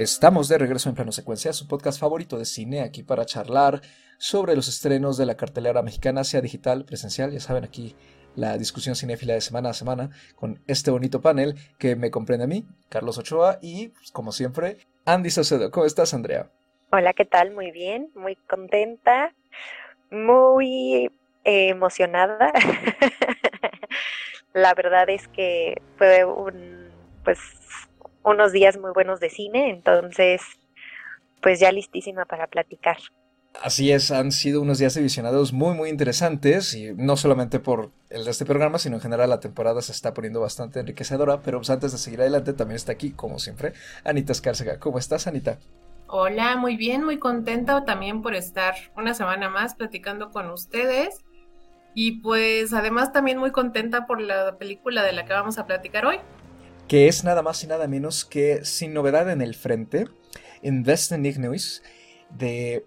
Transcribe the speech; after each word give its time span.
Estamos 0.00 0.48
de 0.48 0.56
regreso 0.56 0.88
en 0.88 0.94
Plano 0.94 1.12
Secuencia, 1.12 1.52
su 1.52 1.68
podcast 1.68 2.00
favorito 2.00 2.38
de 2.38 2.46
cine, 2.46 2.80
aquí 2.80 3.02
para 3.02 3.26
charlar 3.26 3.82
sobre 4.16 4.56
los 4.56 4.66
estrenos 4.66 5.18
de 5.18 5.26
la 5.26 5.36
cartelera 5.36 5.82
mexicana, 5.82 6.24
sea 6.24 6.40
digital, 6.40 6.86
presencial, 6.86 7.32
ya 7.32 7.40
saben, 7.40 7.64
aquí 7.64 7.94
la 8.34 8.56
discusión 8.56 8.96
cinéfila 8.96 9.34
de 9.34 9.42
semana 9.42 9.68
a 9.68 9.74
semana 9.74 10.08
con 10.36 10.62
este 10.66 10.90
bonito 10.90 11.20
panel 11.20 11.54
que 11.78 11.96
me 11.96 12.10
comprende 12.10 12.44
a 12.44 12.46
mí, 12.46 12.64
Carlos 12.88 13.18
Ochoa, 13.18 13.58
y 13.60 13.88
pues, 13.88 14.10
como 14.10 14.32
siempre, 14.32 14.78
Andy 15.04 15.28
Saucedo. 15.28 15.70
¿Cómo 15.70 15.84
estás, 15.84 16.14
Andrea? 16.14 16.50
Hola, 16.92 17.12
¿qué 17.12 17.26
tal? 17.26 17.50
Muy 17.50 17.70
bien, 17.70 18.10
muy 18.14 18.36
contenta, 18.36 19.34
muy 20.10 21.12
eh, 21.44 21.68
emocionada. 21.68 22.50
la 24.54 24.72
verdad 24.72 25.10
es 25.10 25.28
que 25.28 25.82
fue 25.98 26.24
un, 26.24 26.88
pues, 27.22 27.38
unos 28.22 28.52
días 28.52 28.78
muy 28.78 28.90
buenos 28.92 29.20
de 29.20 29.30
cine, 29.30 29.70
entonces, 29.70 30.42
pues 31.42 31.60
ya 31.60 31.72
listísima 31.72 32.24
para 32.24 32.46
platicar. 32.46 32.98
Así 33.60 33.90
es, 33.90 34.10
han 34.12 34.30
sido 34.30 34.62
unos 34.62 34.78
días 34.78 34.94
de 34.94 35.02
visionados 35.02 35.52
muy, 35.52 35.74
muy 35.74 35.90
interesantes, 35.90 36.74
y 36.74 36.92
no 36.94 37.16
solamente 37.16 37.58
por 37.58 37.90
el 38.08 38.24
de 38.24 38.30
este 38.30 38.44
programa, 38.44 38.78
sino 38.78 38.96
en 38.96 39.02
general 39.02 39.28
la 39.28 39.40
temporada 39.40 39.82
se 39.82 39.92
está 39.92 40.14
poniendo 40.14 40.40
bastante 40.40 40.80
enriquecedora, 40.80 41.42
pero 41.42 41.58
pues 41.58 41.70
antes 41.70 41.92
de 41.92 41.98
seguir 41.98 42.20
adelante 42.20 42.52
también 42.52 42.76
está 42.76 42.92
aquí, 42.92 43.10
como 43.10 43.38
siempre, 43.38 43.72
Anita 44.04 44.32
Escárcega. 44.32 44.78
¿Cómo 44.78 44.98
estás, 44.98 45.26
Anita? 45.26 45.58
Hola, 46.06 46.56
muy 46.56 46.76
bien, 46.76 47.04
muy 47.04 47.18
contenta 47.18 47.84
también 47.84 48.22
por 48.22 48.34
estar 48.34 48.74
una 48.96 49.14
semana 49.14 49.48
más 49.48 49.74
platicando 49.74 50.30
con 50.30 50.50
ustedes. 50.50 51.24
Y 51.94 52.20
pues 52.20 52.72
además 52.72 53.12
también 53.12 53.38
muy 53.38 53.50
contenta 53.50 54.06
por 54.06 54.20
la 54.20 54.56
película 54.58 55.02
de 55.02 55.12
la 55.12 55.24
que 55.24 55.32
vamos 55.32 55.58
a 55.58 55.66
platicar 55.66 56.06
hoy. 56.06 56.18
Que 56.90 57.06
es 57.06 57.22
nada 57.22 57.40
más 57.42 57.62
y 57.62 57.68
nada 57.68 57.86
menos 57.86 58.24
que 58.24 58.64
Sin 58.64 58.92
Novedad 58.92 59.30
en 59.30 59.42
el 59.42 59.54
Frente, 59.54 60.08
Invest 60.60 61.12
in 61.12 61.24
Ignois, 61.24 61.84
de 62.36 62.84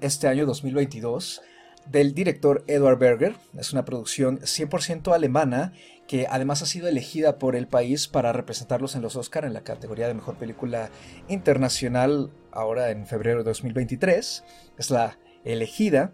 este 0.00 0.26
año 0.26 0.44
2022 0.44 1.40
del 1.86 2.14
director 2.14 2.64
Edward 2.66 2.98
Berger. 2.98 3.36
Es 3.56 3.72
una 3.72 3.84
producción 3.84 4.40
100% 4.40 5.14
alemana 5.14 5.72
que 6.08 6.26
además 6.28 6.62
ha 6.62 6.66
sido 6.66 6.88
elegida 6.88 7.38
por 7.38 7.54
el 7.54 7.68
país 7.68 8.08
para 8.08 8.32
representarlos 8.32 8.96
en 8.96 9.02
los 9.02 9.14
Oscar 9.14 9.44
en 9.44 9.52
la 9.52 9.62
categoría 9.62 10.08
de 10.08 10.14
Mejor 10.14 10.34
Película 10.34 10.90
Internacional 11.28 12.32
ahora 12.50 12.90
en 12.90 13.06
febrero 13.06 13.38
de 13.38 13.44
2023. 13.44 14.42
Es 14.78 14.90
la 14.90 15.20
elegida. 15.44 16.12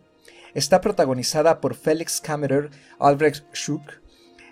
Está 0.53 0.83
protagonizada 0.83 1.63
por 1.63 1.75
Felix 1.75 2.21
Kammerer, 2.21 2.69
Albrecht 2.99 3.47
Schuck, 3.55 4.03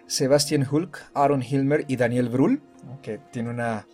Sebastian 0.07 0.67
Hulk, 0.67 1.11
Aaron 1.13 1.43
Hilmer 1.43 1.85
y 1.87 1.97
Daniel 1.97 2.31
Brühl, 2.31 2.63
que 3.03 3.19
tiene 3.31 3.51
una 3.51 3.87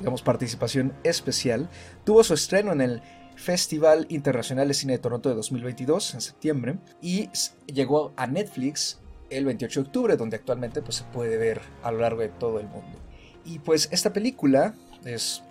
digamos, 0.00 0.22
participación 0.22 0.94
especial. 1.04 1.68
Tuvo 2.04 2.24
su 2.24 2.34
estreno 2.34 2.72
en 2.72 2.80
el 2.80 3.02
Festival 3.36 4.06
Internacional 4.08 4.68
de 4.68 4.74
Cine 4.74 4.94
de 4.94 4.98
Toronto 4.98 5.28
de 5.28 5.34
2022, 5.34 6.14
en 6.14 6.20
septiembre, 6.20 6.78
y 7.00 7.30
llegó 7.66 8.12
a 8.16 8.26
Netflix 8.26 8.98
el 9.30 9.44
28 9.44 9.80
de 9.80 9.86
octubre, 9.86 10.16
donde 10.16 10.36
actualmente 10.36 10.82
pues, 10.82 10.96
se 10.96 11.04
puede 11.04 11.36
ver 11.38 11.60
a 11.82 11.92
lo 11.92 12.00
largo 12.00 12.20
de 12.20 12.28
todo 12.28 12.58
el 12.58 12.66
mundo. 12.66 12.98
Y 13.44 13.58
pues 13.60 13.88
esta 13.92 14.12
película 14.12 14.74
es 15.04 15.42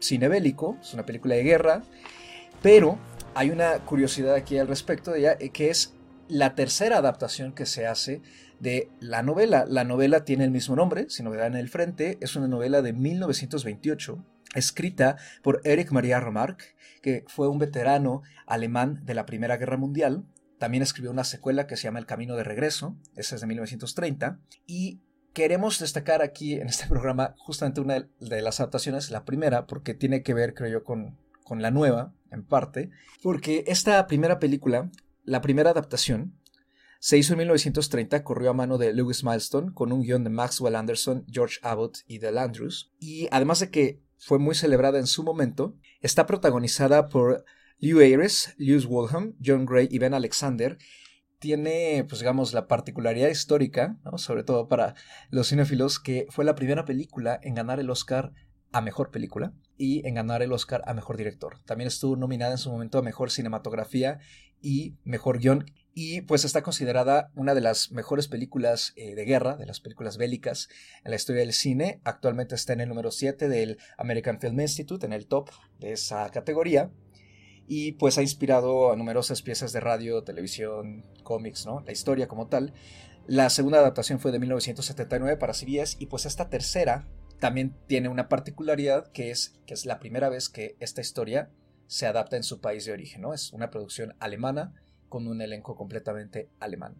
cine 0.00 0.28
bélico, 0.28 0.76
es 0.80 0.92
una 0.92 1.06
película 1.06 1.34
de 1.34 1.42
guerra, 1.42 1.82
pero 2.62 2.98
hay 3.34 3.50
una 3.50 3.78
curiosidad 3.84 4.34
aquí 4.34 4.58
al 4.58 4.68
respecto 4.68 5.12
de 5.12 5.20
ella, 5.20 5.36
eh, 5.40 5.50
que 5.50 5.70
es 5.70 5.94
la 6.28 6.54
tercera 6.54 6.98
adaptación 6.98 7.52
que 7.52 7.66
se 7.66 7.86
hace 7.86 8.20
de 8.60 8.90
la 9.00 9.22
novela. 9.22 9.64
La 9.66 9.84
novela 9.84 10.24
tiene 10.24 10.44
el 10.44 10.50
mismo 10.50 10.76
nombre, 10.76 11.06
Sin 11.08 11.24
novedad 11.24 11.48
en 11.48 11.56
el 11.56 11.68
frente, 11.68 12.18
es 12.20 12.36
una 12.36 12.46
novela 12.46 12.82
de 12.82 12.92
1928 12.92 14.24
escrita 14.54 15.16
por 15.42 15.60
Eric 15.64 15.92
Maria 15.92 16.20
Remarque, 16.20 16.64
que 17.02 17.24
fue 17.28 17.48
un 17.48 17.58
veterano 17.58 18.22
alemán 18.46 19.00
de 19.04 19.14
la 19.14 19.26
Primera 19.26 19.56
Guerra 19.56 19.76
Mundial. 19.76 20.24
También 20.58 20.82
escribió 20.82 21.10
una 21.10 21.24
secuela 21.24 21.66
que 21.66 21.76
se 21.76 21.84
llama 21.84 21.98
El 21.98 22.06
Camino 22.06 22.36
de 22.36 22.44
Regreso, 22.44 22.96
esa 23.16 23.34
es 23.34 23.40
de 23.40 23.46
1930, 23.46 24.40
y 24.66 25.00
queremos 25.32 25.78
destacar 25.78 26.22
aquí 26.22 26.54
en 26.54 26.68
este 26.68 26.86
programa 26.86 27.34
justamente 27.38 27.80
una 27.80 28.08
de 28.18 28.42
las 28.42 28.60
adaptaciones, 28.60 29.10
la 29.10 29.24
primera, 29.24 29.66
porque 29.66 29.94
tiene 29.94 30.22
que 30.22 30.34
ver, 30.34 30.54
creo 30.54 30.70
yo, 30.70 30.84
con, 30.84 31.16
con 31.44 31.62
la 31.62 31.70
nueva, 31.70 32.12
en 32.30 32.44
parte, 32.44 32.90
porque 33.22 33.64
esta 33.66 34.06
primera 34.06 34.38
película, 34.38 34.90
la 35.24 35.40
primera 35.40 35.70
adaptación, 35.70 36.34
se 37.00 37.16
hizo 37.16 37.32
en 37.32 37.38
1930, 37.38 38.22
corrió 38.22 38.50
a 38.50 38.54
mano 38.54 38.76
de 38.76 38.92
Lewis 38.92 39.24
Milestone 39.24 39.72
con 39.72 39.90
un 39.90 40.02
guion 40.02 40.22
de 40.22 40.28
Maxwell 40.28 40.76
Anderson, 40.76 41.24
George 41.28 41.58
Abbott 41.62 42.00
y 42.06 42.18
Del 42.18 42.36
Andrews, 42.36 42.92
y 43.00 43.26
además 43.30 43.60
de 43.60 43.70
que 43.70 44.02
fue 44.18 44.38
muy 44.38 44.54
celebrada 44.54 44.98
en 44.98 45.06
su 45.06 45.22
momento. 45.22 45.74
Está 46.02 46.26
protagonizada 46.26 47.08
por 47.08 47.44
Lew 47.78 48.00
Ayres, 48.00 48.54
Lewis 48.58 48.84
Woolham, 48.84 49.34
John 49.42 49.64
Gray 49.64 49.88
y 49.90 49.98
Ben 49.98 50.12
Alexander. 50.12 50.76
Tiene, 51.38 52.04
pues 52.06 52.20
digamos, 52.20 52.52
la 52.52 52.68
particularidad 52.68 53.30
histórica, 53.30 53.98
sobre 54.16 54.44
todo 54.44 54.68
para 54.68 54.94
los 55.30 55.48
cinéfilos, 55.48 55.98
que 55.98 56.26
fue 56.28 56.44
la 56.44 56.54
primera 56.54 56.84
película 56.84 57.40
en 57.42 57.54
ganar 57.54 57.80
el 57.80 57.88
Oscar 57.88 58.34
a 58.72 58.82
Mejor 58.82 59.10
Película 59.10 59.54
y 59.78 60.06
en 60.06 60.16
ganar 60.16 60.42
el 60.42 60.52
Oscar 60.52 60.82
a 60.86 60.92
Mejor 60.92 61.16
Director. 61.16 61.56
También 61.64 61.88
estuvo 61.88 62.14
nominada 62.14 62.52
en 62.52 62.58
su 62.58 62.70
momento 62.70 62.98
a 62.98 63.02
Mejor 63.02 63.30
Cinematografía 63.30 64.18
y 64.60 64.98
Mejor 65.04 65.38
Guión 65.38 65.64
y 65.94 66.22
pues 66.22 66.44
está 66.44 66.62
considerada 66.62 67.30
una 67.34 67.54
de 67.54 67.60
las 67.60 67.90
mejores 67.90 68.28
películas 68.28 68.92
eh, 68.96 69.14
de 69.14 69.24
guerra, 69.24 69.56
de 69.56 69.66
las 69.66 69.80
películas 69.80 70.16
bélicas 70.18 70.68
en 71.04 71.10
la 71.10 71.16
historia 71.16 71.40
del 71.40 71.52
cine. 71.52 72.00
Actualmente 72.04 72.54
está 72.54 72.72
en 72.72 72.80
el 72.80 72.88
número 72.88 73.10
7 73.10 73.48
del 73.48 73.78
American 73.98 74.40
Film 74.40 74.60
Institute, 74.60 75.04
en 75.04 75.12
el 75.12 75.26
top 75.26 75.50
de 75.80 75.92
esa 75.92 76.30
categoría. 76.30 76.90
Y 77.66 77.92
pues 77.92 78.18
ha 78.18 78.22
inspirado 78.22 78.92
a 78.92 78.96
numerosas 78.96 79.42
piezas 79.42 79.72
de 79.72 79.80
radio, 79.80 80.22
televisión, 80.22 81.04
cómics, 81.22 81.66
¿no? 81.66 81.80
La 81.80 81.92
historia 81.92 82.28
como 82.28 82.48
tal. 82.48 82.72
La 83.26 83.50
segunda 83.50 83.78
adaptación 83.78 84.18
fue 84.18 84.32
de 84.32 84.40
1979 84.40 85.36
para 85.36 85.54
CBS 85.54 85.96
y 85.98 86.06
pues 86.06 86.26
esta 86.26 86.48
tercera 86.48 87.06
también 87.38 87.76
tiene 87.86 88.08
una 88.08 88.28
particularidad 88.28 89.10
que 89.12 89.30
es 89.30 89.54
que 89.66 89.74
es 89.74 89.86
la 89.86 89.98
primera 90.00 90.28
vez 90.28 90.48
que 90.48 90.76
esta 90.80 91.00
historia 91.00 91.50
se 91.86 92.06
adapta 92.06 92.36
en 92.36 92.42
su 92.42 92.60
país 92.60 92.84
de 92.84 92.92
origen, 92.92 93.22
¿no? 93.22 93.34
Es 93.34 93.52
una 93.52 93.70
producción 93.70 94.14
alemana 94.18 94.74
con 95.10 95.26
un 95.26 95.42
elenco 95.42 95.76
completamente 95.76 96.48
alemán. 96.60 96.94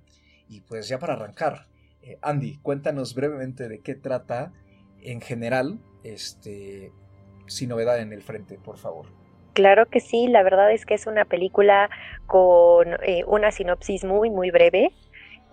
Y 0.49 0.61
pues 0.61 0.89
ya 0.89 0.99
para 0.99 1.15
arrancar, 1.15 1.69
eh, 2.03 2.19
Andy, 2.21 2.59
cuéntanos 2.59 3.15
brevemente 3.15 3.69
de 3.69 3.81
qué 3.81 3.95
trata 3.95 4.53
en 5.01 5.23
general, 5.23 5.81
este, 6.05 6.93
sin 7.47 7.71
novedad 7.71 7.99
en 8.01 8.13
el 8.13 8.21
frente, 8.21 8.59
por 8.59 8.77
favor. 8.77 9.07
Claro 9.55 9.87
que 9.87 10.01
sí, 10.01 10.29
la 10.29 10.43
verdad 10.43 10.71
es 10.73 10.85
que 10.85 10.95
es 10.95 11.07
una 11.07 11.25
película 11.25 11.89
con 12.27 12.89
eh, 13.03 13.25
una 13.27 13.51
sinopsis 13.51 14.05
muy, 14.05 14.29
muy 14.29 14.51
breve. 14.51 14.93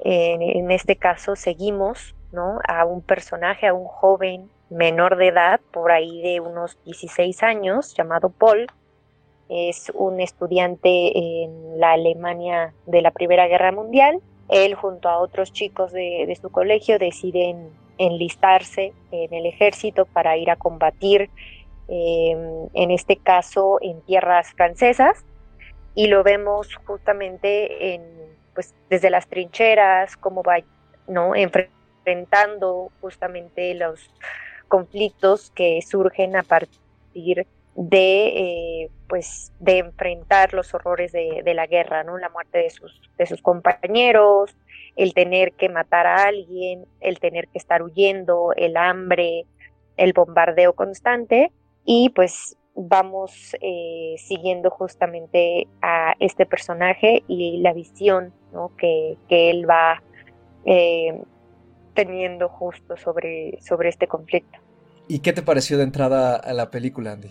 en 0.03 0.69
este 0.69 0.95
caso 0.97 1.35
seguimos 1.35 2.15
¿no? 2.31 2.59
a 2.67 2.85
un 2.85 3.01
personaje, 3.01 3.67
a 3.67 3.73
un 3.73 3.85
joven 3.85 4.51
menor 4.69 5.17
de 5.17 5.29
edad, 5.29 5.59
por 5.71 5.91
ahí 5.91 6.21
de 6.21 6.39
unos 6.39 6.77
16 6.83 7.43
años, 7.43 7.95
llamado 7.95 8.29
Paul, 8.29 8.67
es 9.49 9.91
un 9.93 10.19
estudiante 10.19 11.17
en 11.17 11.79
la 11.79 11.93
Alemania 11.93 12.73
de 12.85 13.01
la 13.01 13.11
Primera 13.11 13.47
Guerra 13.47 13.71
Mundial. 13.71 14.19
Él 14.49 14.75
junto 14.75 15.09
a 15.09 15.19
otros 15.19 15.51
chicos 15.53 15.91
de, 15.91 16.37
su 16.39 16.49
colegio 16.49 16.99
deciden 16.99 17.69
enlistarse 17.97 18.93
en 19.11 19.33
el 19.33 19.45
ejército 19.45 20.05
para 20.05 20.37
ir 20.37 20.49
a 20.49 20.55
combatir, 20.55 21.29
em, 21.87 22.67
en 22.73 22.91
este 22.91 23.17
caso 23.17 23.79
en 23.81 24.01
tierras 24.01 24.51
francesas, 24.53 25.25
y 25.95 26.07
lo 26.07 26.23
vemos 26.23 26.75
justamente 26.85 27.95
en, 27.95 28.03
pues, 28.53 28.75
desde 28.89 29.09
las 29.09 29.27
trincheras, 29.27 30.15
cómo 30.15 30.43
va 30.43 30.57
¿no? 31.07 31.33
enfrentando 31.35 32.91
justamente 33.01 33.73
los 33.73 34.09
conflictos 34.67 35.51
que 35.51 35.81
surgen 35.81 36.35
a 36.35 36.43
partir 36.43 37.47
de 37.77 38.27
eh, 38.27 38.89
pues 39.07 39.53
de 39.59 39.77
enfrentar 39.77 40.53
los 40.53 40.73
horrores 40.73 41.11
de, 41.11 41.53
la 41.53 41.67
guerra, 41.67 42.03
¿no? 42.03 42.17
La 42.17 42.29
muerte 42.29 42.57
de 42.57 42.69
sus, 42.71 42.99
de 43.17 43.25
sus 43.27 43.41
compañeros, 43.41 44.55
el 44.95 45.13
tener 45.13 45.53
que 45.53 45.69
matar 45.69 46.07
a 46.07 46.23
alguien, 46.25 46.85
el 46.99 47.19
tener 47.19 47.47
que 47.47 47.59
estar 47.59 47.83
huyendo, 47.83 48.51
el 48.57 48.75
hambre, 48.77 49.45
el 49.95 50.13
bombardeo 50.13 50.73
constante 50.73 51.51
y 51.85 52.09
pues 52.09 52.57
vamos 52.73 53.55
eh, 53.61 54.15
siguiendo 54.17 54.71
justamente 54.71 55.67
a 55.81 56.15
este 56.19 56.47
personaje 56.47 57.23
y 57.27 57.59
la 57.61 57.73
visión 57.73 58.33
¿no? 58.53 58.71
que, 58.75 59.17
que, 59.29 59.51
él 59.51 59.69
va 59.69 60.01
eh, 60.65 61.21
teniendo 61.93 62.49
justo 62.49 62.97
sobre, 62.97 63.59
sobre 63.61 63.89
este 63.89 64.07
conflicto. 64.07 64.59
¿Y 65.07 65.19
qué 65.19 65.31
te 65.31 65.43
pareció 65.43 65.77
de 65.77 65.83
entrada 65.83 66.35
a 66.35 66.53
la 66.53 66.69
película, 66.69 67.13
Andy? 67.13 67.29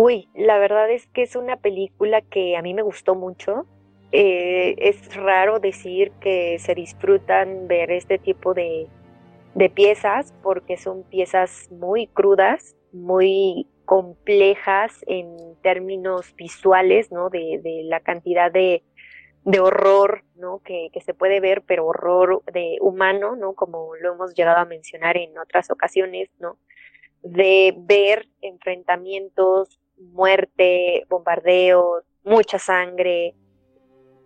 Uy, 0.00 0.28
la 0.32 0.58
verdad 0.58 0.88
es 0.92 1.08
que 1.08 1.22
es 1.22 1.34
una 1.34 1.56
película 1.56 2.20
que 2.20 2.56
a 2.56 2.62
mí 2.62 2.72
me 2.72 2.82
gustó 2.82 3.16
mucho. 3.16 3.66
Eh, 4.12 4.76
es 4.78 5.16
raro 5.16 5.58
decir 5.58 6.12
que 6.20 6.60
se 6.60 6.76
disfrutan 6.76 7.66
ver 7.66 7.90
este 7.90 8.16
tipo 8.16 8.54
de, 8.54 8.86
piezas 9.74 10.32
porque 10.40 10.76
son 10.76 11.02
piezas 11.02 11.68
muy 11.72 12.06
crudas, 12.06 12.76
muy 12.92 13.66
complejas 13.86 15.04
en 15.08 15.36
términos 15.62 16.32
visuales, 16.36 17.10
¿no? 17.10 17.28
De, 17.28 17.58
de 17.60 17.82
la 17.82 17.98
cantidad 17.98 18.52
de, 18.52 18.84
de 19.44 19.58
horror, 19.58 20.22
¿no? 20.36 20.60
Que, 20.60 20.90
que, 20.92 21.00
se 21.00 21.12
puede 21.12 21.40
ver, 21.40 21.62
pero 21.62 21.86
horror 21.86 22.44
de 22.52 22.78
humano, 22.80 23.34
¿no? 23.34 23.54
Como 23.54 23.96
lo 23.96 24.14
hemos 24.14 24.32
llegado 24.36 24.58
a 24.58 24.64
mencionar 24.64 25.16
en 25.16 25.36
otras 25.38 25.72
ocasiones, 25.72 26.30
¿no? 26.38 26.56
De 27.22 27.74
ver 27.76 28.28
enfrentamientos, 28.42 29.80
muerte, 30.00 31.04
bombardeos, 31.08 32.04
mucha 32.24 32.58
sangre, 32.58 33.34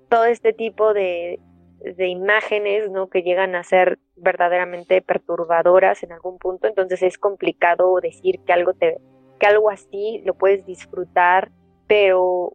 todo 0.09 0.25
este 0.25 0.53
tipo 0.53 0.93
de, 0.93 1.41
de 1.81 2.07
imágenes, 2.09 2.91
¿no? 2.91 3.09
Que 3.09 3.23
llegan 3.23 3.55
a 3.55 3.65
ser 3.65 3.99
verdaderamente 4.17 5.03
perturbadoras 5.03 6.03
en 6.03 6.13
algún 6.13 6.39
punto, 6.39 6.67
entonces 6.67 7.03
es 7.03 7.19
complicado 7.19 7.99
decir 8.01 8.41
que 8.47 8.53
algo 8.53 8.75
te, 8.75 8.99
que 9.39 9.47
algo 9.47 9.71
así 9.71 10.23
lo 10.25 10.35
puedes 10.35 10.65
disfrutar, 10.67 11.51
pero 11.87 12.53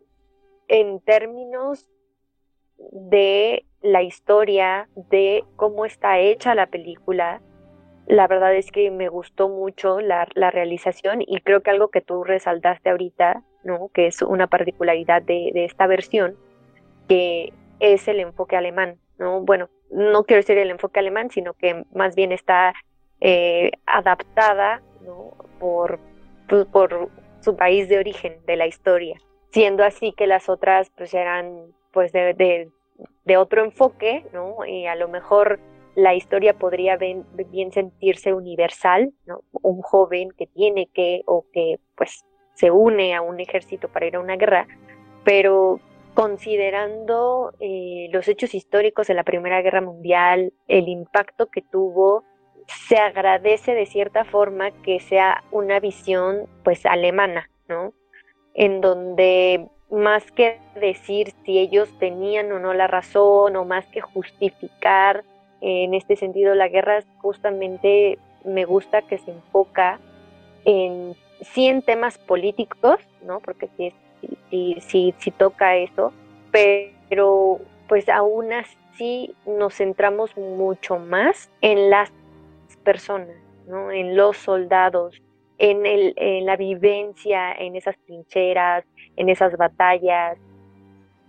en 0.68 1.00
términos 1.02 1.90
de 2.78 3.66
la 3.82 4.04
historia, 4.04 4.90
de 4.96 5.44
cómo 5.56 5.86
está 5.86 6.20
hecha 6.20 6.56
la 6.56 6.68
película. 6.68 7.42
La 8.08 8.28
verdad 8.28 8.56
es 8.56 8.72
que 8.72 8.90
me 8.90 9.10
gustó 9.10 9.50
mucho 9.50 10.00
la, 10.00 10.26
realización 10.26 11.22
y 11.22 11.42
creo 11.42 11.62
que 11.62 11.72
algo 11.72 11.90
que 11.90 12.00
tú 12.00 12.24
resaltaste 12.24 12.90
ahorita, 12.90 13.44
¿no? 13.64 13.90
que 13.94 14.08
es 14.08 14.22
una 14.22 14.48
particularidad 14.48 15.22
de, 15.22 15.52
esta 15.54 15.88
versión, 15.88 16.38
que 17.10 17.52
es 17.80 18.08
el 18.08 18.22
enfoque 18.22 18.56
alemán. 18.56 18.98
¿no? 19.20 19.42
Bueno, 19.42 19.70
no 19.92 20.24
quiero 20.24 20.42
decir 20.42 20.58
el 20.58 20.72
enfoque 20.72 21.02
alemán, 21.02 21.30
sino 21.32 21.54
que 21.54 21.84
más 21.94 22.16
bien 22.16 22.32
está 22.32 22.74
eh, 23.20 23.72
adaptada 23.86 24.82
por, 25.60 26.00
pues, 26.48 26.66
por 26.68 27.10
su 27.42 27.58
país 27.58 27.90
de 27.90 27.98
origen 27.98 28.38
de 28.46 28.56
la 28.56 28.68
historia, 28.68 29.18
siendo 29.52 29.84
así 29.84 30.14
que 30.14 30.28
las 30.28 30.48
otras 30.48 30.92
pues 30.96 31.14
eran 31.14 31.74
pues 31.92 32.12
de, 32.12 32.70
de, 33.26 33.38
otro 33.38 33.64
enfoque, 33.64 34.26
¿no? 34.34 34.66
Y 34.66 34.86
a 34.86 34.96
lo 34.96 35.08
mejor 35.08 35.60
la 35.98 36.14
historia 36.14 36.54
podría 36.54 36.96
bien, 36.96 37.26
sentirse 37.72 38.32
universal. 38.32 39.14
Un 39.52 39.82
joven 39.82 40.30
que 40.38 40.46
tiene 40.46 40.90
que 40.94 41.24
o 41.26 41.48
que 41.52 41.80
pues 41.96 42.24
se 42.54 42.70
une 42.70 43.16
a 43.16 43.24
un 43.24 43.40
ejército 43.40 43.88
para 43.88 44.06
ir 44.06 44.16
a 44.16 44.20
una 44.20 44.36
guerra, 44.36 44.68
pero 45.24 45.80
considerando 46.14 47.52
eh, 47.60 48.10
los 48.12 48.28
hechos 48.28 48.54
históricos 48.54 49.08
de 49.08 49.16
la 49.16 49.24
Primera 49.24 49.64
Guerra 49.64 49.82
Mundial, 49.82 50.54
el 50.68 50.88
impacto 50.88 51.48
que 51.48 51.64
tuvo, 51.64 52.24
se 52.68 52.98
agradece 52.98 53.74
de 53.74 53.88
cierta 53.88 54.24
forma 54.24 54.70
que 54.84 55.00
sea 55.00 55.44
una 55.50 55.80
visión 55.80 56.48
pues 56.64 56.86
alemana, 56.86 57.50
¿no? 57.68 57.92
En 58.54 58.82
donde 58.82 59.68
más 59.90 60.32
que 60.32 60.60
decir 60.80 61.34
si 61.44 61.58
ellos 61.58 61.90
tenían 61.98 62.52
o 62.52 62.60
no 62.60 62.76
la 62.76 62.86
razón 62.86 63.56
o 63.56 63.66
más 63.66 63.88
que 63.88 64.02
justificar 64.02 65.24
en 65.62 65.94
este 65.94 66.16
sentido 66.16 66.56
la 66.56 66.68
guerra 66.68 67.04
justamente 67.18 68.20
me 68.44 68.66
gusta 68.66 69.02
que 69.02 69.18
se 69.18 69.32
enfoca 69.32 70.00
en 70.66 71.16
sí 71.42 71.68
en 71.68 71.82
temas 71.82 72.18
políticos 72.18 73.00
no 73.26 73.40
porque 73.40 73.70
sí 73.78 73.94
sí, 74.82 75.14
sí, 75.18 75.32
toca 75.32 75.76
eso 75.76 76.14
pero 76.52 77.60
pues 77.88 78.10
aún 78.10 78.52
así 78.54 79.34
nos 79.46 79.76
centramos 79.76 80.36
mucho 80.38 80.98
más 80.98 81.52
en 81.62 81.90
las 81.90 82.12
personas 82.84 83.36
no 83.68 83.92
en 83.92 84.16
los 84.16 84.38
soldados 84.38 85.22
en, 85.60 85.86
el, 85.86 86.14
en 86.18 86.46
la 86.46 86.56
vivencia 86.56 87.52
en 87.54 87.76
esas 87.76 87.98
trincheras 88.06 88.86
en 89.18 89.30
esas 89.30 89.58
batallas. 89.58 90.38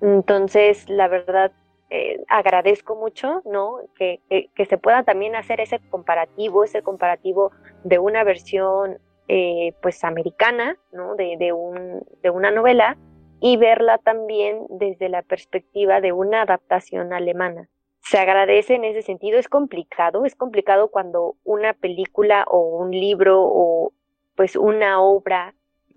Entonces, 0.00 0.88
la 0.88 1.08
verdad, 1.08 1.50
eh, 1.90 2.22
agradezco 2.28 2.96
mucho, 2.96 3.42
¿no? 3.44 3.78
Que, 3.96 4.20
se 4.68 4.78
pueda 4.78 5.02
también 5.04 5.36
hacer 5.36 5.60
ese 5.60 5.80
comparativo, 5.90 6.64
ese 6.64 6.82
comparativo 6.82 7.50
de 7.84 7.98
una 7.98 8.24
versión, 8.24 8.98
eh, 9.28 9.72
pues, 9.80 10.04
americana, 10.04 10.76
¿no? 10.92 11.14
De, 11.16 11.36
de, 11.38 11.52
un, 11.52 12.02
de 12.22 12.30
una 12.30 12.50
novela 12.50 12.96
y 13.40 13.56
verla 13.56 13.98
también 13.98 14.66
desde 14.68 15.08
la 15.08 15.22
perspectiva 15.22 16.00
de 16.00 16.12
una 16.12 16.42
adaptación 16.42 17.12
alemana. 17.12 17.68
Se 18.00 18.18
agradece 18.18 18.74
en 18.74 18.84
ese 18.84 19.02
sentido, 19.02 19.38
es 19.38 19.48
complicado, 19.48 20.24
es 20.24 20.34
complicado 20.34 20.88
cuando 20.88 21.36
una 21.44 21.74
película 21.74 22.44
o 22.48 22.78
un 22.78 22.90
libro 22.90 23.40
o 23.42 23.92
pues 24.34 24.56
una 24.56 25.00
obra 25.02 25.54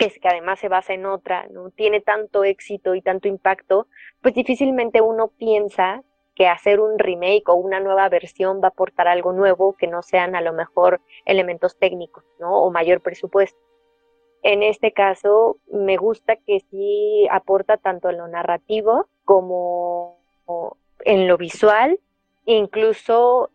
que, 0.10 0.28
además 0.28 0.60
se 0.60 0.68
basa 0.68 0.94
en 0.94 1.06
otra, 1.06 1.48
no 1.52 1.70
tiene 1.70 2.02
tanto 2.02 2.44
éxito 2.44 2.96
y 2.96 3.02
tanto 3.02 3.28
impacto, 3.28 3.88
pues 4.22 4.34
difícilmente 4.34 5.02
uno 5.02 5.28
piensa 5.28 6.04
que 6.36 6.48
hacer 6.48 6.80
un 6.80 6.98
remake 6.98 7.44
o 7.48 7.56
una 7.56 7.80
nueva 7.80 8.08
versión 8.10 8.62
va 8.62 8.68
a 8.68 8.70
aportar 8.70 9.08
algo 9.08 9.34
nuevo 9.34 9.74
que 9.74 9.88
no 9.88 10.02
sean 10.02 10.36
a 10.36 10.42
lo 10.42 10.54
mejor 10.54 11.02
elementos 11.26 11.78
técnicos, 11.78 12.24
¿no? 12.40 12.64
O 12.64 12.72
mayor 12.72 13.02
presupuesto. 13.02 13.60
En 14.44 14.64
este 14.64 14.92
caso, 14.92 15.58
me 15.72 15.98
gusta 15.98 16.36
que 16.36 16.62
sí 16.72 17.28
aporta 17.30 17.78
tanto 17.78 18.10
en 18.10 18.18
lo 18.18 18.28
narrativo 18.28 19.08
como 19.24 20.18
en 21.06 21.28
lo 21.28 21.38
visual, 21.38 22.00
incluso 22.46 23.50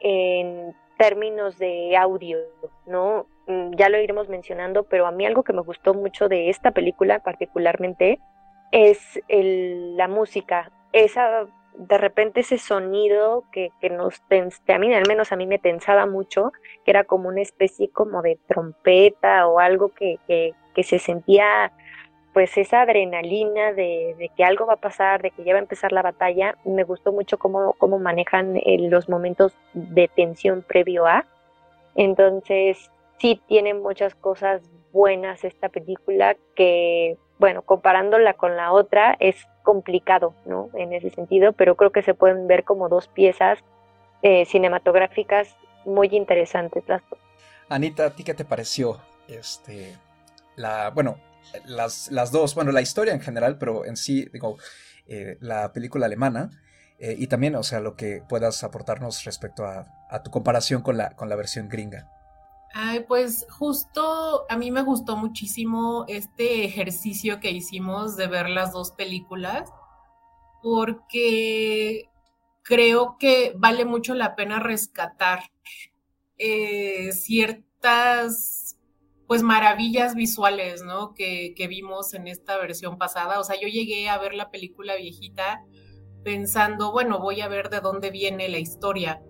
en 0.00 0.74
términos 0.96 1.58
de 1.58 1.96
audio, 1.96 2.38
¿no? 2.86 3.26
Mm, 3.46 3.74
ya 3.76 3.88
lo 3.88 3.98
iremos 3.98 4.28
mencionando, 4.28 4.84
pero 4.84 5.06
a 5.06 5.10
mí 5.10 5.26
algo 5.26 5.42
que 5.42 5.52
me 5.52 5.62
gustó 5.62 5.94
mucho 5.94 6.28
de 6.28 6.50
esta 6.50 6.70
película 6.70 7.20
particularmente 7.20 8.20
es 8.70 9.20
la 9.28 10.08
música, 10.08 10.70
esa 10.92 11.46
de 11.74 11.98
repente 11.98 12.40
ese 12.40 12.58
sonido 12.58 13.44
que, 13.50 13.70
que 13.80 13.90
nos 13.90 14.22
a 14.68 14.78
mí 14.78 14.94
al 14.94 15.08
menos 15.08 15.32
a 15.32 15.36
mí 15.36 15.46
me 15.46 15.58
tensaba 15.58 16.06
mucho, 16.06 16.52
que 16.84 16.90
era 16.90 17.04
como 17.04 17.28
una 17.28 17.40
especie 17.40 17.90
como 17.90 18.22
de 18.22 18.38
trompeta 18.46 19.46
o 19.46 19.58
algo 19.58 19.88
que, 19.88 20.18
que, 20.26 20.54
que 20.74 20.82
se 20.82 20.98
sentía 20.98 21.72
pues 22.32 22.56
esa 22.56 22.82
adrenalina 22.82 23.72
de, 23.72 24.14
de, 24.18 24.30
que 24.34 24.44
algo 24.44 24.66
va 24.66 24.74
a 24.74 24.80
pasar, 24.80 25.20
de 25.20 25.30
que 25.30 25.44
ya 25.44 25.52
va 25.52 25.58
a 25.58 25.62
empezar 25.62 25.92
la 25.92 26.00
batalla, 26.00 26.56
me 26.64 26.82
gustó 26.84 27.12
mucho 27.12 27.38
cómo, 27.38 27.74
cómo 27.74 27.98
manejan 27.98 28.56
eh, 28.56 28.78
los 28.88 29.08
momentos 29.08 29.54
de 29.74 30.08
tensión 30.08 30.62
previo 30.62 31.06
a. 31.06 31.26
Entonces, 31.94 32.90
sí 33.22 33.40
tiene 33.46 33.72
muchas 33.72 34.16
cosas 34.16 34.60
buenas 34.92 35.44
esta 35.44 35.68
película 35.68 36.36
que, 36.56 37.16
bueno, 37.38 37.62
comparándola 37.62 38.34
con 38.34 38.56
la 38.56 38.72
otra 38.72 39.16
es 39.20 39.36
complicado, 39.62 40.34
¿no? 40.44 40.70
En 40.74 40.92
ese 40.92 41.10
sentido, 41.10 41.52
pero 41.52 41.76
creo 41.76 41.92
que 41.92 42.02
se 42.02 42.14
pueden 42.14 42.48
ver 42.48 42.64
como 42.64 42.88
dos 42.88 43.06
piezas 43.06 43.60
eh, 44.22 44.44
cinematográficas 44.44 45.56
muy 45.84 46.08
interesantes 46.08 46.82
las 46.88 47.00
dos. 47.08 47.20
Anita, 47.68 48.06
¿a 48.06 48.10
ti 48.10 48.24
qué 48.24 48.34
te 48.34 48.44
pareció? 48.44 49.00
Este, 49.28 49.96
la, 50.56 50.90
bueno, 50.90 51.16
las, 51.64 52.10
las 52.10 52.32
dos, 52.32 52.56
bueno, 52.56 52.72
la 52.72 52.82
historia 52.82 53.14
en 53.14 53.20
general, 53.20 53.56
pero 53.56 53.84
en 53.84 53.96
sí, 53.96 54.28
digo, 54.32 54.58
eh, 55.06 55.36
la 55.40 55.72
película 55.72 56.06
alemana, 56.06 56.50
eh, 56.98 57.14
y 57.16 57.28
también, 57.28 57.54
o 57.54 57.62
sea, 57.62 57.78
lo 57.78 57.94
que 57.94 58.20
puedas 58.28 58.64
aportarnos 58.64 59.24
respecto 59.24 59.64
a, 59.64 59.86
a, 60.10 60.22
tu 60.24 60.32
comparación 60.32 60.82
con 60.82 60.96
la, 60.96 61.10
con 61.14 61.28
la 61.28 61.36
versión 61.36 61.68
gringa. 61.68 62.08
Ay, 62.74 63.04
pues 63.06 63.46
justo 63.50 64.46
a 64.48 64.56
mí 64.56 64.70
me 64.70 64.82
gustó 64.82 65.16
muchísimo 65.16 66.06
este 66.08 66.64
ejercicio 66.64 67.38
que 67.38 67.50
hicimos 67.50 68.16
de 68.16 68.28
ver 68.28 68.48
las 68.48 68.72
dos 68.72 68.92
películas, 68.92 69.70
porque 70.62 72.08
creo 72.62 73.18
que 73.18 73.52
vale 73.56 73.84
mucho 73.84 74.14
la 74.14 74.34
pena 74.36 74.58
rescatar 74.58 75.50
eh, 76.38 77.12
ciertas 77.12 78.78
pues 79.26 79.42
maravillas 79.42 80.14
visuales, 80.14 80.82
¿no? 80.82 81.14
Que, 81.14 81.54
que, 81.54 81.66
vimos 81.66 82.14
en 82.14 82.26
esta 82.26 82.56
versión 82.58 82.98
pasada. 82.98 83.40
O 83.40 83.44
sea, 83.44 83.58
yo 83.60 83.68
llegué 83.68 84.08
a 84.08 84.18
ver 84.18 84.34
la 84.34 84.50
película 84.50 84.96
viejita 84.96 85.62
pensando, 86.24 86.92
bueno, 86.92 87.18
voy 87.18 87.40
a 87.40 87.48
ver 87.48 87.70
de 87.70 87.80
dónde 87.80 88.10
viene 88.10 88.48
la 88.48 88.58
historia 88.58 89.22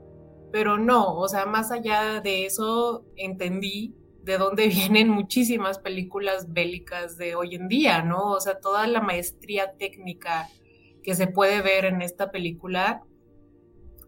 pero 0.53 0.79
no, 0.79 1.17
o 1.17 1.29
sea, 1.29 1.47
más 1.47 1.73
allá 1.73 2.21
de 2.21 2.45
eso, 2.45 3.05
entendí 3.17 3.95
de 4.23 4.39
dónde 4.39 4.69
vienen 4.69 5.09
muchísimas 5.09 5.79
películas 5.79 6.53
bélicas 6.53 7.17
de 7.17 7.35
hoy 7.35 7.55
en 7.55 7.69
día, 7.69 8.03
¿no? 8.03 8.31
O 8.31 8.41
sea, 8.41 8.61
toda 8.61 8.87
la 8.87 9.01
maestría 9.01 9.73
técnica 9.79 10.49
que 11.03 11.15
se 11.15 11.27
puede 11.27 11.63
ver 11.63 11.87
en 11.87 12.03
esta 12.03 12.31
película 12.31 13.03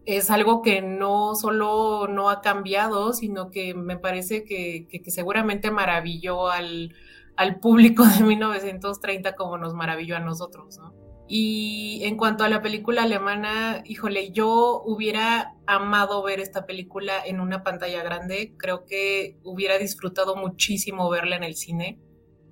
es 0.05 0.29
algo 0.29 0.61
que 0.61 0.81
no 0.81 1.33
solo 1.35 2.07
no 2.07 2.29
ha 2.29 2.41
cambiado, 2.41 3.11
sino 3.11 3.49
que 3.49 3.73
me 3.73 3.97
parece 3.97 4.43
que, 4.43 4.87
que, 4.87 5.09
seguramente 5.09 5.71
maravilló 5.71 6.47
al, 6.49 6.93
al 7.35 7.59
público 7.59 8.05
de 8.05 8.23
1930 8.23 9.35
como 9.35 9.57
nos 9.57 9.73
maravilló 9.73 10.15
a 10.15 10.19
nosotros, 10.19 10.77
¿no? 10.77 11.04
Y 11.27 12.01
en 12.03 12.17
cuanto 12.17 12.43
a 12.43 12.49
la 12.49 12.61
película 12.61 13.03
alemana, 13.03 13.81
híjole, 13.85 14.31
yo 14.31 14.83
hubiera 14.85 15.55
amado 15.65 16.21
ver 16.23 16.39
esta 16.39 16.67
película 16.67 17.13
en 17.25 17.39
una 17.39 17.63
pantalla 17.63 18.03
grande. 18.03 18.53
Creo 18.57 18.85
que 18.85 19.37
hubiera 19.43 19.77
disfrutado 19.79 20.35
muchísimo 20.35 21.09
verla 21.09 21.35
en 21.35 21.43
el 21.43 21.55
cine. 21.55 21.99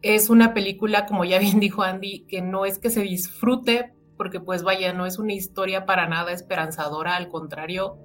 es 0.01 0.29
una 0.29 0.53
película, 0.53 1.05
como 1.05 1.23
ya 1.23 1.39
bien 1.39 1.59
dijo 1.61 1.83
Andy, 1.83 2.25
que 2.27 2.41
no 2.41 2.65
es 2.65 2.79
que 2.79 2.89
se 2.89 3.01
disfrute, 3.01 3.93
porque 4.17 4.39
pues 4.39 4.63
vaya, 4.63 4.93
no 4.93 5.05
es 5.05 5.19
una 5.19 5.33
historia 5.33 5.85
para 5.85 6.07
nada 6.07 6.31
esperanzadora, 6.31 7.15
al 7.15 7.29
contrario, 7.29 7.97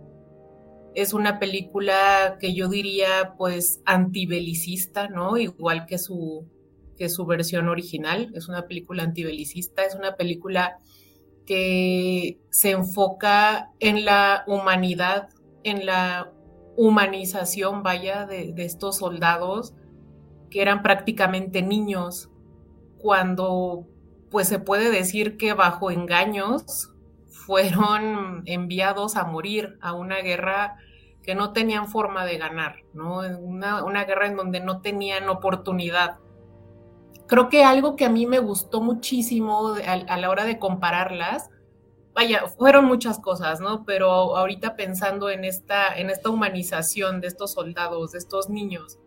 es 0.94 1.12
una 1.12 1.38
película 1.38 2.38
que 2.40 2.54
yo 2.54 2.68
diría 2.68 3.34
pues 3.36 3.80
antibelicista, 3.84 5.08
¿no? 5.08 5.36
Igual 5.36 5.86
que 5.86 5.98
su, 5.98 6.46
que 6.98 7.08
su 7.08 7.24
versión 7.24 7.68
original, 7.68 8.32
es 8.34 8.48
una 8.48 8.66
película 8.66 9.04
antibelicista, 9.04 9.84
es 9.84 9.94
una 9.94 10.16
película 10.16 10.78
que 11.46 12.40
se 12.50 12.72
enfoca 12.72 13.70
en 13.80 14.04
la 14.04 14.44
humanidad, 14.46 15.30
en 15.64 15.86
la 15.86 16.32
humanización, 16.76 17.82
vaya, 17.82 18.26
de, 18.26 18.52
estos 18.58 18.98
soldados 18.98 19.74
que 20.50 20.60
eran 20.60 20.82
prácticamente 20.82 21.62
niños, 21.62 22.30
cuando 22.98 23.86
pues 24.30 24.48
se 24.48 24.58
puede 24.58 24.90
decir 24.90 25.36
que 25.38 25.54
bajo 25.54 25.90
engaños 25.90 26.92
fueron 27.28 28.42
enviados 28.44 29.16
a 29.16 29.24
morir 29.24 29.78
a 29.80 29.94
una 29.94 30.18
guerra 30.18 30.76
que 31.22 31.34
no 31.34 31.52
tenían 31.52 31.88
forma 31.88 32.26
de 32.26 32.36
ganar, 32.36 32.82
¿no? 32.92 33.20
Una 33.20 34.04
guerra 34.04 34.26
en 34.26 34.36
donde 34.36 34.60
no 34.60 34.80
tenían 34.80 35.28
oportunidad. 35.28 36.18
Creo 37.28 37.48
que 37.48 37.62
algo 37.62 37.94
que 37.94 38.04
a 38.04 38.10
mí 38.10 38.26
me 38.26 38.40
gustó 38.40 38.80
muchísimo 38.80 39.74
a, 39.86 40.16
la 40.16 40.30
hora 40.30 40.44
de 40.44 40.58
compararlas, 40.58 41.50
vaya, 42.14 42.46
fueron 42.48 42.86
muchas 42.86 43.20
cosas, 43.20 43.60
¿no? 43.60 43.84
Pero 43.84 44.36
ahorita 44.36 44.74
pensando 44.74 45.30
en 45.30 45.44
esta, 45.44 45.96
en 45.96 46.10
esta 46.10 46.30
humanización 46.30 47.20
de 47.20 47.28
estos 47.28 47.52
soldados, 47.52 48.12
de 48.12 48.18
estos 48.18 48.48
niños, 48.48 48.98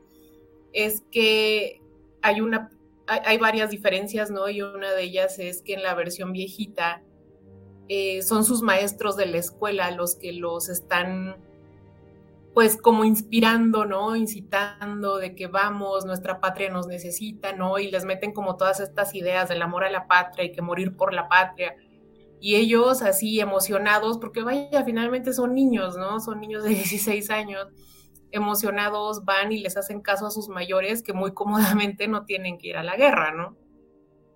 es 0.72 1.04
que 1.12 1.82
hay 2.22 2.40
una 2.40 2.70
hay, 3.08 3.38
varias 3.38 3.70
diferencias, 3.70 4.32
¿no? 4.32 4.48
Y 4.50 4.62
una 4.62 4.94
de 4.94 5.04
ellas 5.04 5.38
es 5.40 5.62
que 5.62 5.74
en 5.74 5.84
la 5.84 5.94
versión 5.94 6.32
viejita 6.32 7.04
eh, 7.90 8.22
son 8.22 8.46
sus 8.46 8.62
maestros 8.62 9.18
de 9.18 9.26
la 9.26 9.38
escuela 9.38 9.92
los 9.92 10.16
que 10.16 10.32
los 10.32 10.70
están 10.70 11.36
pues 12.54 12.76
como 12.76 13.06
inspirando, 13.06 13.86
¿no? 13.86 14.16
Incitando 14.16 15.18
de 15.18 15.36
que 15.36 15.48
vamos, 15.48 16.06
nuestra 16.06 16.40
patria 16.40 16.70
nos 16.70 16.88
necesita, 16.88 17.54
¿no? 17.54 17.80
Y 17.80 17.90
les 17.90 18.04
meten 18.04 18.34
como 18.34 18.58
todas 18.58 18.80
estas 18.80 19.16
ideas 19.16 19.50
del 19.50 19.62
amor 19.62 19.84
a 19.86 19.92
la 19.92 20.08
patria 20.08 20.46
y 20.46 20.52
que 20.52 20.62
morir 20.62 20.96
por 20.96 21.14
la 21.14 21.30
patria. 21.30 21.76
Y 22.42 22.56
ellos 22.56 23.02
así 23.04 23.40
emocionados, 23.40 24.18
porque 24.18 24.44
vaya, 24.44 24.84
finalmente 24.84 25.34
son 25.34 25.54
niños, 25.54 25.96
¿no? 25.98 26.20
Son 26.20 26.40
niños 26.42 26.64
de 26.64 26.70
16 26.76 27.30
años 27.30 27.68
emocionados 28.32 29.26
van 29.26 29.52
y 29.52 29.60
les 29.60 29.78
hacen 29.78 30.02
caso 30.02 30.26
a 30.26 30.32
sus 30.32 30.48
mayores 30.48 31.04
que 31.04 31.14
muy 31.14 31.34
cómodamente 31.34 32.08
no 32.08 32.26
tienen 32.26 32.58
que 32.58 32.70
ir 32.70 32.78
a 32.78 32.84
la 32.84 32.96
guerra, 32.96 33.34
¿no? 33.34 33.58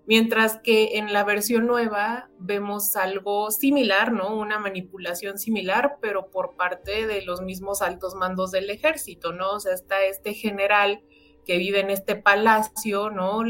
Mientras 0.06 0.58
que 0.58 0.98
en 0.98 1.12
la 1.12 1.24
versión 1.24 1.66
nueva 1.66 2.30
vemos 2.38 2.94
algo 2.94 3.50
similar, 3.50 4.12
¿no? 4.12 4.36
Una 4.36 4.60
manipulación 4.60 5.36
similar, 5.36 5.98
pero 6.00 6.30
por 6.30 6.54
parte 6.54 7.06
de 7.08 7.22
los 7.22 7.42
mismos 7.42 7.82
altos 7.82 8.14
mandos 8.14 8.52
del 8.52 8.70
ejército, 8.70 9.32
¿no? 9.32 9.50
O 9.52 9.60
sea, 9.60 9.74
está 9.74 10.04
este 10.04 10.32
general 10.32 11.02
que 11.44 11.58
vive 11.58 11.80
en 11.80 11.90
este 11.90 12.16
palacio, 12.16 13.08
¿no? 13.08 13.42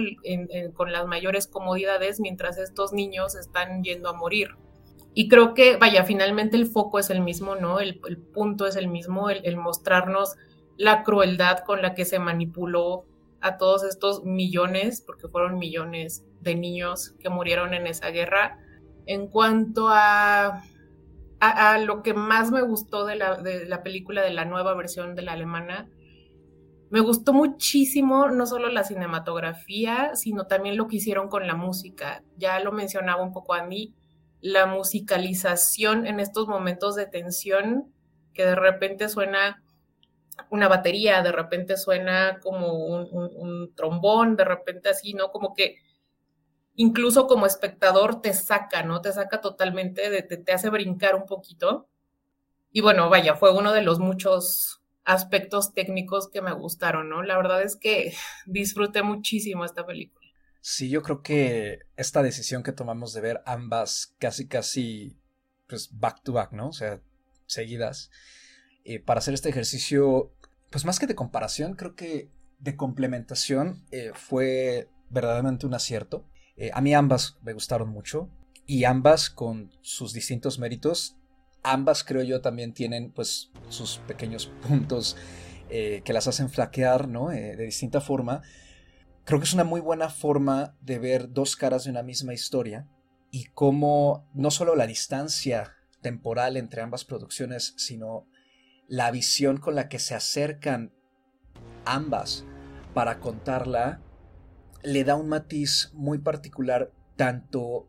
con 0.75 0.93
las 0.93 1.07
mayores 1.07 1.47
comodidades, 1.47 2.21
mientras 2.21 2.59
estos 2.59 2.93
niños 2.93 3.35
están 3.35 3.83
yendo 3.83 4.11
a 4.11 4.13
morir. 4.13 4.51
Y 5.15 5.29
creo 5.29 5.55
que, 5.55 5.79
vaya, 5.79 6.05
finalmente 6.05 6.59
el 6.59 6.67
foco 6.67 6.99
es 6.99 7.09
el 7.09 7.23
mismo, 7.23 7.55
¿no? 7.55 7.81
El, 7.81 7.99
punto 8.35 8.67
es 8.67 8.77
el 8.77 8.87
mismo, 8.87 9.31
el, 9.31 9.57
mostrarnos 9.57 10.37
la 10.77 11.05
crueldad 11.05 11.61
con 11.61 11.81
la 11.81 11.95
que 11.95 12.05
se 12.05 12.19
manipuló 12.19 13.07
a 13.41 13.57
todos 13.59 13.85
estos 13.85 14.25
millones, 14.25 15.03
porque 15.03 15.29
fueron 15.29 15.59
millones 15.59 16.25
de 16.41 16.55
niños 16.55 17.15
que 17.21 17.29
murieron 17.29 17.75
en 17.75 17.87
esa 17.87 18.11
guerra. 18.11 18.59
En 19.07 19.29
cuanto 19.29 19.89
a, 19.89 20.63
a, 21.41 21.79
lo 21.79 22.03
que 22.03 22.15
más 22.15 22.51
me 22.51 22.63
gustó 22.63 23.07
de 23.07 23.17
la, 23.17 23.37
de 23.37 23.67
la 23.67 23.83
película, 23.83 24.23
de 24.23 24.31
la 24.31 24.45
nueva 24.45 24.75
versión 24.75 25.15
de 25.15 25.23
la 25.23 25.33
alemana, 25.33 25.89
me 26.91 27.01
gustó 27.01 27.33
muchísimo 27.33 28.29
no 28.29 28.47
solo 28.47 28.69
la 28.69 28.85
cinematografía, 28.85 30.15
sino 30.15 30.47
también 30.47 30.77
lo 30.77 30.87
que 30.87 30.97
hicieron 30.97 31.29
con 31.29 31.47
la 31.47 31.55
música. 31.55 32.23
Ya 32.37 32.61
lo 32.61 32.73
mencionaba 32.73 33.23
un 33.23 33.33
poco 33.33 33.55
a 33.55 33.65
mí 33.65 33.95
la 34.41 34.67
musicalización 34.67 36.07
en 36.07 36.21
estos 36.21 36.47
momentos 36.47 36.95
de 36.95 37.07
tensión, 37.07 37.93
que 38.33 38.45
de 38.45 38.55
repente 38.55 39.09
suena 39.09 39.63
una 40.51 40.69
batería, 40.69 41.23
de 41.23 41.33
repente 41.33 41.77
suena 41.77 42.39
como 42.41 42.73
un, 42.75 43.75
trombón, 43.75 44.37
de 44.37 44.45
repente 44.45 44.89
así, 44.89 45.15
¿no? 45.15 45.31
Como 45.31 45.55
que 45.55 45.77
incluso 46.75 47.27
como 47.27 47.47
espectador 47.47 48.21
te 48.21 48.33
saca, 48.33 48.83
¿no? 48.83 49.01
Te 49.01 49.13
saca 49.13 49.41
totalmente, 49.41 50.23
te, 50.23 50.37
te 50.37 50.53
hace 50.53 50.71
brincar 50.71 51.15
un 51.15 51.27
poquito. 51.27 51.89
Y 52.73 52.81
bueno, 52.81 53.09
vaya, 53.09 53.35
fue 53.37 53.53
uno 53.53 53.73
de 53.73 53.83
los 53.83 53.99
muchos 53.99 54.83
aspectos 55.05 55.73
técnicos 55.73 56.29
que 56.29 56.43
me 56.43 56.53
gustaron, 56.53 57.09
¿no? 57.09 57.23
La 57.23 57.37
verdad 57.37 57.63
es 57.63 57.77
que 57.77 58.13
disfruté 58.47 59.03
muchísimo 59.03 59.65
esta 59.65 59.87
película. 59.87 60.27
Sí, 60.61 60.91
yo 60.91 61.01
creo 61.03 61.23
que 61.23 61.79
esta 61.97 62.23
decisión 62.25 62.65
que 62.65 62.73
tomamos 62.73 63.13
de 63.13 63.21
ver 63.21 63.43
ambas 63.47 64.17
casi, 64.19 64.49
casi, 64.49 65.17
pues 65.69 65.91
back 65.93 66.23
to 66.25 66.33
back, 66.33 66.51
¿no? 66.53 66.69
O 66.69 66.73
sea, 66.73 67.01
seguidas, 67.47 68.11
eh, 68.85 68.99
para 68.99 69.19
hacer 69.19 69.33
este 69.35 69.49
ejercicio, 69.49 70.33
pues 70.77 70.85
más 70.85 70.99
que 70.99 71.07
de 71.07 71.15
comparación, 71.15 71.73
creo 71.73 71.95
que 71.95 72.29
de 72.59 72.77
complementación 72.77 73.83
eh, 73.93 74.11
fue 74.13 74.91
verdaderamente 75.09 75.65
un 75.65 75.73
acierto. 75.73 76.29
Eh, 76.59 76.71
a 76.75 76.83
mí 76.83 76.93
ambas 76.93 77.39
me 77.41 77.55
gustaron 77.55 77.89
mucho 77.89 78.29
y 78.67 78.85
ambas 78.85 79.31
con 79.31 79.71
sus 79.81 80.13
distintos 80.13 80.59
méritos, 80.59 81.17
ambas 81.63 82.05
creo 82.05 82.23
yo 82.25 82.43
también 82.43 82.75
tienen 82.75 83.11
pues 83.11 83.51
sus 83.71 84.01
pequeños 84.07 84.49
puntos 84.69 85.17
que 85.71 86.13
las 86.13 86.27
hacen 86.29 86.51
flaquear, 86.51 87.09
¿no? 87.09 87.31
de 87.31 87.57
distinta 87.57 88.03
forma 88.03 88.43
creo 89.25 89.41
que 89.41 89.47
es 89.47 89.55
una 89.55 89.65
muy 89.65 89.81
buena 89.81 90.11
forma 90.11 90.77
de 90.83 90.99
ver 90.99 91.33
dos 91.33 91.57
caras 91.57 91.85
de 91.85 91.91
una 91.91 92.03
misma 92.03 92.35
historia 92.35 92.87
y 93.31 93.45
cómo 93.47 94.29
no 94.35 94.51
solo 94.51 94.77
la 94.77 94.87
distancia 94.87 95.73
temporal 96.03 96.59
entre 96.59 96.83
ambas 96.83 97.07
producciones, 97.07 97.73
sino 97.79 98.27
la 98.89 99.11
visión 99.11 99.57
con 99.59 99.75
la 99.75 99.89
que 99.89 99.99
se 99.99 100.15
acercan 100.15 100.93
ambas 101.85 102.45
para 102.95 103.21
contarla, 103.21 104.01
le 104.83 105.05
da 105.05 105.17
un 105.17 105.29
matiz 105.29 105.91
muy 105.93 106.19
particular 106.19 106.93
tanto 107.17 107.89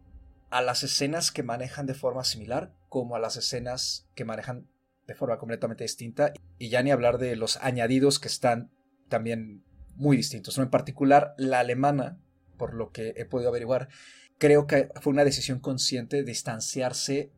a 0.49 0.61
las 0.61 0.83
escenas 0.83 1.31
que 1.31 1.43
manejan 1.43 1.85
de 1.85 1.93
forma 1.93 2.23
similar 2.23 2.73
como 2.89 3.15
a 3.15 3.19
las 3.19 3.37
escenas 3.37 4.07
que 4.15 4.25
manejan 4.25 4.67
de 5.05 5.15
forma 5.15 5.37
completamente 5.37 5.83
distinta 5.83 6.33
y 6.57 6.69
ya 6.69 6.81
ni 6.83 6.91
hablar 6.91 7.17
de 7.17 7.35
los 7.35 7.57
añadidos 7.57 8.19
que 8.19 8.27
están 8.27 8.71
también 9.09 9.63
muy 9.95 10.17
distintos. 10.17 10.57
En 10.57 10.69
particular, 10.69 11.33
la 11.37 11.59
alemana, 11.59 12.19
por 12.57 12.73
lo 12.73 12.91
que 12.91 13.13
he 13.15 13.25
podido 13.25 13.49
averiguar, 13.49 13.89
creo 14.37 14.67
que 14.67 14.89
fue 15.01 15.13
una 15.13 15.23
decisión 15.23 15.59
consciente 15.59 16.17
de 16.17 16.23
distanciarse 16.23 17.31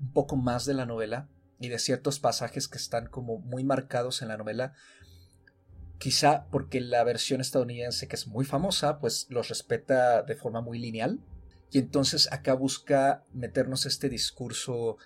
un 0.00 0.12
poco 0.12 0.36
más 0.36 0.64
de 0.66 0.74
la 0.74 0.86
novela 0.86 1.28
y 1.64 1.68
de 1.68 1.78
ciertos 1.78 2.18
pasajes 2.18 2.68
que 2.68 2.78
están 2.78 3.06
como 3.06 3.38
muy 3.38 3.64
marcados 3.64 4.22
en 4.22 4.28
la 4.28 4.36
novela. 4.36 4.74
Quizá 5.98 6.46
porque 6.50 6.80
la 6.80 7.02
versión 7.04 7.40
estadounidense, 7.40 8.08
que 8.08 8.16
es 8.16 8.26
muy 8.26 8.44
famosa, 8.44 8.98
pues 8.98 9.26
los 9.30 9.48
respeta 9.48 10.22
de 10.22 10.36
forma 10.36 10.60
muy 10.60 10.78
lineal. 10.78 11.20
Y 11.70 11.78
entonces 11.78 12.30
acá 12.32 12.54
busca 12.54 13.24
meternos 13.32 13.86
este 13.86 14.08
discurso 14.08 14.98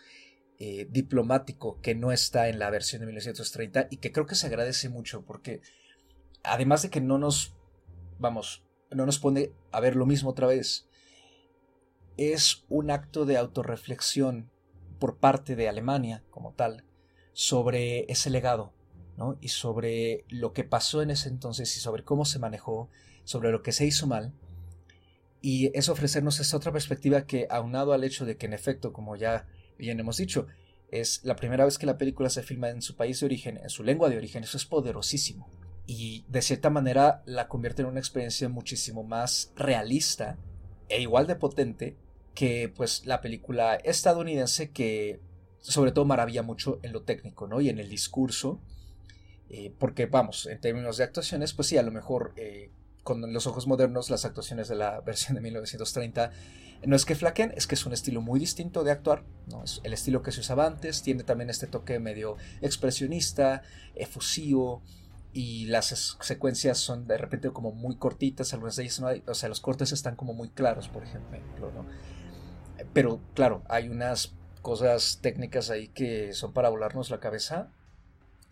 eh, 0.58 0.88
diplomático 0.90 1.80
que 1.80 1.94
no 1.94 2.10
está 2.10 2.48
en 2.48 2.58
la 2.58 2.68
versión 2.70 3.00
de 3.00 3.06
1930 3.06 3.86
y 3.90 3.98
que 3.98 4.10
creo 4.10 4.26
que 4.26 4.34
se 4.34 4.48
agradece 4.48 4.88
mucho 4.88 5.24
porque 5.24 5.62
además 6.42 6.82
de 6.82 6.90
que 6.90 7.00
no 7.00 7.16
nos, 7.16 7.54
vamos, 8.18 8.64
no 8.90 9.06
nos 9.06 9.20
pone 9.20 9.52
a 9.70 9.78
ver 9.78 9.94
lo 9.94 10.04
mismo 10.04 10.30
otra 10.30 10.48
vez, 10.48 10.88
es 12.16 12.64
un 12.68 12.90
acto 12.90 13.24
de 13.24 13.36
autorreflexión 13.36 14.50
por 14.98 15.18
parte 15.18 15.56
de 15.56 15.68
Alemania 15.68 16.22
como 16.30 16.52
tal 16.52 16.84
sobre 17.32 18.10
ese 18.10 18.30
legado. 18.30 18.72
Y 19.40 19.48
sobre 19.48 20.24
lo 20.28 20.52
que 20.52 20.62
pasó 20.62 21.02
en 21.02 21.10
ese 21.10 21.28
entonces 21.28 21.76
y 21.76 21.80
sobre 21.80 22.04
cómo 22.04 22.24
se 22.24 22.38
manejó, 22.38 22.88
sobre 23.24 23.50
lo 23.50 23.62
que 23.64 23.72
se 23.72 23.84
hizo 23.84 24.06
mal. 24.06 24.32
Y 25.40 25.76
es 25.76 25.88
ofrecernos 25.88 26.38
esta 26.38 26.56
otra 26.56 26.70
perspectiva 26.70 27.26
que, 27.26 27.48
aunado 27.50 27.92
al 27.92 28.04
hecho 28.04 28.24
de 28.24 28.36
que, 28.36 28.46
en 28.46 28.52
efecto, 28.52 28.92
como 28.92 29.16
ya 29.16 29.48
bien 29.76 29.98
hemos 29.98 30.18
dicho, 30.18 30.46
es 30.92 31.24
la 31.24 31.34
primera 31.34 31.64
vez 31.64 31.78
que 31.78 31.86
la 31.86 31.98
película 31.98 32.30
se 32.30 32.44
filma 32.44 32.70
en 32.70 32.80
su 32.80 32.94
país 32.94 33.18
de 33.18 33.26
origen, 33.26 33.56
en 33.56 33.70
su 33.70 33.82
lengua 33.82 34.08
de 34.08 34.18
origen, 34.18 34.44
eso 34.44 34.56
es 34.56 34.64
poderosísimo 34.64 35.50
y 35.88 36.26
de 36.28 36.42
cierta 36.42 36.68
manera 36.68 37.22
la 37.24 37.48
convierte 37.48 37.80
en 37.80 37.88
una 37.88 37.98
experiencia 37.98 38.48
muchísimo 38.50 39.04
más 39.04 39.52
realista 39.56 40.36
e 40.90 41.00
igual 41.00 41.26
de 41.26 41.34
potente 41.34 41.96
que 42.38 42.72
pues 42.72 43.04
la 43.04 43.20
película 43.20 43.74
estadounidense 43.74 44.70
que 44.70 45.20
sobre 45.58 45.90
todo 45.90 46.04
maravilla 46.04 46.44
mucho 46.44 46.78
en 46.84 46.92
lo 46.92 47.02
técnico 47.02 47.48
¿no? 47.48 47.60
y 47.60 47.68
en 47.68 47.80
el 47.80 47.88
discurso 47.88 48.60
eh, 49.50 49.74
porque 49.76 50.06
vamos 50.06 50.46
en 50.46 50.60
términos 50.60 50.98
de 50.98 51.02
actuaciones 51.02 51.52
pues 51.52 51.66
sí 51.66 51.78
a 51.78 51.82
lo 51.82 51.90
mejor 51.90 52.34
eh, 52.36 52.70
con 53.02 53.32
los 53.32 53.48
ojos 53.48 53.66
modernos 53.66 54.08
las 54.08 54.24
actuaciones 54.24 54.68
de 54.68 54.76
la 54.76 55.00
versión 55.06 55.34
de 55.34 55.40
1930 55.40 56.30
no 56.86 56.94
es 56.94 57.04
que 57.04 57.16
flaquen, 57.16 57.52
es 57.56 57.66
que 57.66 57.74
es 57.74 57.84
un 57.86 57.92
estilo 57.92 58.20
muy 58.20 58.38
distinto 58.38 58.84
de 58.84 58.92
actuar, 58.92 59.24
¿no? 59.48 59.64
Es 59.64 59.80
el 59.82 59.92
estilo 59.92 60.22
que 60.22 60.30
se 60.30 60.38
usaba 60.38 60.64
antes, 60.64 61.02
tiene 61.02 61.24
también 61.24 61.50
este 61.50 61.66
toque 61.66 61.98
medio 61.98 62.36
expresionista, 62.60 63.62
efusivo, 63.96 64.84
y 65.32 65.66
las 65.66 66.16
secuencias 66.20 66.78
son 66.78 67.08
de 67.08 67.18
repente 67.18 67.50
como 67.50 67.72
muy 67.72 67.96
cortitas, 67.96 68.54
algunas 68.54 68.76
de 68.76 68.84
ellas 68.84 69.00
no 69.00 69.08
hay, 69.08 69.24
o 69.26 69.34
sea, 69.34 69.48
los 69.48 69.60
cortes 69.60 69.90
están 69.90 70.14
como 70.14 70.34
muy 70.34 70.50
claros, 70.50 70.86
por 70.86 71.02
ejemplo, 71.02 71.72
¿no? 71.72 71.84
Pero 72.92 73.20
claro, 73.34 73.62
hay 73.68 73.88
unas 73.88 74.34
cosas 74.62 75.18
técnicas 75.22 75.70
ahí 75.70 75.88
que 75.88 76.32
son 76.32 76.52
para 76.52 76.68
volarnos 76.68 77.10
la 77.10 77.20
cabeza 77.20 77.70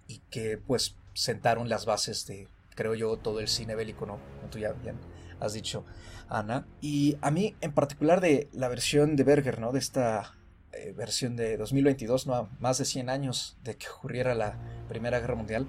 y 0.06 0.20
que 0.30 0.58
pues 0.58 0.96
sentaron 1.14 1.68
las 1.68 1.86
bases 1.86 2.26
de, 2.26 2.48
creo 2.74 2.94
yo, 2.94 3.16
todo 3.16 3.40
el 3.40 3.48
cine 3.48 3.74
bélico, 3.74 4.06
¿no? 4.06 4.18
Tú 4.50 4.58
ya 4.58 4.72
bien 4.72 4.96
has 5.40 5.52
dicho, 5.52 5.84
Ana. 6.28 6.66
Y 6.80 7.18
a 7.20 7.30
mí 7.30 7.54
en 7.60 7.72
particular 7.72 8.20
de 8.20 8.48
la 8.52 8.68
versión 8.68 9.16
de 9.16 9.24
Berger, 9.24 9.60
¿no? 9.60 9.72
De 9.72 9.78
esta 9.78 10.34
eh, 10.72 10.92
versión 10.96 11.36
de 11.36 11.56
2022, 11.56 12.26
¿no? 12.26 12.48
Más 12.60 12.78
de 12.78 12.84
100 12.84 13.10
años 13.10 13.56
de 13.62 13.76
que 13.76 13.88
ocurriera 13.88 14.34
la 14.34 14.58
Primera 14.88 15.20
Guerra 15.20 15.34
Mundial, 15.34 15.66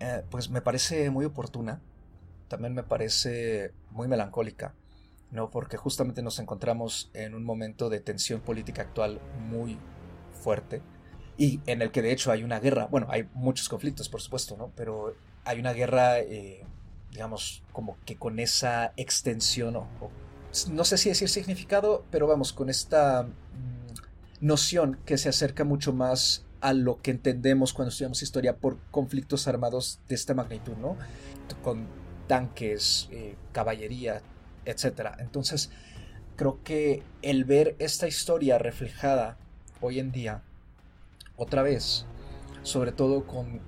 eh, 0.00 0.24
pues 0.30 0.50
me 0.50 0.62
parece 0.62 1.10
muy 1.10 1.24
oportuna. 1.24 1.80
También 2.48 2.74
me 2.74 2.82
parece 2.82 3.72
muy 3.90 4.08
melancólica. 4.08 4.74
¿No? 5.32 5.50
Porque 5.50 5.76
justamente 5.76 6.22
nos 6.22 6.38
encontramos 6.38 7.10
en 7.14 7.34
un 7.34 7.42
momento 7.42 7.88
de 7.88 8.00
tensión 8.00 8.40
política 8.40 8.82
actual 8.82 9.20
muy 9.48 9.78
fuerte 10.42 10.82
y 11.36 11.60
en 11.66 11.82
el 11.82 11.90
que 11.90 12.02
de 12.02 12.12
hecho 12.12 12.30
hay 12.30 12.44
una 12.44 12.60
guerra, 12.60 12.86
bueno, 12.86 13.06
hay 13.10 13.28
muchos 13.34 13.68
conflictos 13.68 14.08
por 14.08 14.20
supuesto, 14.20 14.56
¿no? 14.56 14.70
Pero 14.76 15.16
hay 15.44 15.58
una 15.58 15.72
guerra, 15.72 16.20
eh, 16.20 16.64
digamos, 17.10 17.62
como 17.72 17.96
que 18.04 18.16
con 18.16 18.38
esa 18.38 18.92
extensión, 18.96 19.76
o, 19.76 19.86
no 20.70 20.84
sé 20.84 20.98
si 20.98 21.08
decir 21.08 21.30
significado, 21.30 22.04
pero 22.10 22.26
vamos, 22.26 22.52
con 22.52 22.68
esta 22.68 23.22
mm, 23.22 24.46
noción 24.46 24.98
que 25.06 25.16
se 25.16 25.30
acerca 25.30 25.64
mucho 25.64 25.94
más 25.94 26.44
a 26.60 26.74
lo 26.74 27.00
que 27.00 27.10
entendemos 27.10 27.72
cuando 27.72 27.88
estudiamos 27.88 28.22
historia 28.22 28.56
por 28.56 28.78
conflictos 28.90 29.48
armados 29.48 29.98
de 30.08 30.14
esta 30.14 30.34
magnitud, 30.34 30.74
¿no? 30.76 30.96
Con 31.64 31.86
tanques, 32.28 33.08
eh, 33.10 33.36
caballería, 33.52 34.22
etc. 34.64 35.12
Entonces, 35.18 35.70
creo 36.36 36.62
que 36.62 37.02
el 37.22 37.44
ver 37.44 37.76
esta 37.78 38.08
historia 38.08 38.58
reflejada 38.58 39.36
hoy 39.80 39.98
en 39.98 40.12
día, 40.12 40.42
otra 41.36 41.62
vez, 41.62 42.06
sobre 42.62 42.92
todo 42.92 43.26
con 43.26 43.60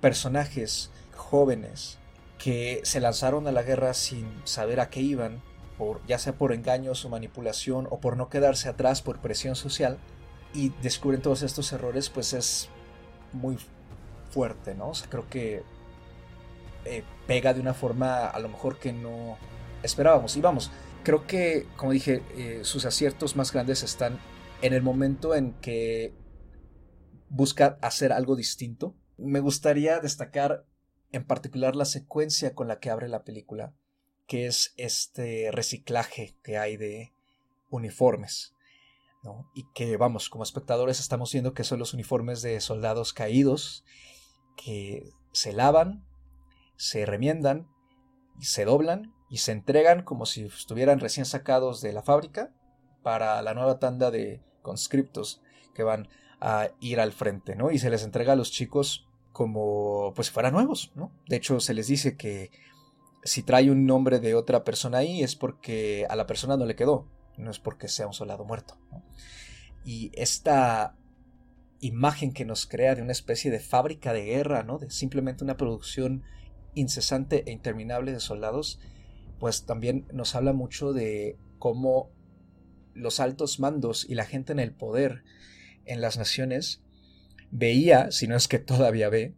personajes 0.00 0.90
jóvenes 1.14 1.98
que 2.38 2.80
se 2.84 3.00
lanzaron 3.00 3.46
a 3.46 3.52
la 3.52 3.62
guerra 3.62 3.94
sin 3.94 4.26
saber 4.44 4.80
a 4.80 4.90
qué 4.90 5.00
iban, 5.00 5.42
ya 6.06 6.18
sea 6.18 6.34
por 6.34 6.52
engaños 6.52 7.04
o 7.04 7.08
manipulación 7.08 7.86
o 7.90 8.00
por 8.00 8.16
no 8.16 8.28
quedarse 8.28 8.68
atrás 8.68 9.02
por 9.02 9.18
presión 9.18 9.56
social, 9.56 9.98
y 10.52 10.70
descubren 10.82 11.22
todos 11.22 11.42
estos 11.42 11.72
errores, 11.72 12.10
pues 12.10 12.32
es 12.32 12.68
muy 13.32 13.56
fuerte, 14.30 14.74
¿no? 14.74 14.90
O 14.90 14.94
sea, 14.94 15.08
creo 15.08 15.28
que 15.28 15.62
eh, 16.84 17.04
pega 17.26 17.54
de 17.54 17.60
una 17.60 17.74
forma 17.74 18.26
a 18.26 18.38
lo 18.40 18.48
mejor 18.48 18.78
que 18.78 18.92
no, 18.92 19.36
esperábamos. 19.82 20.36
Y 20.36 20.40
vamos, 20.40 20.70
creo 21.02 21.26
que, 21.26 21.66
como 21.76 21.92
dije, 21.92 22.22
eh, 22.36 22.60
sus 22.64 22.84
aciertos 22.84 23.36
más 23.36 23.52
grandes 23.52 23.82
están 23.82 24.18
en 24.62 24.72
el 24.72 24.82
momento 24.82 25.34
en 25.34 25.52
que 25.60 26.14
busca 27.28 27.78
hacer 27.80 28.12
algo 28.12 28.36
distinto. 28.36 28.94
Me 29.16 29.40
gustaría 29.40 30.00
destacar 30.00 30.66
en 31.12 31.24
particular 31.24 31.76
la 31.76 31.84
secuencia 31.84 32.54
con 32.54 32.68
la 32.68 32.78
que 32.78 32.90
abre 32.90 33.08
la 33.08 33.24
película, 33.24 33.74
que 34.26 34.46
es 34.46 34.74
este 34.76 35.50
reciclaje 35.52 36.36
que 36.42 36.58
hay 36.58 36.76
de 36.76 37.12
uniformes. 37.70 38.54
Y 39.54 39.66
que, 39.74 39.96
vamos, 39.98 40.30
como 40.30 40.44
espectadores 40.44 40.98
estamos 40.98 41.30
viendo 41.32 41.52
que 41.52 41.64
son 41.64 41.78
los 41.78 41.92
uniformes 41.92 42.40
de 42.40 42.58
soldados 42.60 43.12
caídos, 43.12 43.84
que 44.56 45.10
se 45.32 45.52
lavan, 45.52 46.06
se 46.76 47.04
remiendan, 47.04 47.68
se 48.40 48.64
doblan 48.64 49.14
y 49.30 49.38
se 49.38 49.52
entregan 49.52 50.02
como 50.02 50.26
si 50.26 50.42
estuvieran 50.44 51.00
recién 51.00 51.24
sacados 51.24 51.80
de 51.80 51.92
la 51.92 52.02
fábrica 52.02 52.52
para 53.02 53.40
la 53.42 53.54
nueva 53.54 53.78
tanda 53.78 54.10
de 54.10 54.42
conscriptos 54.60 55.40
que 55.72 55.84
van 55.84 56.08
a 56.40 56.68
ir 56.80 57.00
al 57.00 57.12
frente, 57.12 57.54
¿no? 57.54 57.70
Y 57.70 57.78
se 57.78 57.90
les 57.90 58.02
entrega 58.02 58.32
a 58.32 58.36
los 58.36 58.50
chicos 58.50 59.08
como 59.32 60.12
pues 60.14 60.30
fueran 60.30 60.54
nuevos, 60.54 60.92
¿no? 60.96 61.12
De 61.28 61.36
hecho, 61.36 61.60
se 61.60 61.74
les 61.74 61.86
dice 61.86 62.16
que 62.16 62.50
si 63.22 63.42
trae 63.42 63.70
un 63.70 63.86
nombre 63.86 64.18
de 64.18 64.34
otra 64.34 64.64
persona 64.64 64.98
ahí 64.98 65.22
es 65.22 65.36
porque 65.36 66.06
a 66.10 66.16
la 66.16 66.26
persona 66.26 66.56
no 66.56 66.66
le 66.66 66.76
quedó, 66.76 67.06
no 67.36 67.50
es 67.50 67.60
porque 67.60 67.88
sea 67.88 68.06
un 68.06 68.14
soldado 68.14 68.44
muerto, 68.44 68.78
Y 69.84 70.10
esta 70.14 70.96
imagen 71.80 72.32
que 72.32 72.44
nos 72.44 72.66
crea 72.66 72.94
de 72.94 73.02
una 73.02 73.12
especie 73.12 73.50
de 73.50 73.60
fábrica 73.60 74.12
de 74.12 74.24
guerra, 74.24 74.62
¿no? 74.62 74.78
De 74.78 74.90
simplemente 74.90 75.44
una 75.44 75.56
producción 75.56 76.24
incesante 76.74 77.44
e 77.46 77.52
interminable 77.52 78.12
de 78.12 78.20
soldados, 78.20 78.80
pues 79.40 79.64
también 79.64 80.06
nos 80.12 80.36
habla 80.36 80.52
mucho 80.52 80.92
de 80.92 81.36
cómo 81.58 82.10
los 82.94 83.18
altos 83.18 83.58
mandos 83.58 84.08
y 84.08 84.14
la 84.14 84.26
gente 84.26 84.52
en 84.52 84.60
el 84.60 84.72
poder 84.72 85.24
en 85.86 86.00
las 86.00 86.18
naciones 86.18 86.82
veía, 87.50 88.12
si 88.12 88.28
no 88.28 88.36
es 88.36 88.46
que 88.46 88.58
todavía 88.60 89.08
ve, 89.08 89.34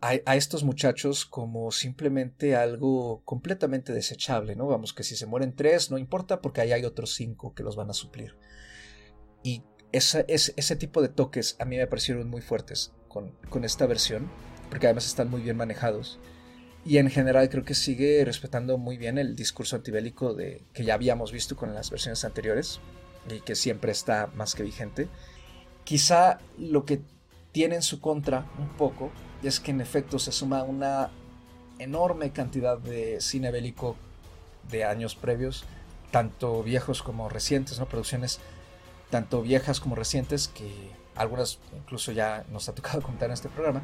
a, 0.00 0.36
estos 0.36 0.62
muchachos 0.62 1.24
como 1.24 1.72
simplemente 1.72 2.54
algo 2.54 3.22
completamente 3.24 3.92
desechable, 3.92 4.54
¿no? 4.54 4.66
Vamos, 4.66 4.92
que 4.92 5.02
si 5.02 5.16
se 5.16 5.26
mueren 5.26 5.56
tres, 5.56 5.90
no 5.90 5.98
importa 5.98 6.40
porque 6.40 6.60
ahí 6.60 6.70
hay 6.70 6.84
otros 6.84 7.14
cinco 7.14 7.54
que 7.54 7.64
los 7.64 7.74
van 7.74 7.90
a 7.90 7.94
suplir. 7.94 8.36
Y 9.42 9.62
ese, 9.90 10.24
ese 10.28 10.76
tipo 10.76 11.02
de 11.02 11.08
toques 11.08 11.56
a 11.58 11.64
mí 11.64 11.76
me 11.76 11.86
parecieron 11.86 12.28
muy 12.28 12.42
fuertes 12.42 12.92
con, 13.08 13.32
con 13.48 13.64
esta 13.64 13.86
versión, 13.86 14.30
porque 14.68 14.86
además 14.86 15.06
están 15.06 15.30
muy 15.30 15.40
bien 15.40 15.56
manejados. 15.56 16.20
Y 16.86 16.98
en 16.98 17.10
general 17.10 17.48
creo 17.48 17.64
que 17.64 17.74
sigue 17.74 18.24
respetando 18.24 18.78
muy 18.78 18.96
bien 18.96 19.18
el 19.18 19.34
discurso 19.34 19.74
antibélico 19.74 20.34
de, 20.34 20.62
que 20.72 20.84
ya 20.84 20.94
habíamos 20.94 21.32
visto 21.32 21.56
con 21.56 21.74
las 21.74 21.90
versiones 21.90 22.24
anteriores 22.24 22.78
y 23.28 23.40
que 23.40 23.56
siempre 23.56 23.90
está 23.90 24.28
más 24.36 24.54
que 24.54 24.62
vigente. 24.62 25.08
Quizá 25.82 26.38
lo 26.58 26.84
que 26.84 27.00
tiene 27.50 27.74
en 27.74 27.82
su 27.82 28.00
contra 28.00 28.46
un 28.60 28.68
poco 28.76 29.10
es 29.42 29.58
que 29.58 29.72
en 29.72 29.80
efecto 29.80 30.20
se 30.20 30.30
suma 30.30 30.62
una 30.62 31.10
enorme 31.80 32.30
cantidad 32.30 32.78
de 32.78 33.20
cine 33.20 33.50
bélico 33.50 33.96
de 34.70 34.84
años 34.84 35.16
previos, 35.16 35.64
tanto 36.12 36.62
viejos 36.62 37.02
como 37.02 37.28
recientes, 37.28 37.80
¿no? 37.80 37.86
Producciones 37.86 38.38
tanto 39.10 39.42
viejas 39.42 39.80
como 39.80 39.96
recientes 39.96 40.46
que 40.46 40.70
algunas 41.16 41.58
incluso 41.76 42.12
ya 42.12 42.44
nos 42.52 42.68
ha 42.68 42.74
tocado 42.74 43.02
contar 43.02 43.28
en 43.30 43.34
este 43.34 43.48
programa 43.48 43.82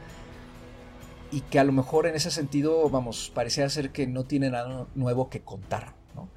y 1.32 1.40
que 1.40 1.58
a 1.58 1.64
lo 1.64 1.72
mejor 1.72 2.06
en 2.06 2.14
ese 2.14 2.30
sentido, 2.30 2.88
vamos, 2.90 3.32
parecía 3.34 3.68
ser 3.70 3.90
que 3.90 4.06
no 4.06 4.24
tiene 4.24 4.50
nada 4.50 4.86
nuevo 4.94 5.30
que 5.30 5.40
contar, 5.40 5.94
¿no? 6.14 6.28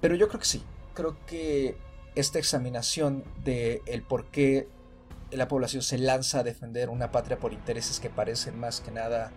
Pero 0.00 0.16
yo 0.16 0.28
creo 0.28 0.40
que 0.40 0.46
sí, 0.46 0.62
creo 0.92 1.16
que 1.24 1.78
esta 2.16 2.40
examinación 2.40 3.24
de 3.44 3.80
el 3.86 4.02
por 4.02 4.26
qué 4.26 4.68
la 5.30 5.46
población 5.46 5.82
se 5.82 5.98
lanza 5.98 6.40
a 6.40 6.42
defender 6.42 6.90
una 6.90 7.12
patria 7.12 7.38
por 7.38 7.52
intereses 7.52 8.00
que 8.00 8.10
parecen 8.10 8.58
más 8.58 8.80
que 8.80 8.90
nada 8.90 9.32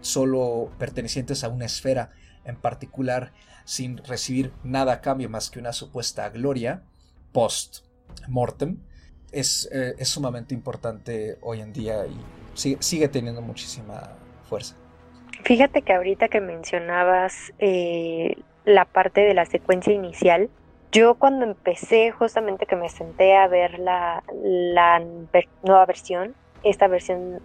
solo 0.00 0.72
pertenecientes 0.78 1.44
a 1.44 1.48
una 1.48 1.66
esfera 1.66 2.10
en 2.44 2.56
particular 2.56 3.32
sin 3.66 3.98
recibir 3.98 4.52
nada 4.64 4.94
a 4.94 5.00
cambio 5.02 5.28
más 5.28 5.50
que 5.50 5.58
una 5.58 5.72
supuesta 5.72 6.28
gloria 6.30 6.82
post 7.32 7.84
mortem 8.28 8.78
es, 9.32 9.68
eh, 9.72 9.94
es 9.98 10.08
sumamente 10.08 10.54
importante 10.54 11.38
hoy 11.42 11.60
en 11.60 11.72
día 11.72 12.06
y 12.06 12.16
sigue, 12.54 12.78
sigue 12.80 13.08
teniendo 13.08 13.42
muchísima 13.42 14.19
fuerza. 14.50 14.76
Fíjate 15.44 15.82
que 15.82 15.94
ahorita 15.94 16.28
que 16.28 16.40
mencionabas 16.40 17.52
eh, 17.58 18.36
la 18.64 18.84
parte 18.84 19.22
de 19.22 19.32
la 19.32 19.46
secuencia 19.46 19.94
inicial, 19.94 20.50
yo 20.92 21.14
cuando 21.14 21.44
empecé 21.46 22.10
justamente 22.10 22.66
que 22.66 22.76
me 22.76 22.88
senté 22.88 23.36
a 23.36 23.46
ver 23.48 23.78
la, 23.78 24.22
la 24.42 25.00
nueva 25.62 25.86
versión, 25.86 26.34
esta 26.62 26.88
versión 26.88 27.40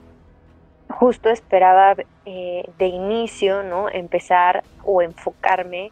justo 0.89 1.29
esperaba 1.29 1.95
eh, 2.25 2.63
de 2.77 2.87
inicio, 2.87 3.63
¿no? 3.63 3.89
Empezar 3.89 4.63
o 4.83 5.01
enfocarme 5.01 5.91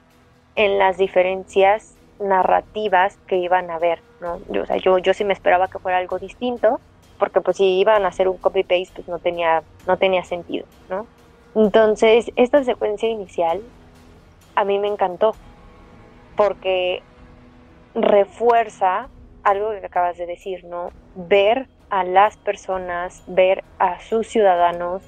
en 0.56 0.78
las 0.78 0.97
diferencias 0.97 1.95
narrativas 2.19 3.17
que 3.28 3.38
iban 3.38 3.69
a 3.69 3.80
ver, 3.80 3.99
¿no? 4.21 4.39
Yo, 4.49 4.63
o 4.63 4.65
sea, 4.65 4.78
yo, 4.78 4.97
yo 4.97 5.13
sí 5.13 5.23
me 5.23 5.34
esperaba 5.34 5.67
que 5.67 5.80
fuera 5.80 5.97
algo 5.97 6.19
distinto, 6.19 6.80
porque 7.24 7.40
pues 7.40 7.56
si 7.56 7.80
iban 7.80 8.04
a 8.04 8.10
hacer 8.10 8.28
un 8.28 8.36
copy 8.36 8.64
paste 8.64 8.92
pues 8.96 9.08
no 9.08 9.18
tenía 9.18 9.64
no 9.88 9.96
tenía 9.96 10.26
sentido 10.26 10.66
no 10.90 11.08
entonces 11.56 12.30
esta 12.36 12.66
secuencia 12.66 13.08
inicial 13.08 13.62
a 14.58 14.66
mí 14.66 14.78
me 14.78 14.90
encantó 14.90 15.34
porque 16.36 17.02
refuerza 17.96 19.08
algo 19.42 19.70
que 19.70 19.86
acabas 19.86 20.18
de 20.18 20.26
decir 20.26 20.66
no 20.66 20.90
ver 21.16 21.70
a 21.90 22.04
las 22.04 22.36
personas 22.36 23.24
ver 23.26 23.64
a 23.80 24.02
sus 24.02 24.28
ciudadanos 24.28 25.02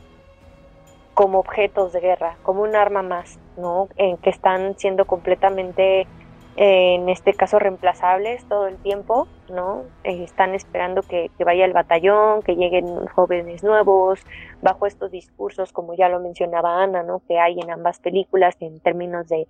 como 1.14 1.40
objetos 1.40 1.92
de 1.92 2.00
guerra, 2.02 2.38
como 2.44 2.62
un 2.62 2.76
arma 2.76 3.02
más, 3.02 3.40
¿no? 3.56 3.88
En 3.96 4.18
que 4.18 4.30
están 4.30 4.78
siendo 4.78 5.06
completamente 5.06 6.08
en 6.58 7.10
este 7.10 7.34
caso 7.34 7.60
reemplazables 7.60 8.48
todo 8.48 8.68
el 8.68 8.78
tiempo, 8.78 9.28
¿no? 9.50 9.84
Eh, 10.06 10.24
están 10.24 10.56
esperando 10.56 11.02
que, 11.02 11.30
vaya 11.40 11.66
el 11.66 11.74
batallón, 11.74 12.44
que 12.44 12.56
lleguen 12.56 13.06
jóvenes 13.08 13.62
nuevos, 13.62 14.22
bajo 14.62 14.86
estos 14.86 15.12
discursos, 15.12 15.74
como 15.74 15.96
ya 15.96 16.08
lo 16.08 16.22
mencionaba 16.22 16.82
Ana, 16.82 17.04
¿no? 17.04 17.22
Que 17.28 17.40
hay 17.40 17.60
en 17.60 17.72
ambas 17.72 18.00
películas 18.00 18.56
en 18.62 18.80
términos 18.80 19.28
de, 19.28 19.48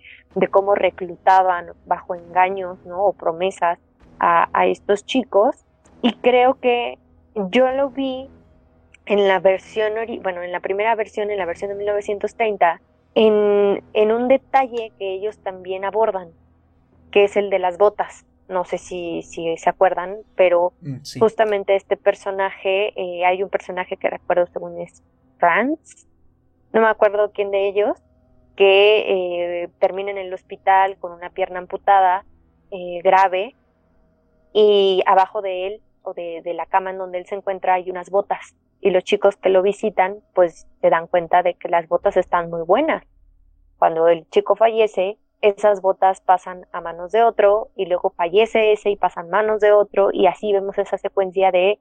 cómo 0.50 0.74
reclutaban 0.74 1.68
bajo 1.86 2.16
engaños, 2.16 2.84
¿no? 2.84 3.04
O 3.04 3.12
promesas 3.12 3.78
a, 4.18 4.66
estos 4.66 5.06
chicos. 5.06 5.64
Y 6.02 6.12
creo 6.14 6.54
que 6.54 6.98
yo 7.34 7.70
lo 7.70 7.90
vi 7.90 8.28
en 9.06 9.28
la 9.28 9.38
versión, 9.38 9.92
bueno, 10.22 10.42
en 10.42 10.50
la 10.50 10.60
primera 10.60 10.96
versión, 10.96 11.30
en 11.30 11.38
la 11.38 11.46
versión 11.46 11.70
de 11.70 11.76
1930, 11.76 12.80
en, 13.14 13.82
en 13.92 14.12
un 14.12 14.26
detalle 14.26 14.92
que 14.98 15.14
ellos 15.14 15.38
también 15.38 15.84
abordan, 15.84 16.30
que 17.16 17.24
es 17.24 17.34
el 17.38 17.48
de 17.48 17.58
las 17.58 17.78
botas. 17.78 18.26
No 18.46 18.66
sé 18.66 18.76
si, 18.76 19.22
si 19.22 19.56
se 19.56 19.70
acuerdan, 19.70 20.18
pero 20.34 20.74
mm, 20.82 21.18
justamente 21.18 21.74
este 21.74 21.96
personaje, 21.96 22.92
eh, 22.94 23.24
hay 23.24 23.42
un 23.42 23.48
personaje 23.48 23.96
que 23.96 24.10
recuerdo 24.10 24.46
según 24.52 24.78
es 24.78 25.02
Franz, 25.38 26.06
no 26.74 26.82
me 26.82 26.88
acuerdo 26.88 27.32
quién 27.32 27.50
de 27.50 27.68
ellos, 27.68 27.96
que 28.54 29.62
eh, 29.62 29.68
termina 29.78 30.10
en 30.10 30.18
el 30.18 30.34
hospital 30.34 30.98
con 30.98 31.10
una 31.10 31.30
pierna 31.30 31.58
amputada 31.58 32.26
eh, 32.70 33.00
grave 33.02 33.54
y 34.52 35.02
abajo 35.06 35.40
de 35.40 35.68
él 35.68 35.80
o 36.02 36.12
de, 36.12 36.42
de, 36.44 36.52
la 36.52 36.66
cama 36.66 36.90
en 36.90 36.98
donde 36.98 37.16
él 37.16 37.24
se 37.24 37.36
encuentra 37.36 37.72
hay 37.72 37.90
unas 37.90 38.10
botas 38.10 38.54
y 38.82 38.90
los 38.90 39.04
chicos 39.04 39.36
que 39.36 39.48
lo 39.48 39.62
visitan 39.62 40.18
pues 40.34 40.66
se 40.82 40.90
dan 40.90 41.06
cuenta 41.06 41.42
de 41.42 41.54
que 41.54 41.70
las 41.70 41.88
botas 41.88 42.18
están 42.18 42.50
muy 42.50 42.60
buenas. 42.60 43.04
Cuando 43.78 44.06
el 44.08 44.28
chico 44.28 44.54
fallece, 44.54 45.16
esas 45.40 45.80
botas 45.82 46.20
pasan 46.20 46.66
a 46.72 46.80
manos 46.80 47.12
de 47.12 47.22
otro 47.22 47.68
y 47.76 47.86
luego 47.86 48.10
fallece 48.10 48.72
ese 48.72 48.90
y 48.90 48.96
pasan 48.96 49.30
manos 49.30 49.60
de 49.60 49.72
otro 49.72 50.10
y 50.12 50.26
así 50.26 50.52
vemos 50.52 50.78
esa 50.78 50.98
secuencia 50.98 51.50
de 51.50 51.78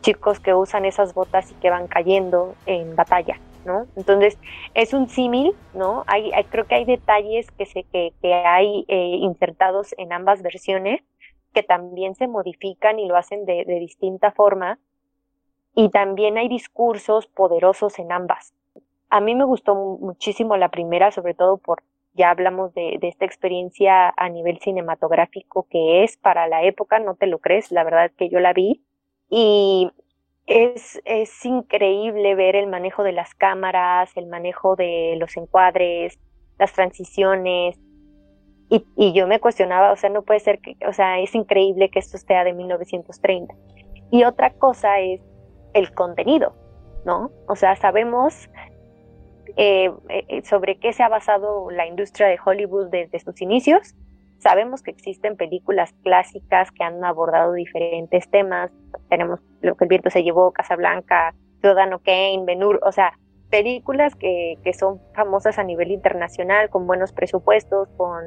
chicos 0.00 0.40
que 0.40 0.54
usan 0.54 0.84
esas 0.84 1.14
botas 1.14 1.50
y 1.50 1.54
que 1.54 1.70
van 1.70 1.86
cayendo 1.86 2.54
en 2.66 2.94
batalla, 2.94 3.40
¿no? 3.64 3.86
Entonces 3.96 4.38
es 4.74 4.92
un 4.92 5.08
símil, 5.08 5.54
¿no? 5.72 6.04
Hay, 6.06 6.30
creo 6.50 6.66
que 6.66 6.74
hay 6.74 6.84
detalles 6.84 7.50
que, 7.52 7.64
se, 7.64 7.84
que, 7.84 8.12
que 8.20 8.34
hay 8.34 8.84
eh, 8.88 9.16
insertados 9.20 9.94
en 9.96 10.12
ambas 10.12 10.42
versiones 10.42 11.00
que 11.54 11.62
también 11.62 12.14
se 12.16 12.26
modifican 12.26 12.98
y 12.98 13.06
lo 13.06 13.16
hacen 13.16 13.46
de, 13.46 13.64
de 13.64 13.78
distinta 13.78 14.32
forma 14.32 14.78
y 15.74 15.88
también 15.88 16.36
hay 16.36 16.48
discursos 16.48 17.26
poderosos 17.26 17.98
en 17.98 18.12
ambas. 18.12 18.52
A 19.08 19.20
mí 19.20 19.34
me 19.34 19.44
gustó 19.44 19.74
muchísimo 19.74 20.56
la 20.56 20.68
primera, 20.68 21.12
sobre 21.12 21.34
todo 21.34 21.56
por 21.56 21.82
ya 22.14 22.30
hablamos 22.30 22.72
de, 22.74 22.98
esta 23.02 23.24
experiencia 23.24 24.12
a 24.16 24.28
nivel 24.28 24.58
cinematográfico 24.60 25.66
que 25.68 26.04
es 26.04 26.16
para 26.16 26.48
la 26.48 26.62
época, 26.64 26.98
no 26.98 27.16
te 27.16 27.26
lo 27.26 27.38
crees, 27.38 27.70
la 27.72 27.84
verdad 27.84 28.10
que 28.16 28.28
yo 28.28 28.40
la 28.40 28.52
vi 28.52 28.82
y 29.28 29.90
es, 30.46 31.00
es 31.04 31.44
increíble 31.44 32.34
ver 32.34 32.56
el 32.56 32.66
manejo 32.66 33.02
de 33.02 33.12
las 33.12 33.34
cámaras, 33.34 34.16
el 34.16 34.26
manejo 34.26 34.76
de 34.76 35.16
los 35.18 35.36
encuadres, 35.36 36.18
las 36.58 36.72
transiciones, 36.72 37.78
y, 38.70 38.84
y, 38.96 39.12
yo 39.12 39.26
me 39.26 39.40
cuestionaba, 39.40 39.92
o 39.92 39.96
sea, 39.96 40.08
no 40.08 40.22
puede 40.22 40.40
ser 40.40 40.58
que, 40.60 40.76
o 40.88 40.92
sea, 40.92 41.18
es 41.20 41.34
increíble 41.34 41.90
que 41.90 41.98
esto 41.98 42.16
sea 42.16 42.44
de 42.44 42.54
1930. 42.54 43.54
Y 44.10 44.24
otra 44.24 44.54
cosa 44.54 45.00
es 45.00 45.20
el 45.74 45.92
contenido, 45.94 46.54
¿no? 47.04 47.30
O 47.46 47.56
sea, 47.56 47.76
sabemos 47.76 48.48
eh, 49.56 49.92
eh, 50.08 50.42
sobre 50.44 50.78
qué 50.78 50.92
se 50.92 51.04
ha 51.04 51.08
basado 51.08 51.70
la 51.70 51.86
industria 51.86 52.26
de 52.26 52.38
Hollywood 52.44 52.88
desde 52.88 53.20
sus 53.20 53.40
inicios. 53.40 53.94
Sabemos 54.38 54.82
que 54.82 54.90
existen 54.90 55.36
películas 55.36 55.94
clásicas 56.02 56.72
que 56.72 56.82
han 56.82 57.04
abordado 57.04 57.52
diferentes 57.52 58.28
temas. 58.30 58.72
Tenemos 59.08 59.38
Lo 59.60 59.76
que 59.76 59.84
el 59.84 59.88
viento 59.88 60.10
se 60.10 60.24
llevó, 60.24 60.50
Casablanca, 60.50 61.34
Ciudadano 61.60 62.00
Kane, 62.00 62.42
Benur, 62.44 62.80
o 62.82 62.90
sea, 62.90 63.16
películas 63.48 64.16
que, 64.16 64.58
son 64.76 65.00
famosas 65.14 65.56
a 65.60 65.62
nivel 65.62 65.92
internacional, 65.92 66.68
con 66.68 66.88
buenos 66.88 67.12
presupuestos, 67.12 67.88
con, 67.96 68.24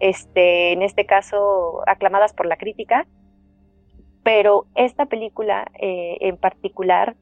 este, 0.00 0.72
en 0.72 0.80
este 0.80 1.04
caso, 1.04 1.82
aclamadas 1.86 2.32
por 2.32 2.46
la 2.46 2.56
crítica. 2.56 3.06
Pero 4.24 4.64
esta 4.74 5.04
película 5.04 5.70
eh, 5.78 6.16
en 6.20 6.38
particular 6.38 7.14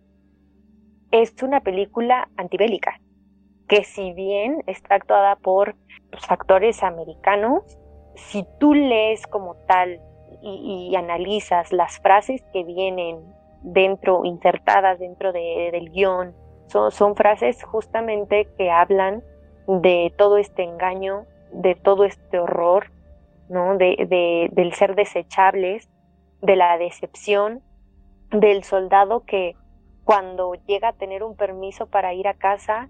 es 1.10 1.34
una 1.42 1.60
película 1.60 2.28
antibélica 2.36 3.00
que 3.68 3.84
si 3.84 4.12
bien 4.12 4.62
está 4.66 4.96
actuada 4.96 5.36
por 5.36 5.76
los 6.10 6.30
actores 6.30 6.82
americanos, 6.82 7.78
si 8.14 8.44
tú 8.58 8.74
lees 8.74 9.26
como 9.26 9.54
tal 9.66 10.00
y, 10.42 10.94
analizas 10.96 11.72
las 11.72 11.98
frases 12.00 12.42
que 12.52 12.64
vienen 12.64 13.18
dentro, 13.62 14.24
insertadas 14.24 14.98
dentro 14.98 15.32
del 15.32 15.90
guion, 15.90 16.34
son, 16.66 16.90
son 16.90 17.14
frases 17.14 17.62
justamente 17.62 18.48
que 18.56 18.70
hablan 18.70 19.22
de 19.66 20.12
todo 20.16 20.38
este 20.38 20.62
engaño, 20.64 21.26
de 21.52 21.74
todo 21.74 22.04
este 22.04 22.38
horror, 22.38 22.90
¿no? 23.48 23.76
De, 23.76 24.48
del 24.52 24.72
ser 24.74 24.94
desechables, 24.94 25.88
de 26.40 26.56
la 26.56 26.78
decepción, 26.78 27.62
del 28.30 28.64
soldado 28.64 29.24
que 29.24 29.56
cuando 30.04 30.54
llega 30.66 30.88
a 30.88 30.92
tener 30.92 31.22
un 31.22 31.36
permiso 31.36 31.86
para 31.86 32.14
ir 32.14 32.28
a 32.28 32.34
casa 32.34 32.88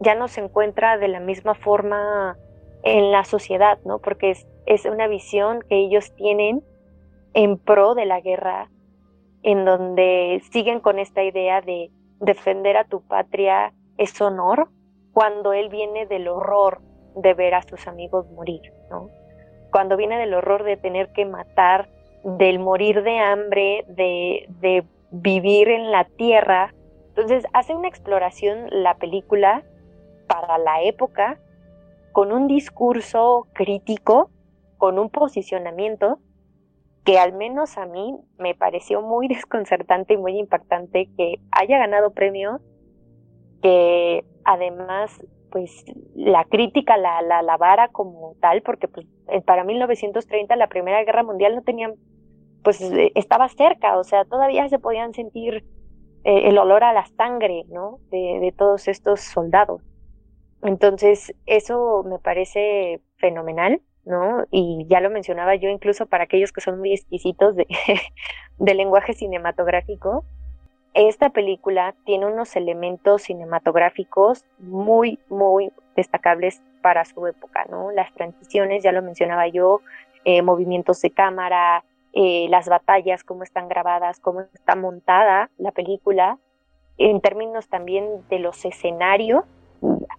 ya 0.00 0.14
no 0.14 0.28
se 0.28 0.40
encuentra 0.40 0.98
de 0.98 1.08
la 1.08 1.20
misma 1.20 1.54
forma 1.54 2.36
en 2.82 3.10
la 3.10 3.24
sociedad, 3.24 3.78
¿no? 3.84 3.98
Porque 3.98 4.30
es, 4.30 4.46
es 4.66 4.84
una 4.84 5.06
visión 5.08 5.62
que 5.68 5.76
ellos 5.76 6.14
tienen 6.14 6.62
en 7.34 7.58
pro 7.58 7.94
de 7.94 8.06
la 8.06 8.20
guerra, 8.20 8.70
en 9.42 9.64
donde 9.64 10.42
siguen 10.50 10.80
con 10.80 10.98
esta 10.98 11.22
idea 11.22 11.60
de 11.60 11.90
defender 12.20 12.76
a 12.76 12.84
tu 12.84 13.00
patria 13.02 13.72
es 13.96 14.20
honor, 14.20 14.68
cuando 15.12 15.52
él 15.52 15.68
viene 15.68 16.06
del 16.06 16.28
horror 16.28 16.80
de 17.16 17.34
ver 17.34 17.54
a 17.54 17.62
sus 17.62 17.86
amigos 17.88 18.30
morir, 18.30 18.72
¿no? 18.90 19.08
Cuando 19.72 19.96
viene 19.96 20.18
del 20.18 20.34
horror 20.34 20.62
de 20.62 20.76
tener 20.76 21.12
que 21.12 21.24
matar, 21.24 21.88
del 22.24 22.58
morir 22.58 23.02
de 23.02 23.18
hambre, 23.18 23.84
de, 23.88 24.46
de 24.60 24.84
vivir 25.10 25.68
en 25.68 25.90
la 25.90 26.04
tierra. 26.04 26.74
Entonces 27.08 27.44
hace 27.52 27.74
una 27.74 27.88
exploración 27.88 28.66
la 28.70 28.94
película 28.94 29.64
para 30.28 30.58
la 30.58 30.82
época, 30.82 31.40
con 32.12 32.32
un 32.32 32.46
discurso 32.46 33.48
crítico, 33.52 34.30
con 34.76 34.98
un 34.98 35.10
posicionamiento 35.10 36.20
que 37.04 37.18
al 37.18 37.32
menos 37.32 37.78
a 37.78 37.86
mí 37.86 38.18
me 38.38 38.54
pareció 38.54 39.00
muy 39.02 39.28
desconcertante 39.34 40.14
y 40.14 40.18
muy 40.18 40.38
impactante 40.38 41.08
que 41.16 41.40
haya 41.50 41.78
ganado 41.78 42.10
premios, 42.12 42.60
que 43.62 44.24
además 44.44 45.18
pues 45.50 45.84
la 46.14 46.44
crítica 46.44 46.98
la, 46.98 47.22
la 47.22 47.40
lavara 47.40 47.88
como 47.88 48.34
tal, 48.40 48.60
porque 48.60 48.86
pues 48.88 49.06
para 49.46 49.64
1930 49.64 50.54
la 50.56 50.66
Primera 50.68 51.02
Guerra 51.04 51.22
Mundial 51.22 51.54
no 51.54 51.62
tenían, 51.62 51.94
pues 52.62 52.80
estaba 53.14 53.48
cerca, 53.48 53.98
o 53.98 54.04
sea, 54.04 54.26
todavía 54.26 54.68
se 54.68 54.78
podían 54.78 55.14
sentir 55.14 55.64
eh, 56.24 56.48
el 56.48 56.58
olor 56.58 56.84
a 56.84 56.92
la 56.92 57.06
sangre, 57.16 57.64
¿no? 57.68 58.00
De 58.10 58.52
todos 58.56 58.88
estos 58.88 59.20
soldados. 59.20 59.82
Entonces, 60.62 61.34
eso 61.46 62.04
me 62.04 62.18
parece 62.18 63.00
fenomenal, 63.16 63.80
¿no? 64.04 64.44
Y 64.50 64.86
ya 64.88 65.00
lo 65.00 65.10
mencionaba 65.10 65.54
yo 65.54 65.68
incluso 65.68 66.06
para 66.06 66.24
aquellos 66.24 66.52
que 66.52 66.60
son 66.60 66.78
muy 66.78 66.92
exquisitos 66.92 67.54
de, 67.56 67.66
lenguaje 68.74 69.12
cinematográfico. 69.12 70.24
Esta 70.94 71.30
película 71.30 71.94
tiene 72.04 72.26
unos 72.26 72.56
elementos 72.56 73.22
cinematográficos 73.22 74.44
muy, 74.58 75.18
muy 75.28 75.70
destacables 75.94 76.62
para 76.82 77.04
su 77.04 77.26
época, 77.26 77.66
¿no? 77.70 77.92
Las 77.92 78.12
transiciones, 78.14 78.82
ya 78.82 78.92
lo 78.92 79.02
mencionaba 79.02 79.46
yo, 79.48 79.80
eh, 80.24 80.42
movimientos 80.42 81.00
de 81.02 81.10
cámara, 81.10 81.84
eh, 82.14 82.46
las 82.48 82.68
batallas, 82.68 83.22
cómo 83.22 83.42
están 83.42 83.68
grabadas, 83.68 84.18
cómo 84.18 84.40
está 84.40 84.74
montada 84.74 85.50
la 85.58 85.72
película, 85.72 86.38
en 86.96 87.20
términos 87.20 87.68
también 87.68 88.24
de 88.28 88.40
los 88.40 88.64
escenarios, 88.64 89.44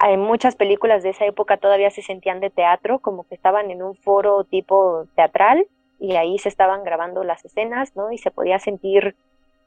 en 0.07 0.19
muchas 0.19 0.55
películas 0.55 1.03
de 1.03 1.09
esa 1.09 1.25
época 1.25 1.57
todavía 1.57 1.89
se 1.89 2.01
sentían 2.01 2.39
de 2.39 2.49
teatro, 2.49 2.99
como 2.99 3.27
que 3.27 3.35
estaban 3.35 3.71
en 3.71 3.83
un 3.83 3.95
foro 3.95 4.43
tipo 4.43 5.05
teatral 5.15 5.67
y 5.99 6.15
ahí 6.15 6.37
se 6.39 6.49
estaban 6.49 6.83
grabando 6.83 7.23
las 7.23 7.43
escenas, 7.43 7.95
¿no? 7.95 8.11
Y 8.11 8.17
se 8.17 8.31
podía 8.31 8.59
sentir 8.59 9.15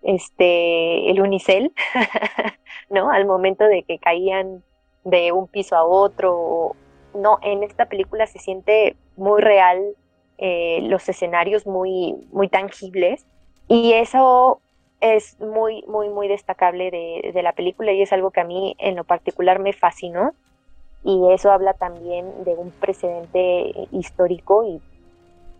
este 0.02 1.10
el 1.10 1.20
unicel, 1.20 1.72
¿no? 2.90 3.10
Al 3.10 3.26
momento 3.26 3.64
de 3.64 3.82
que 3.82 3.98
caían 3.98 4.62
de 5.04 5.32
un 5.32 5.46
piso 5.48 5.76
a 5.76 5.84
otro. 5.84 6.74
No, 7.14 7.38
en 7.42 7.62
esta 7.62 7.86
película 7.86 8.26
se 8.26 8.38
siente 8.38 8.96
muy 9.16 9.42
real, 9.42 9.94
eh, 10.38 10.80
los 10.82 11.06
escenarios 11.08 11.66
muy, 11.66 12.14
muy 12.32 12.48
tangibles 12.48 13.26
y 13.68 13.92
eso 13.92 14.61
es 15.02 15.38
muy, 15.40 15.84
muy, 15.88 16.08
muy 16.08 16.28
destacable 16.28 16.90
de, 16.92 17.32
de, 17.34 17.42
la 17.42 17.52
película 17.52 17.92
y 17.92 18.02
es 18.02 18.12
algo 18.12 18.30
que 18.30 18.40
a 18.40 18.44
mí 18.44 18.76
en 18.78 18.94
lo 18.94 19.04
particular 19.04 19.58
me 19.58 19.72
fascinó. 19.72 20.32
Y 21.04 21.32
eso 21.32 21.50
habla 21.50 21.74
también 21.74 22.44
de 22.44 22.54
un 22.54 22.70
precedente 22.70 23.88
histórico 23.90 24.64
y, 24.64 24.80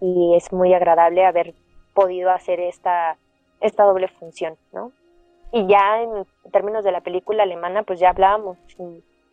y 0.00 0.36
es 0.36 0.52
muy 0.52 0.72
agradable 0.72 1.26
haber 1.26 1.54
podido 1.92 2.30
hacer 2.30 2.60
esta, 2.60 3.18
esta 3.60 3.82
doble 3.82 4.06
función, 4.06 4.56
¿no? 4.72 4.92
Y 5.50 5.66
ya 5.66 6.00
en 6.00 6.24
términos 6.52 6.84
de 6.84 6.92
la 6.92 7.00
película 7.00 7.42
alemana, 7.42 7.82
pues 7.82 7.98
ya 7.98 8.10
hablábamos 8.10 8.56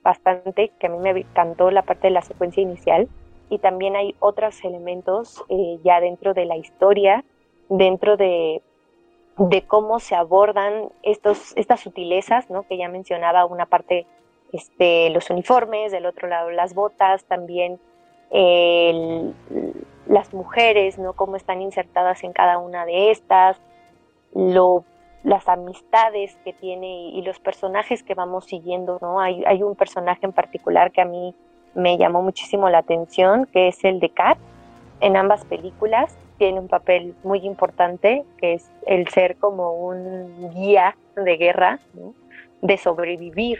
bastante, 0.02 0.72
que 0.80 0.88
a 0.88 0.90
mí 0.90 0.98
me 0.98 1.12
encantó 1.12 1.70
la 1.70 1.84
parte 1.84 2.08
de 2.08 2.14
la 2.14 2.24
secuencia 2.24 2.64
inicial, 2.64 3.08
y 3.50 3.60
también 3.60 3.96
hay 3.96 4.16
otros 4.20 4.64
elementos 4.66 5.44
eh, 5.50 5.80
ya 5.84 6.02
dentro 6.02 6.34
de 6.34 6.46
la 6.46 6.58
historia, 6.58 7.24
dentro 7.70 8.18
de, 8.18 8.62
de 9.40 9.62
cómo 9.62 10.00
se 10.00 10.16
abordan 10.16 10.90
estos, 11.02 11.54
estas 11.56 11.80
sutilezas, 11.80 12.50
¿no? 12.50 12.64
que 12.64 12.78
ya 12.78 12.90
mencionaba 12.90 13.46
una 13.46 13.66
parte 13.66 14.06
este, 14.52 15.10
los 15.12 15.30
uniformes, 15.30 15.92
del 15.92 16.06
otro 16.06 16.28
lado 16.28 16.52
las 16.52 16.74
botas, 16.74 17.24
también 17.26 17.80
las 20.08 20.34
mujeres, 20.34 21.00
¿no? 21.00 21.14
cómo 21.14 21.36
están 21.36 21.62
insertadas 21.62 22.24
en 22.24 22.34
cada 22.34 22.58
una 22.58 22.86
de 22.86 23.12
estas, 23.12 23.58
lo 24.34 24.84
las 25.24 25.50
amistades 25.50 26.38
que 26.46 26.54
tiene 26.54 27.10
y 27.10 27.22
los 27.24 27.40
personajes 27.40 28.04
que 28.04 28.14
vamos 28.14 28.46
siguiendo, 28.46 29.00
¿no? 29.02 29.20
Hay, 29.20 29.44
hay 29.46 29.64
un 29.64 29.76
personaje 29.76 30.26
en 30.26 30.32
particular 30.32 30.94
que 30.94 31.02
a 31.02 31.06
mí 31.06 31.36
me 31.74 31.98
llamó 31.98 32.22
muchísimo 32.22 32.70
la 32.70 32.78
atención, 32.78 33.46
que 33.46 33.68
es 33.68 33.84
el 33.84 34.00
de 34.00 34.12
Kat. 34.12 34.38
En 35.02 35.18
ambas 35.18 35.44
películas 35.44 36.18
tiene 36.40 36.60
un 36.60 36.68
papel 36.68 37.14
muy 37.24 37.46
importante, 37.46 38.24
que 38.40 38.54
es 38.54 38.72
el 38.88 39.08
ser 39.10 39.36
como 39.36 39.74
un 39.74 40.52
guía 40.56 40.98
de 41.16 41.38
guerra, 41.38 41.80
de 42.62 42.78
sobrevivir. 42.78 43.60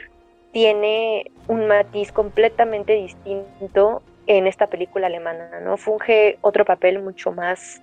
Tiene 0.50 1.30
un 1.46 1.68
matiz 1.68 2.10
completamente 2.10 2.94
distinto 2.94 4.02
en 4.26 4.48
esta 4.48 4.66
película 4.66 5.06
alemana, 5.06 5.60
¿no? 5.60 5.76
Funge 5.76 6.38
otro 6.40 6.64
papel 6.64 7.00
mucho 7.00 7.30
más 7.30 7.80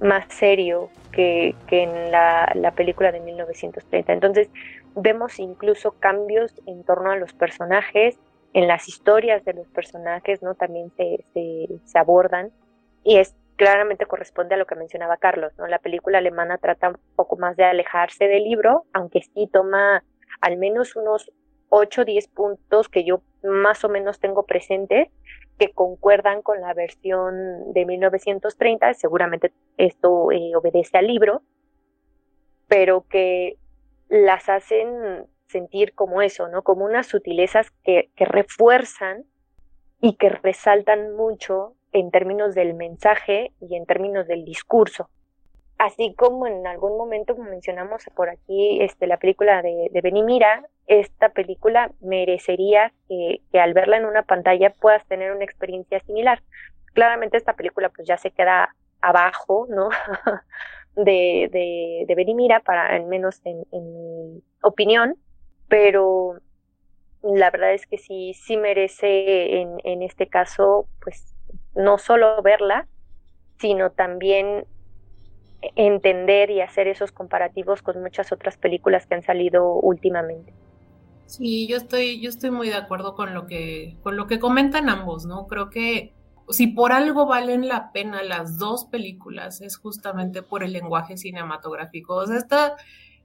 más 0.00 0.24
serio 0.28 0.88
que, 1.12 1.54
en 1.70 2.10
la, 2.10 2.72
película 2.74 3.12
de 3.12 3.20
1930. 3.20 4.12
Entonces 4.12 4.48
vemos 4.94 5.38
incluso 5.38 5.92
cambios 5.92 6.54
en 6.66 6.82
torno 6.84 7.10
a 7.10 7.16
los 7.16 7.32
personajes, 7.34 8.18
en 8.52 8.66
las 8.66 8.88
historias 8.88 9.44
de 9.44 9.54
los 9.54 9.68
personajes, 9.68 10.42
¿no? 10.42 10.54
También 10.54 10.90
se, 10.96 11.24
se, 11.84 11.98
abordan 11.98 12.50
y 13.04 13.18
es 13.18 13.34
claramente 13.60 14.06
corresponde 14.06 14.54
a 14.54 14.56
lo 14.56 14.64
que 14.64 14.74
mencionaba 14.74 15.18
Carlos, 15.18 15.52
¿no? 15.58 15.66
La 15.66 15.80
película 15.80 16.16
alemana 16.16 16.56
trata 16.56 16.88
un 16.88 16.96
poco 17.14 17.36
más 17.36 17.58
de 17.58 17.64
alejarse 17.64 18.26
del 18.26 18.44
libro, 18.44 18.86
aunque 18.94 19.20
sí 19.20 19.50
toma 19.52 20.02
al 20.40 20.56
menos 20.56 20.96
unos 20.96 21.30
8 21.68 22.00
o 22.00 22.04
10 22.06 22.28
puntos 22.28 22.88
que 22.88 23.04
yo 23.04 23.20
más 23.42 23.84
o 23.84 23.90
menos 23.90 24.18
tengo 24.18 24.46
presentes 24.46 25.08
que 25.58 25.74
concuerdan 25.74 26.40
con 26.40 26.62
la 26.62 26.72
versión 26.72 27.74
de 27.74 27.84
1930, 27.84 28.94
seguramente 28.94 29.52
esto 29.76 30.32
eh, 30.32 30.56
obedece 30.56 30.96
al 30.96 31.08
libro, 31.08 31.42
pero 32.66 33.04
que 33.10 33.58
las 34.08 34.48
hacen 34.48 35.26
sentir 35.48 35.92
como 35.94 36.22
eso, 36.22 36.48
¿no? 36.48 36.62
Como 36.62 36.86
unas 36.86 37.08
sutilezas 37.08 37.70
que, 37.84 38.08
que 38.16 38.24
refuerzan 38.24 39.26
y 40.00 40.16
que 40.16 40.30
resaltan 40.30 41.14
mucho 41.14 41.74
en 41.92 42.10
términos 42.10 42.54
del 42.54 42.74
mensaje 42.74 43.52
y 43.60 43.76
en 43.76 43.86
términos 43.86 44.26
del 44.26 44.44
discurso 44.44 45.08
así 45.80 46.14
como 46.14 46.46
en 46.46 46.66
algún 46.66 46.98
momento 46.98 47.34
mencionamos 47.36 48.04
por 48.14 48.28
aquí 48.28 48.82
este, 48.82 49.06
la 49.06 49.16
película 49.16 49.62
de, 49.62 49.88
de 49.90 50.00
Benimira, 50.02 50.66
esta 50.86 51.30
película 51.30 51.90
merecería 52.00 52.92
que, 53.08 53.40
al 53.58 53.72
verla 53.72 53.96
en 53.96 54.04
una 54.04 54.22
pantalla 54.24 54.74
puedas 54.74 55.06
tener 55.06 55.32
una 55.32 55.44
experiencia 55.44 56.00
similar. 56.00 56.42
Claramente 56.92 57.38
esta 57.38 57.54
película 57.54 57.88
pues 57.88 58.06
ya 58.06 58.18
se 58.18 58.30
queda 58.30 58.76
abajo, 59.00 59.66
¿no? 59.70 59.88
de, 60.96 61.48
de, 61.50 62.04
de 62.06 62.14
Benimira, 62.14 62.60
para, 62.60 62.88
al 62.88 63.06
menos 63.06 63.40
en, 63.44 63.64
mi 63.72 64.42
opinión, 64.62 65.16
pero 65.68 66.34
la 67.22 67.50
verdad 67.50 67.72
es 67.72 67.86
que 67.86 67.96
sí, 67.96 68.34
sí 68.34 68.58
merece 68.58 69.60
en, 69.62 69.78
en 69.84 70.02
este 70.02 70.26
caso, 70.26 70.88
pues 71.02 71.29
no 71.80 71.98
solo 71.98 72.40
verla, 72.42 72.86
sino 73.58 73.90
también 73.90 74.64
entender 75.76 76.50
y 76.50 76.60
hacer 76.60 76.88
esos 76.88 77.12
comparativos 77.12 77.82
con 77.82 78.00
muchas 78.00 78.32
otras 78.32 78.56
películas 78.56 79.06
que 79.06 79.14
han 79.14 79.22
salido 79.22 79.74
últimamente. 79.74 80.54
Sí, 81.26 81.68
yo 81.68 81.76
estoy, 81.76 82.20
yo 82.20 82.28
estoy 82.28 82.50
muy 82.50 82.68
de 82.68 82.74
acuerdo 82.74 83.14
con 83.14 83.34
lo 83.34 83.46
que, 83.46 83.96
con 84.02 84.16
lo 84.16 84.26
que 84.26 84.40
comentan 84.40 84.88
ambos, 84.88 85.26
¿no? 85.26 85.46
Creo 85.46 85.70
que 85.70 86.12
si 86.48 86.66
por 86.66 86.92
algo 86.92 87.26
valen 87.26 87.68
la 87.68 87.92
pena 87.92 88.22
las 88.22 88.58
dos 88.58 88.86
películas 88.86 89.60
es 89.60 89.76
justamente 89.76 90.42
por 90.42 90.64
el 90.64 90.72
lenguaje 90.72 91.16
cinematográfico. 91.16 92.16
O 92.16 92.26
sea, 92.26 92.38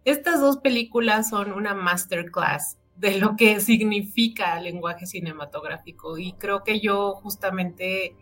estas 0.04 0.42
dos 0.42 0.58
películas 0.58 1.30
son 1.30 1.52
una 1.52 1.74
masterclass 1.74 2.78
de 2.96 3.18
lo 3.18 3.36
que 3.36 3.60
significa 3.60 4.58
el 4.58 4.66
lenguaje 4.66 5.06
cinematográfico 5.06 6.18
y 6.18 6.34
creo 6.34 6.64
que 6.64 6.80
yo 6.80 7.16
justamente 7.16 8.16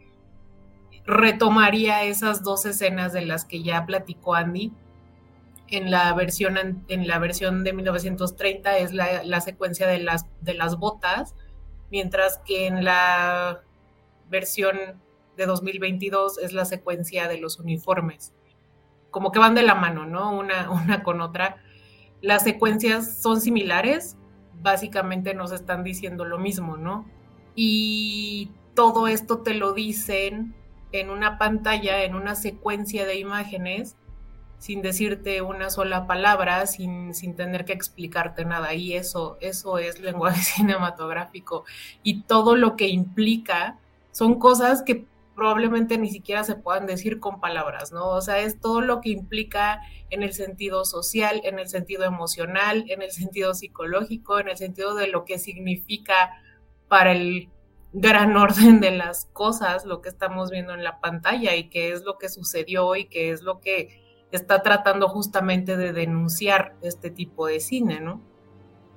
retomaría 1.05 2.03
esas 2.03 2.43
dos 2.43 2.65
escenas 2.65 3.13
de 3.13 3.25
las 3.25 3.45
que 3.45 3.61
ya 3.61 3.85
platicó 3.85 4.35
Andy. 4.35 4.71
En 5.67 5.89
la 5.89 6.13
versión, 6.13 6.85
en 6.87 7.07
la 7.07 7.19
versión 7.19 7.63
de 7.63 7.73
1930 7.73 8.77
es 8.77 8.93
la, 8.93 9.41
secuencia 9.41 9.87
de 9.87 9.99
las, 9.99 10.27
de 10.41 10.53
las 10.53 10.77
botas, 10.77 11.35
mientras 11.89 12.37
que 12.45 12.67
en 12.67 12.83
la 12.83 13.61
versión 14.29 14.77
de 15.35 15.45
2022 15.45 16.37
es 16.37 16.53
la 16.53 16.65
secuencia 16.65 17.27
de 17.27 17.37
los 17.37 17.59
uniformes. 17.59 18.33
Como 19.09 19.31
que 19.31 19.39
van 19.39 19.55
de 19.55 19.63
la 19.63 19.75
mano, 19.75 20.05
¿no? 20.05 20.31
Una, 20.37 20.69
una 20.69 21.01
con 21.01 21.21
otra. 21.21 21.57
Las 22.21 22.43
secuencias 22.43 23.21
son 23.21 23.41
similares, 23.41 24.15
básicamente 24.61 25.33
nos 25.33 25.51
están 25.51 25.83
diciendo 25.83 26.23
lo 26.23 26.37
mismo, 26.37 26.77
¿no? 26.77 27.05
Y 27.55 28.51
todo 28.75 29.07
esto 29.07 29.39
te 29.39 29.53
lo 29.55 29.73
dicen 29.73 30.55
en 30.93 31.09
una 31.09 31.37
pantalla, 31.37 32.03
en 32.03 32.15
una 32.15 32.35
secuencia 32.35 33.05
de 33.05 33.17
imágenes, 33.17 33.97
sin 34.59 34.81
decirte 34.81 35.41
una 35.41 35.69
sola 35.69 36.07
palabra, 36.07 36.65
sin, 36.67 37.13
sin 37.13 37.35
tener 37.35 37.65
que 37.65 37.73
explicarte 37.73 38.45
nada. 38.45 38.73
Y 38.73 38.93
eso, 38.93 39.37
eso 39.41 39.77
es 39.77 39.99
lenguaje 39.99 40.41
cinematográfico. 40.55 41.65
Y 42.01 42.21
todo 42.21 42.55
lo 42.55 42.77
que 42.77 42.87
implica 42.87 43.77
son 44.11 44.39
cosas 44.39 44.83
que 44.83 45.05
probablemente 45.35 45.97
ni 45.97 46.09
siquiera 46.09 46.43
se 46.43 46.55
puedan 46.55 46.85
decir 46.85 47.19
con 47.19 47.39
palabras, 47.41 47.91
¿no? 47.91 48.09
O 48.09 48.21
sea, 48.21 48.39
es 48.39 48.59
todo 48.59 48.81
lo 48.81 49.01
que 49.01 49.09
implica 49.09 49.81
en 50.11 50.21
el 50.23 50.31
sentido 50.31 50.85
social, 50.85 51.41
en 51.43 51.59
el 51.59 51.67
sentido 51.67 52.03
emocional, 52.03 52.85
en 52.87 53.01
el 53.01 53.11
sentido 53.11 53.55
psicológico, 53.55 54.39
en 54.39 54.49
el 54.49 54.57
sentido 54.57 54.93
de 54.95 55.07
lo 55.07 55.25
que 55.25 55.39
significa 55.39 56.29
para 56.87 57.13
el 57.13 57.49
gran 57.93 58.35
orden 58.37 58.79
de 58.79 58.91
las 58.91 59.25
cosas, 59.33 59.85
lo 59.85 60.01
que 60.01 60.09
estamos 60.09 60.51
viendo 60.51 60.73
en 60.73 60.83
la 60.83 60.99
pantalla 60.99 61.55
y 61.55 61.69
qué 61.69 61.91
es 61.91 62.03
lo 62.03 62.17
que 62.17 62.29
sucedió 62.29 62.95
y 62.95 63.05
qué 63.05 63.31
es 63.31 63.41
lo 63.41 63.61
que 63.61 64.01
está 64.31 64.63
tratando 64.63 65.07
justamente 65.07 65.77
de 65.77 65.93
denunciar 65.93 66.75
este 66.81 67.11
tipo 67.11 67.45
de 67.45 67.59
cine, 67.59 67.99
¿no? 67.99 68.19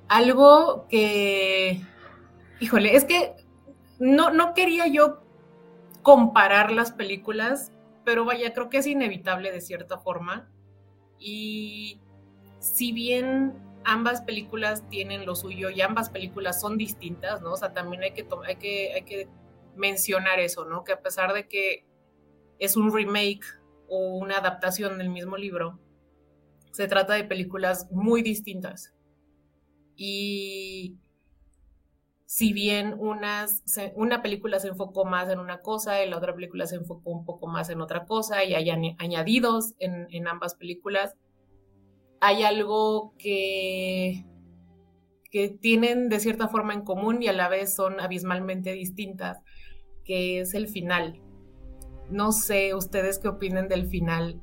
Algo 0.07 0.87
que, 0.89 1.81
híjole, 2.59 2.95
es 2.95 3.05
que 3.05 3.35
no, 3.99 4.31
no 4.31 4.53
quería 4.53 4.87
yo 4.87 5.21
comparar 6.01 6.71
las 6.71 6.91
películas, 6.91 7.71
pero 8.03 8.25
vaya, 8.25 8.53
creo 8.53 8.69
que 8.69 8.77
es 8.77 8.87
inevitable 8.87 9.51
de 9.51 9.61
cierta 9.61 9.99
forma. 9.99 10.49
Y 11.19 11.99
si 12.59 12.91
bien 12.91 13.53
ambas 13.87 14.21
películas 14.21 14.87
tienen 14.89 15.25
lo 15.25 15.33
suyo 15.33 15.69
y 15.69 15.79
ambas 15.79 16.09
películas 16.09 16.59
son 16.59 16.77
distintas, 16.77 17.41
¿no? 17.41 17.53
O 17.53 17.57
sea, 17.57 17.73
también 17.73 18.03
hay 18.03 18.11
que, 18.11 18.27
hay 18.45 18.57
que, 18.57 18.93
hay 18.93 19.03
que 19.03 19.29
mencionar 19.77 20.39
eso, 20.39 20.65
¿no? 20.65 20.83
Que 20.83 20.91
a 20.91 21.01
pesar 21.01 21.33
de 21.33 21.47
que 21.47 21.85
es 22.59 22.75
un 22.75 22.93
remake 22.93 23.45
o 23.87 24.17
una 24.17 24.39
adaptación 24.39 24.97
del 24.97 25.09
mismo 25.09 25.37
libro, 25.37 25.79
se 26.71 26.89
trata 26.89 27.13
de 27.13 27.23
películas 27.23 27.87
muy 27.89 28.21
distintas. 28.21 28.93
Y 29.95 30.97
si 32.25 32.51
bien 32.51 32.93
unas, 32.99 33.63
una 33.95 34.21
película 34.21 34.59
se 34.59 34.67
enfocó 34.67 35.05
más 35.05 35.29
en 35.29 35.39
una 35.39 35.61
cosa 35.61 36.03
y 36.03 36.09
la 36.09 36.17
otra 36.17 36.35
película 36.35 36.67
se 36.67 36.75
enfocó 36.75 37.09
un 37.09 37.23
poco 37.23 37.47
más 37.47 37.69
en 37.69 37.79
otra 37.79 38.05
cosa 38.05 38.43
y 38.43 38.53
hay 38.53 38.69
añadidos 38.69 39.75
en, 39.79 40.07
en 40.11 40.27
ambas 40.27 40.55
películas, 40.55 41.15
hay 42.19 42.43
algo 42.43 43.13
que, 43.17 44.25
que 45.31 45.49
tienen 45.49 46.09
de 46.09 46.19
cierta 46.19 46.47
forma 46.47 46.73
en 46.73 46.83
común 46.83 47.21
y 47.21 47.27
a 47.27 47.33
la 47.33 47.49
vez 47.49 47.75
son 47.75 47.99
abismalmente 47.99 48.73
distintas, 48.73 49.39
que 50.03 50.39
es 50.41 50.53
el 50.53 50.67
final. 50.67 51.21
No 52.09 52.31
sé 52.31 52.73
ustedes 52.73 53.19
qué 53.19 53.27
opinen 53.27 53.67
del 53.67 53.87
final, 53.87 54.41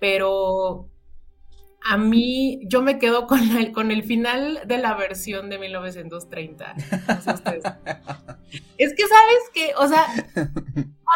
pero 0.00 0.88
A 1.82 1.96
mí, 1.96 2.60
yo 2.64 2.82
me 2.82 2.98
quedo 2.98 3.26
con 3.26 3.40
el, 3.56 3.72
con 3.72 3.90
el 3.90 4.02
final 4.02 4.62
de 4.66 4.78
la 4.78 4.94
versión 4.94 5.48
de 5.48 5.58
1930. 5.58 6.74
es 8.78 8.94
que 8.94 9.06
sabes 9.06 9.50
que, 9.54 9.72
o 9.76 9.86
sea, 9.86 10.06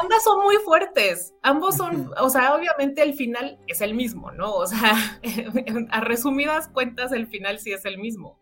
ambas 0.00 0.24
son 0.24 0.42
muy 0.42 0.56
fuertes. 0.64 1.34
Ambos 1.42 1.76
son, 1.76 2.12
o 2.18 2.30
sea, 2.30 2.54
obviamente 2.54 3.02
el 3.02 3.14
final 3.14 3.58
es 3.66 3.80
el 3.80 3.94
mismo, 3.94 4.30
¿no? 4.32 4.54
O 4.54 4.66
sea, 4.66 5.20
a 5.90 6.00
resumidas 6.00 6.68
cuentas, 6.68 7.12
el 7.12 7.26
final 7.26 7.58
sí 7.58 7.72
es 7.72 7.84
el 7.84 7.98
mismo. 7.98 8.40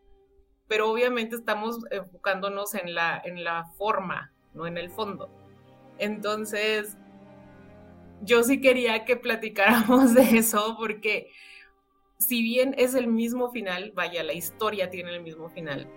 Pero 0.68 0.90
obviamente 0.90 1.36
estamos 1.36 1.78
enfocándonos 1.90 2.74
en 2.74 2.94
la, 2.94 3.20
en 3.24 3.42
la 3.42 3.64
forma, 3.76 4.32
no 4.54 4.66
en 4.66 4.78
el 4.78 4.90
fondo. 4.90 5.28
Entonces, 5.98 6.96
yo 8.22 8.42
sí 8.42 8.60
quería 8.60 9.04
que 9.04 9.16
platicáramos 9.16 10.14
de 10.14 10.38
eso 10.38 10.76
porque 10.78 11.30
si 12.20 12.42
bien 12.42 12.74
es 12.76 12.94
el 12.94 13.06
mismo 13.08 13.50
final, 13.50 13.92
vaya, 13.94 14.22
la 14.22 14.34
historia 14.34 14.90
tiene 14.90 15.10
el 15.10 15.22
mismo 15.22 15.48
final, 15.48 15.88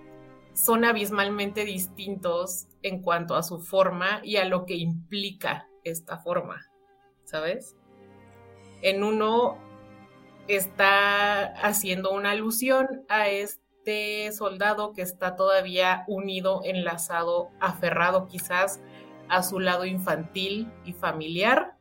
son 0.53 0.85
abismalmente 0.85 1.65
distintos 1.65 2.67
en 2.81 3.01
cuanto 3.01 3.35
a 3.35 3.43
su 3.43 3.59
forma 3.59 4.21
y 4.23 4.37
a 4.37 4.45
lo 4.45 4.65
que 4.65 4.75
implica 4.75 5.67
esta 5.83 6.17
forma, 6.17 6.65
¿sabes? 7.25 7.75
En 8.81 9.03
uno 9.03 9.57
está 10.47 11.45
haciendo 11.61 12.11
una 12.11 12.31
alusión 12.31 13.05
a 13.09 13.27
este 13.27 14.31
soldado 14.31 14.93
que 14.93 15.01
está 15.01 15.35
todavía 15.35 16.05
unido, 16.07 16.61
enlazado, 16.63 17.49
aferrado 17.59 18.27
quizás 18.27 18.79
a 19.27 19.43
su 19.43 19.59
lado 19.59 19.85
infantil 19.85 20.71
y 20.85 20.93
familiar, 20.93 21.77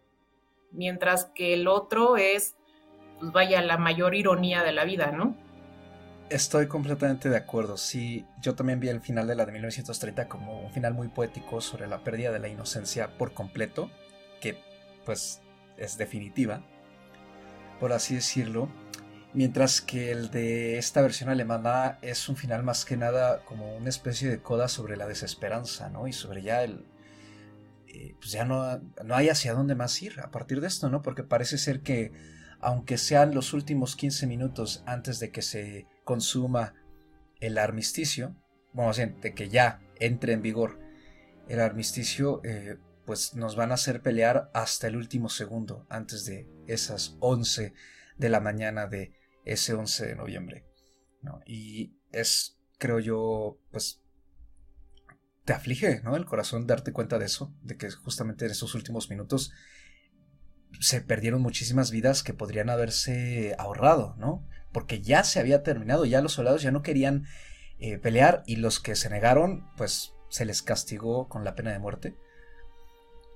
mientras 0.72 1.26
que 1.26 1.54
el 1.54 1.68
otro 1.68 2.16
es 2.16 2.56
pues 3.22 3.32
vaya, 3.32 3.62
la 3.62 3.78
mayor 3.78 4.16
ironía 4.16 4.64
de 4.64 4.72
la 4.72 4.84
vida, 4.84 5.12
¿no? 5.12 5.36
Estoy 6.28 6.66
completamente 6.66 7.28
de 7.28 7.36
acuerdo. 7.36 7.76
Sí, 7.76 8.26
yo 8.40 8.56
también 8.56 8.80
vi 8.80 8.88
el 8.88 9.00
final 9.00 9.28
de 9.28 9.36
la 9.36 9.46
de 9.46 9.52
1930 9.52 10.26
como 10.26 10.60
un 10.60 10.72
final 10.72 10.92
muy 10.92 11.06
poético 11.06 11.60
sobre 11.60 11.86
la 11.86 12.02
pérdida 12.02 12.32
de 12.32 12.40
la 12.40 12.48
inocencia 12.48 13.16
por 13.18 13.32
completo, 13.32 13.92
que 14.40 14.58
pues 15.04 15.40
es 15.76 15.98
definitiva, 15.98 16.64
por 17.78 17.92
así 17.92 18.16
decirlo. 18.16 18.68
Mientras 19.34 19.80
que 19.80 20.10
el 20.10 20.32
de 20.32 20.78
esta 20.78 21.00
versión 21.00 21.30
alemana 21.30 21.98
es 22.02 22.28
un 22.28 22.34
final 22.34 22.64
más 22.64 22.84
que 22.84 22.96
nada 22.96 23.44
como 23.44 23.76
una 23.76 23.88
especie 23.88 24.28
de 24.28 24.42
coda 24.42 24.66
sobre 24.66 24.96
la 24.96 25.06
desesperanza, 25.06 25.90
¿no? 25.90 26.08
Y 26.08 26.12
sobre 26.12 26.42
ya 26.42 26.64
el... 26.64 26.86
Eh, 27.86 28.16
pues 28.18 28.32
ya 28.32 28.44
no, 28.44 28.80
no 29.04 29.14
hay 29.14 29.28
hacia 29.28 29.54
dónde 29.54 29.76
más 29.76 30.02
ir 30.02 30.18
a 30.18 30.32
partir 30.32 30.60
de 30.60 30.66
esto, 30.66 30.90
¿no? 30.90 31.02
Porque 31.02 31.22
parece 31.22 31.56
ser 31.56 31.82
que 31.82 32.41
aunque 32.62 32.96
sean 32.96 33.34
los 33.34 33.52
últimos 33.52 33.96
15 33.96 34.26
minutos 34.26 34.82
antes 34.86 35.18
de 35.20 35.30
que 35.30 35.42
se 35.42 35.86
consuma 36.04 36.74
el 37.40 37.58
armisticio, 37.58 38.36
vamos 38.72 38.98
a 38.98 39.02
decir, 39.02 39.20
de 39.20 39.34
que 39.34 39.48
ya 39.48 39.80
entre 39.96 40.32
en 40.32 40.42
vigor 40.42 40.78
el 41.48 41.60
armisticio, 41.60 42.40
eh, 42.44 42.78
pues 43.04 43.34
nos 43.34 43.56
van 43.56 43.72
a 43.72 43.74
hacer 43.74 44.00
pelear 44.00 44.50
hasta 44.54 44.86
el 44.86 44.96
último 44.96 45.28
segundo 45.28 45.86
antes 45.90 46.24
de 46.24 46.48
esas 46.68 47.16
11 47.18 47.74
de 48.16 48.28
la 48.28 48.40
mañana 48.40 48.86
de 48.86 49.12
ese 49.44 49.74
11 49.74 50.06
de 50.06 50.14
noviembre. 50.14 50.64
Y 51.46 51.96
es, 52.12 52.58
creo 52.78 53.00
yo, 53.00 53.58
pues 53.70 54.02
te 55.44 55.52
aflige, 55.52 56.00
¿no? 56.02 56.14
El 56.14 56.26
corazón 56.26 56.66
darte 56.66 56.92
cuenta 56.92 57.18
de 57.18 57.26
eso, 57.26 57.52
de 57.62 57.76
que 57.76 57.90
justamente 57.90 58.44
en 58.44 58.52
esos 58.52 58.74
últimos 58.76 59.10
minutos 59.10 59.52
se 60.80 61.00
perdieron 61.00 61.42
muchísimas 61.42 61.90
vidas 61.90 62.22
que 62.22 62.34
podrían 62.34 62.70
haberse 62.70 63.54
ahorrado, 63.58 64.14
¿no? 64.18 64.46
Porque 64.72 65.00
ya 65.00 65.24
se 65.24 65.40
había 65.40 65.62
terminado, 65.62 66.04
ya 66.04 66.22
los 66.22 66.32
soldados 66.32 66.62
ya 66.62 66.70
no 66.70 66.82
querían 66.82 67.26
eh, 67.78 67.98
pelear 67.98 68.42
y 68.46 68.56
los 68.56 68.80
que 68.80 68.96
se 68.96 69.10
negaron, 69.10 69.66
pues 69.76 70.14
se 70.28 70.44
les 70.44 70.62
castigó 70.62 71.28
con 71.28 71.44
la 71.44 71.54
pena 71.54 71.72
de 71.72 71.78
muerte. 71.78 72.16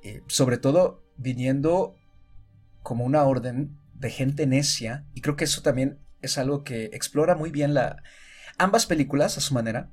Eh, 0.02 0.22
sobre 0.28 0.58
todo 0.58 1.02
viniendo 1.16 1.96
como 2.82 3.04
una 3.04 3.24
orden 3.24 3.78
de 3.94 4.10
gente 4.10 4.46
necia, 4.46 5.04
y 5.14 5.20
creo 5.20 5.36
que 5.36 5.44
eso 5.44 5.62
también 5.62 5.98
es 6.22 6.38
algo 6.38 6.62
que 6.62 6.84
explora 6.86 7.34
muy 7.34 7.50
bien 7.50 7.74
ambas 8.58 8.86
películas 8.86 9.36
a 9.36 9.40
su 9.40 9.54
manera, 9.54 9.90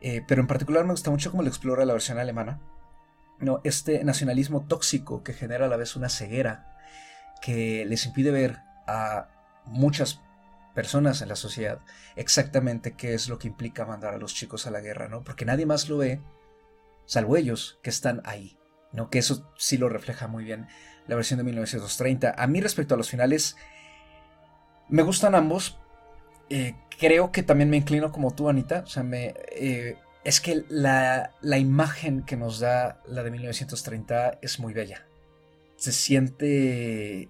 eh, 0.00 0.22
pero 0.26 0.40
en 0.40 0.46
particular 0.46 0.84
me 0.84 0.92
gusta 0.92 1.10
mucho 1.10 1.30
cómo 1.30 1.42
lo 1.42 1.48
explora 1.48 1.84
la 1.84 1.92
versión 1.92 2.18
alemana, 2.18 2.60
¿no? 3.40 3.60
este 3.64 4.04
nacionalismo 4.04 4.66
tóxico 4.66 5.22
que 5.22 5.32
genera 5.32 5.66
a 5.66 5.68
la 5.68 5.76
vez 5.76 5.96
una 5.96 6.08
ceguera 6.08 6.76
que 7.42 7.84
les 7.86 8.06
impide 8.06 8.30
ver 8.30 8.58
a 8.86 9.28
muchas 9.64 10.20
personas 10.74 11.22
en 11.22 11.28
la 11.28 11.36
sociedad 11.36 11.80
exactamente 12.16 12.92
qué 12.92 13.14
es 13.14 13.28
lo 13.28 13.38
que 13.38 13.48
implica 13.48 13.84
mandar 13.84 14.14
a 14.14 14.18
los 14.18 14.34
chicos 14.34 14.66
a 14.66 14.70
la 14.70 14.80
guerra, 14.80 15.08
¿no? 15.08 15.22
Porque 15.22 15.44
nadie 15.44 15.66
más 15.66 15.88
lo 15.88 15.98
ve, 15.98 16.20
salvo 17.06 17.36
ellos 17.36 17.78
que 17.82 17.90
están 17.90 18.22
ahí, 18.24 18.58
¿no? 18.92 19.10
Que 19.10 19.18
eso 19.18 19.52
sí 19.58 19.78
lo 19.78 19.88
refleja 19.88 20.28
muy 20.28 20.44
bien 20.44 20.68
la 21.06 21.16
versión 21.16 21.38
de 21.38 21.44
1930. 21.44 22.34
A 22.36 22.46
mí 22.46 22.60
respecto 22.60 22.94
a 22.94 22.96
los 22.96 23.10
finales, 23.10 23.56
me 24.88 25.02
gustan 25.02 25.34
ambos. 25.34 25.78
Eh, 26.48 26.76
creo 26.98 27.32
que 27.32 27.42
también 27.42 27.70
me 27.70 27.78
inclino 27.78 28.12
como 28.12 28.32
tú, 28.32 28.48
Anita. 28.48 28.82
O 28.84 28.86
sea, 28.86 29.02
me, 29.02 29.34
eh, 29.52 29.96
es 30.24 30.40
que 30.40 30.64
la, 30.68 31.32
imagen 31.42 32.24
que 32.24 32.36
nos 32.36 32.60
da 32.60 33.02
la 33.06 33.22
de 33.22 33.30
1930 33.30 34.38
es 34.42 34.58
muy 34.58 34.72
bella. 34.72 35.06
Se 35.76 35.92
siente... 35.92 37.28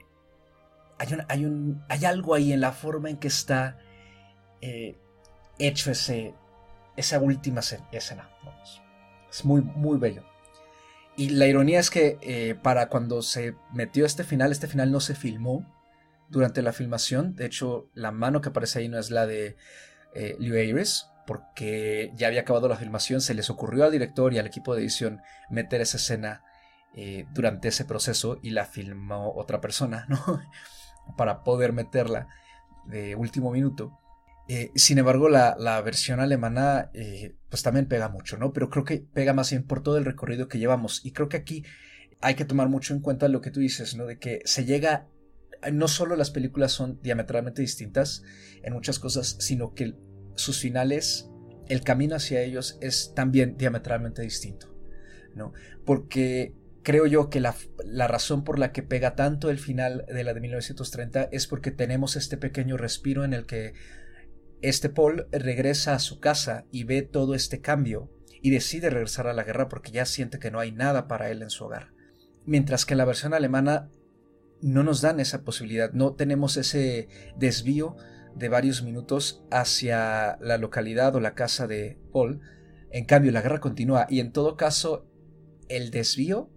Hay, 0.98 1.08
hay, 1.28 1.44
un, 1.44 1.82
hay 1.88 2.04
algo 2.04 2.34
ahí 2.34 2.52
en 2.52 2.60
la 2.60 2.72
forma 2.72 3.08
en 3.08 3.16
que 3.16 3.28
está 3.28 3.78
eh, 4.60 4.98
hecho 5.58 5.90
ese, 5.90 6.34
esa 6.96 7.20
última 7.20 7.60
escena. 7.60 8.28
Es 9.30 9.44
muy, 9.44 9.62
muy 9.62 9.98
bello. 9.98 10.24
Y 11.16 11.30
la 11.30 11.46
ironía 11.46 11.80
es 11.80 11.90
que 11.90 12.18
eh, 12.22 12.54
para 12.60 12.88
cuando 12.88 13.22
se 13.22 13.54
metió 13.72 14.06
este 14.06 14.24
final, 14.24 14.52
este 14.52 14.68
final 14.68 14.90
no 14.90 15.00
se 15.00 15.14
filmó 15.14 15.66
durante 16.28 16.62
la 16.62 16.72
filmación. 16.72 17.34
De 17.36 17.46
hecho, 17.46 17.88
la 17.94 18.10
mano 18.10 18.40
que 18.40 18.48
aparece 18.48 18.78
ahí 18.80 18.88
no 18.88 18.98
es 18.98 19.10
la 19.10 19.26
de 19.26 19.56
eh, 20.14 20.36
Lew 20.38 20.56
Ayres, 20.56 21.09
porque 21.26 22.12
ya 22.16 22.26
había 22.26 22.42
acabado 22.42 22.68
la 22.68 22.76
filmación, 22.76 23.20
se 23.20 23.34
les 23.34 23.50
ocurrió 23.50 23.84
al 23.84 23.92
director 23.92 24.32
y 24.32 24.38
al 24.38 24.46
equipo 24.46 24.74
de 24.74 24.82
edición 24.82 25.20
meter 25.48 25.80
esa 25.80 25.96
escena 25.96 26.42
eh, 26.94 27.26
durante 27.32 27.68
ese 27.68 27.84
proceso 27.84 28.40
y 28.42 28.50
la 28.50 28.64
filmó 28.64 29.32
otra 29.34 29.60
persona, 29.60 30.06
¿no? 30.08 30.42
Para 31.16 31.44
poder 31.44 31.72
meterla 31.72 32.28
de 32.86 33.14
último 33.14 33.52
minuto. 33.52 34.00
Eh, 34.48 34.72
sin 34.74 34.98
embargo, 34.98 35.28
la, 35.28 35.80
versión 35.82 36.18
alemana 36.18 36.90
eh, 36.92 37.36
pues 37.48 37.62
también 37.62 37.86
pega 37.86 38.08
mucho, 38.08 38.36
¿no? 38.36 38.52
Pero 38.52 38.68
creo 38.68 38.84
que 38.84 38.98
pega 38.98 39.32
más 39.32 39.50
bien 39.50 39.64
por 39.64 39.82
todo 39.82 39.98
el 39.98 40.04
recorrido 40.04 40.48
que 40.48 40.58
llevamos. 40.58 41.04
Y 41.06 41.12
creo 41.12 41.28
que 41.28 41.36
aquí 41.36 41.64
hay 42.20 42.34
que 42.34 42.44
tomar 42.44 42.68
mucho 42.68 42.92
en 42.92 43.00
cuenta 43.00 43.28
lo 43.28 43.40
que 43.40 43.52
tú 43.52 43.60
dices, 43.60 43.94
¿no? 43.94 44.06
De 44.06 44.18
que 44.18 44.42
se 44.44 44.64
llega... 44.64 45.06
No 45.72 45.88
solo 45.88 46.16
las 46.16 46.30
películas 46.30 46.72
son 46.72 47.00
diametralmente 47.02 47.60
distintas 47.60 48.22
en 48.62 48.72
muchas 48.72 48.98
cosas, 48.98 49.36
sino 49.40 49.74
que 49.74 49.94
sus 50.40 50.60
finales, 50.60 51.30
el 51.68 51.82
camino 51.82 52.16
hacia 52.16 52.42
ellos 52.42 52.78
es 52.80 53.12
también 53.14 53.56
diametralmente 53.56 54.22
distinto, 54.22 54.74
¿no? 55.34 55.52
Porque 55.84 56.54
creo 56.82 57.06
yo 57.06 57.30
que 57.30 57.40
la, 57.40 57.54
razón 58.08 58.44
por 58.44 58.58
la 58.58 58.72
que 58.72 58.82
pega 58.82 59.14
tanto 59.14 59.50
el 59.50 59.58
final 59.58 60.04
de 60.12 60.24
la 60.24 60.34
de 60.34 60.40
1930 60.40 61.28
es 61.32 61.46
porque 61.46 61.70
tenemos 61.70 62.16
este 62.16 62.36
pequeño 62.36 62.76
respiro 62.76 63.24
en 63.24 63.32
el 63.32 63.46
que 63.46 63.74
este 64.62 64.88
Paul 64.88 65.26
regresa 65.30 65.94
a 65.94 65.98
su 65.98 66.20
casa 66.20 66.64
y 66.70 66.84
ve 66.84 67.02
todo 67.02 67.34
este 67.34 67.60
cambio 67.60 68.10
y 68.42 68.50
decide 68.50 68.90
regresar 68.90 69.26
a 69.26 69.32
la 69.32 69.44
guerra 69.44 69.68
porque 69.68 69.92
ya 69.92 70.04
siente 70.06 70.38
que 70.38 70.50
no 70.50 70.60
hay 70.60 70.72
nada 70.72 71.08
para 71.08 71.30
él 71.30 71.42
en 71.42 71.50
su 71.50 71.64
hogar. 71.64 71.92
Mientras 72.46 72.84
que 72.84 72.94
en 72.94 72.98
la 72.98 73.04
versión 73.04 73.34
alemana 73.34 73.90
no 74.62 74.82
nos 74.82 75.00
dan 75.00 75.20
esa 75.20 75.42
posibilidad, 75.42 75.92
no 75.92 76.14
tenemos 76.14 76.56
ese 76.56 77.08
desvío 77.36 77.96
de 78.34 78.48
varios 78.48 78.82
minutos 78.82 79.42
hacia 79.50 80.38
la 80.40 80.58
localidad 80.58 81.14
o 81.14 81.20
la 81.20 81.34
casa 81.34 81.66
de 81.66 81.98
Paul. 82.12 82.40
En 82.90 83.04
cambio, 83.04 83.32
la 83.32 83.42
guerra 83.42 83.60
continúa 83.60 84.06
y 84.08 84.20
en 84.20 84.32
todo 84.32 84.56
caso 84.56 85.06
el 85.68 85.90
desvío 85.90 86.50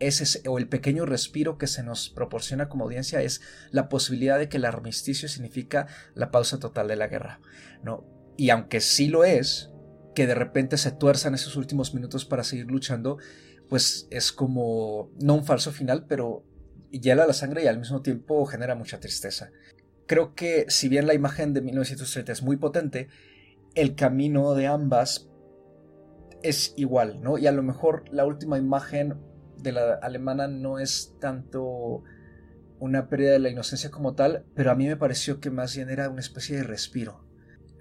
es 0.00 0.42
o 0.46 0.58
el 0.58 0.68
pequeño 0.68 1.06
respiro 1.06 1.58
que 1.58 1.66
se 1.66 1.82
nos 1.82 2.10
proporciona 2.10 2.68
como 2.68 2.84
audiencia 2.84 3.20
es 3.22 3.40
la 3.70 3.88
posibilidad 3.88 4.38
de 4.38 4.48
que 4.48 4.58
el 4.58 4.64
armisticio 4.64 5.28
significa 5.28 5.86
la 6.14 6.30
pausa 6.30 6.58
total 6.58 6.88
de 6.88 6.96
la 6.96 7.08
guerra. 7.08 7.40
¿no? 7.82 8.04
Y 8.36 8.50
aunque 8.50 8.80
sí 8.80 9.08
lo 9.08 9.24
es, 9.24 9.70
que 10.14 10.26
de 10.26 10.34
repente 10.34 10.76
se 10.76 10.92
tuerzan 10.92 11.34
esos 11.34 11.56
últimos 11.56 11.94
minutos 11.94 12.24
para 12.24 12.44
seguir 12.44 12.66
luchando, 12.66 13.18
pues 13.68 14.06
es 14.10 14.32
como 14.32 15.10
no 15.20 15.34
un 15.34 15.44
falso 15.44 15.72
final, 15.72 16.06
pero 16.08 16.44
hiela 16.90 17.26
la 17.26 17.32
sangre 17.32 17.64
y 17.64 17.66
al 17.66 17.78
mismo 17.78 18.02
tiempo 18.02 18.44
genera 18.46 18.74
mucha 18.74 19.00
tristeza 19.00 19.50
creo 20.08 20.34
que 20.34 20.64
si 20.68 20.88
bien 20.88 21.06
la 21.06 21.14
imagen 21.14 21.54
de 21.54 21.60
1930 21.60 22.32
es 22.32 22.42
muy 22.42 22.56
potente, 22.56 23.08
el 23.76 23.94
camino 23.94 24.54
de 24.54 24.66
ambas 24.66 25.30
es 26.42 26.72
igual, 26.76 27.20
¿no? 27.22 27.38
Y 27.38 27.46
a 27.46 27.52
lo 27.52 27.62
mejor 27.62 28.04
la 28.10 28.24
última 28.24 28.58
imagen 28.58 29.14
de 29.58 29.72
la 29.72 29.94
alemana 29.94 30.48
no 30.48 30.78
es 30.78 31.14
tanto 31.20 32.02
una 32.80 33.08
pérdida 33.08 33.32
de 33.32 33.38
la 33.38 33.50
inocencia 33.50 33.90
como 33.90 34.14
tal, 34.14 34.44
pero 34.54 34.70
a 34.70 34.74
mí 34.74 34.86
me 34.86 34.96
pareció 34.96 35.40
que 35.40 35.50
más 35.50 35.76
bien 35.76 35.90
era 35.90 36.08
una 36.08 36.20
especie 36.20 36.56
de 36.56 36.62
respiro. 36.62 37.24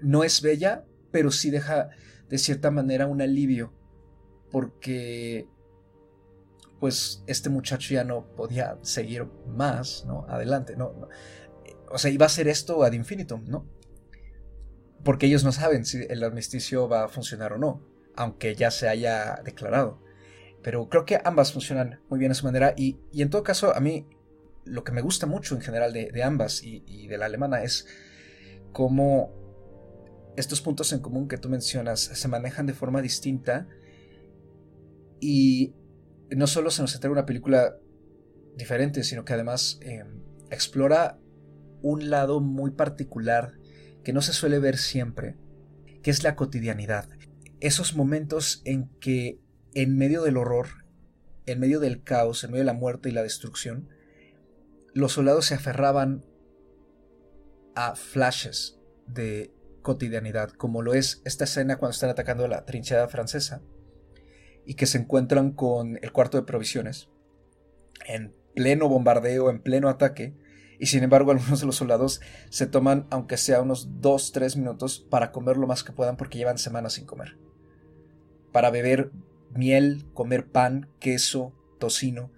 No 0.02 0.24
es 0.24 0.42
bella, 0.42 0.86
pero 1.12 1.32
sí 1.32 1.50
deja 1.50 1.90
de 2.30 2.38
cierta 2.38 2.72
manera 2.72 3.08
un 3.08 3.22
alivio, 3.22 3.74
porque 4.52 5.48
pues 6.80 7.24
este 7.26 7.50
muchacho 7.50 7.94
ya 7.94 8.04
no 8.04 8.28
podía 8.36 8.78
seguir 8.82 9.26
más, 9.48 10.06
¿no? 10.06 10.26
Adelante, 10.28 10.76
¿no? 10.76 11.08
O 11.90 11.98
sea, 11.98 12.12
iba 12.12 12.26
a 12.26 12.30
ser 12.30 12.48
esto 12.48 12.84
ad 12.84 12.94
infinitum, 12.94 13.44
¿no? 13.46 13.66
Porque 15.04 15.26
ellos 15.28 15.44
no 15.44 15.52
saben 15.52 15.86
si 15.86 16.06
el 16.10 16.24
armisticio 16.24 16.88
va 16.90 17.06
a 17.06 17.08
funcionar 17.08 17.54
o 17.54 17.58
no, 17.58 17.82
aunque 18.16 18.56
ya 18.56 18.72
se 18.72 18.90
haya 18.90 19.42
declarado. 19.44 20.02
Pero 20.64 20.90
creo 20.90 21.06
que 21.06 21.20
ambas 21.24 21.54
funcionan 21.54 22.02
muy 22.10 22.20
bien 22.20 22.32
a 22.32 22.36
su 22.36 22.46
manera 22.46 22.74
y, 22.76 23.00
en 23.14 23.30
todo 23.30 23.44
caso 23.44 23.76
a 23.76 23.80
mí 23.80 24.08
lo 24.66 24.84
que 24.84 24.92
me 24.92 25.02
gusta 25.02 25.26
mucho 25.26 25.56
en 25.56 25.62
general 25.62 25.94
de, 25.94 26.24
ambas 26.24 26.62
y, 26.62 26.84
y, 26.86 27.08
de 27.08 27.18
la 27.18 27.28
alemana 27.28 27.64
es 27.64 27.88
cómo 28.74 29.32
estos 30.36 30.62
puntos 30.62 30.92
en 30.92 31.00
común 31.00 31.30
que 31.30 31.38
tú 31.38 31.48
mencionas 31.48 32.02
se 32.02 32.28
manejan 32.28 32.66
de 32.66 32.74
forma 32.74 33.02
distinta 33.02 33.68
y 35.20 35.74
no 36.36 36.48
solo 36.48 36.70
se 36.70 36.82
nos 36.82 36.94
entrega 36.94 37.14
una 37.14 37.26
película 37.26 37.78
diferente, 38.56 39.04
sino 39.04 39.24
que 39.24 39.34
además 39.34 39.80
eh, 39.82 40.04
explora 40.50 41.20
un 41.88 42.10
lado 42.10 42.40
muy 42.40 42.72
particular 42.72 43.54
que 44.04 44.14
no 44.14 44.22
se 44.22 44.34
suele 44.34 44.60
ver 44.60 44.78
siempre, 44.78 45.36
que 46.04 46.12
es 46.12 46.24
la 46.24 46.36
cotidianidad. 46.36 47.10
Esos 47.60 47.96
momentos 47.96 48.62
en 48.66 48.90
que 49.00 49.40
en 49.74 49.98
medio 49.98 50.24
del 50.24 50.38
horror, 50.38 50.68
en 51.46 51.60
medio 51.60 51.80
del 51.80 52.04
caos, 52.04 52.44
en 52.44 52.52
medio 52.52 52.62
de 52.64 52.72
la 52.72 52.74
muerte 52.74 53.10
y 53.10 53.14
la 53.14 53.24
destrucción, 53.24 53.90
los 54.94 55.14
soldados 55.14 55.46
se 55.46 55.56
aferraban 55.56 56.26
a 57.76 57.96
flashes 57.96 58.80
de 59.08 59.54
cotidianidad, 59.82 60.50
como 60.52 60.82
lo 60.82 60.94
es 60.94 61.22
esta 61.24 61.46
escena 61.46 61.78
cuando 61.78 61.94
están 61.94 62.10
atacando 62.10 62.48
la 62.48 62.66
trinchera 62.66 63.08
francesa 63.08 63.62
y 64.66 64.74
que 64.74 64.86
se 64.86 64.98
encuentran 64.98 65.52
con 65.52 65.98
el 66.02 66.12
cuarto 66.12 66.38
de 66.38 66.44
provisiones 66.44 67.10
en 68.06 68.36
pleno 68.54 68.90
bombardeo, 68.90 69.50
en 69.50 69.62
pleno 69.62 69.88
ataque, 69.88 70.36
y 70.80 70.88
sin 70.88 71.04
embargo 71.04 71.32
algunos 71.32 71.60
de 71.60 71.66
los 71.66 71.76
soldados 71.76 72.22
se 72.50 72.68
toman, 72.68 73.08
aunque 73.10 73.38
sea 73.38 73.62
unos 73.62 73.90
2-3 74.02 74.58
minutos, 74.58 75.06
para 75.10 75.32
comer 75.32 75.58
lo 75.58 75.68
más 75.68 75.84
que 75.84 75.94
puedan 75.94 76.18
porque 76.18 76.38
llevan 76.38 76.58
semanas 76.58 76.94
sin 76.94 77.06
comer. 77.06 77.38
Para 78.52 78.72
beber 78.72 79.12
miel, 79.54 80.06
comer 80.14 80.48
pan, 80.48 80.90
queso, 81.00 81.54
tocino. 81.80 82.32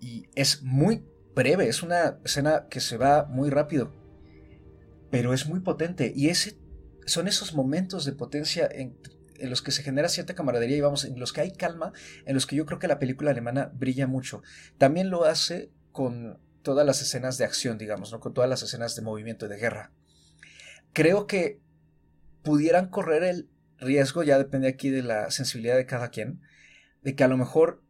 Y 0.00 0.28
es 0.34 0.62
muy 0.62 1.04
breve, 1.34 1.68
es 1.68 1.82
una 1.82 2.18
escena 2.24 2.66
que 2.68 2.80
se 2.80 2.96
va 2.96 3.24
muy 3.24 3.50
rápido, 3.50 3.92
pero 5.10 5.32
es 5.32 5.46
muy 5.46 5.60
potente. 5.60 6.12
Y 6.14 6.28
ese, 6.28 6.58
son 7.06 7.28
esos 7.28 7.54
momentos 7.54 8.04
de 8.04 8.12
potencia 8.12 8.68
en, 8.70 8.98
en 9.38 9.50
los 9.50 9.62
que 9.62 9.70
se 9.70 9.82
genera 9.82 10.08
cierta 10.08 10.34
camaradería 10.34 10.76
y 10.76 10.80
vamos, 10.80 11.04
en 11.04 11.18
los 11.18 11.32
que 11.32 11.40
hay 11.40 11.52
calma, 11.52 11.92
en 12.24 12.34
los 12.34 12.46
que 12.46 12.56
yo 12.56 12.66
creo 12.66 12.78
que 12.78 12.88
la 12.88 12.98
película 12.98 13.30
alemana 13.30 13.70
brilla 13.74 14.06
mucho. 14.06 14.42
También 14.78 15.10
lo 15.10 15.24
hace 15.24 15.70
con 15.92 16.38
todas 16.66 16.84
las 16.84 17.00
escenas 17.00 17.38
de 17.38 17.44
acción, 17.44 17.78
digamos, 17.78 18.12
con 18.18 18.34
todas 18.34 18.50
las 18.50 18.60
escenas 18.60 18.96
de 18.96 19.02
movimiento 19.02 19.46
y 19.46 19.48
de 19.48 19.56
guerra. 19.56 19.92
Creo 20.92 21.28
que 21.28 21.60
pudieran 22.42 22.88
correr 22.88 23.22
el 23.22 23.48
riesgo, 23.78 24.24
ya 24.24 24.36
depende 24.36 24.66
aquí 24.66 24.90
de 24.90 25.04
la 25.04 25.30
sensibilidad 25.30 25.76
de 25.76 25.86
cada 25.86 26.08
quien, 26.08 26.40
de 27.02 27.14
que 27.14 27.22
a 27.22 27.28
lo 27.28 27.36
mejor 27.36 27.84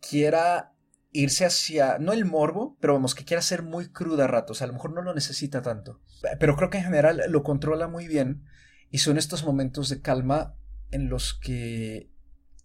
quiera 0.00 0.72
irse 1.12 1.44
hacia, 1.44 1.98
no 1.98 2.14
el 2.14 2.24
morbo, 2.24 2.78
pero 2.80 2.94
vamos, 2.94 3.14
que 3.14 3.26
quiera 3.26 3.42
ser 3.42 3.62
muy 3.62 3.88
cruda 3.90 4.24
a 4.24 4.28
ratos, 4.28 4.62
a 4.62 4.66
lo 4.66 4.72
mejor 4.72 4.94
no 4.94 5.02
lo 5.02 5.12
necesita 5.12 5.60
tanto, 5.60 6.00
pero 6.40 6.56
creo 6.56 6.70
que 6.70 6.78
en 6.78 6.84
general 6.84 7.20
lo 7.28 7.42
controla 7.42 7.88
muy 7.88 8.08
bien 8.08 8.42
y 8.90 8.98
son 8.98 9.18
estos 9.18 9.44
momentos 9.44 9.90
de 9.90 10.00
calma 10.00 10.54
en 10.90 11.10
los 11.10 11.34
que 11.34 12.10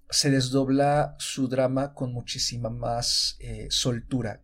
se 0.09 0.31
desdobla 0.31 1.17
su 1.19 1.49
drama 1.49 1.93
con 1.93 2.13
muchísima 2.13 2.69
más 2.69 3.35
eh, 3.41 3.67
soltura. 3.71 4.41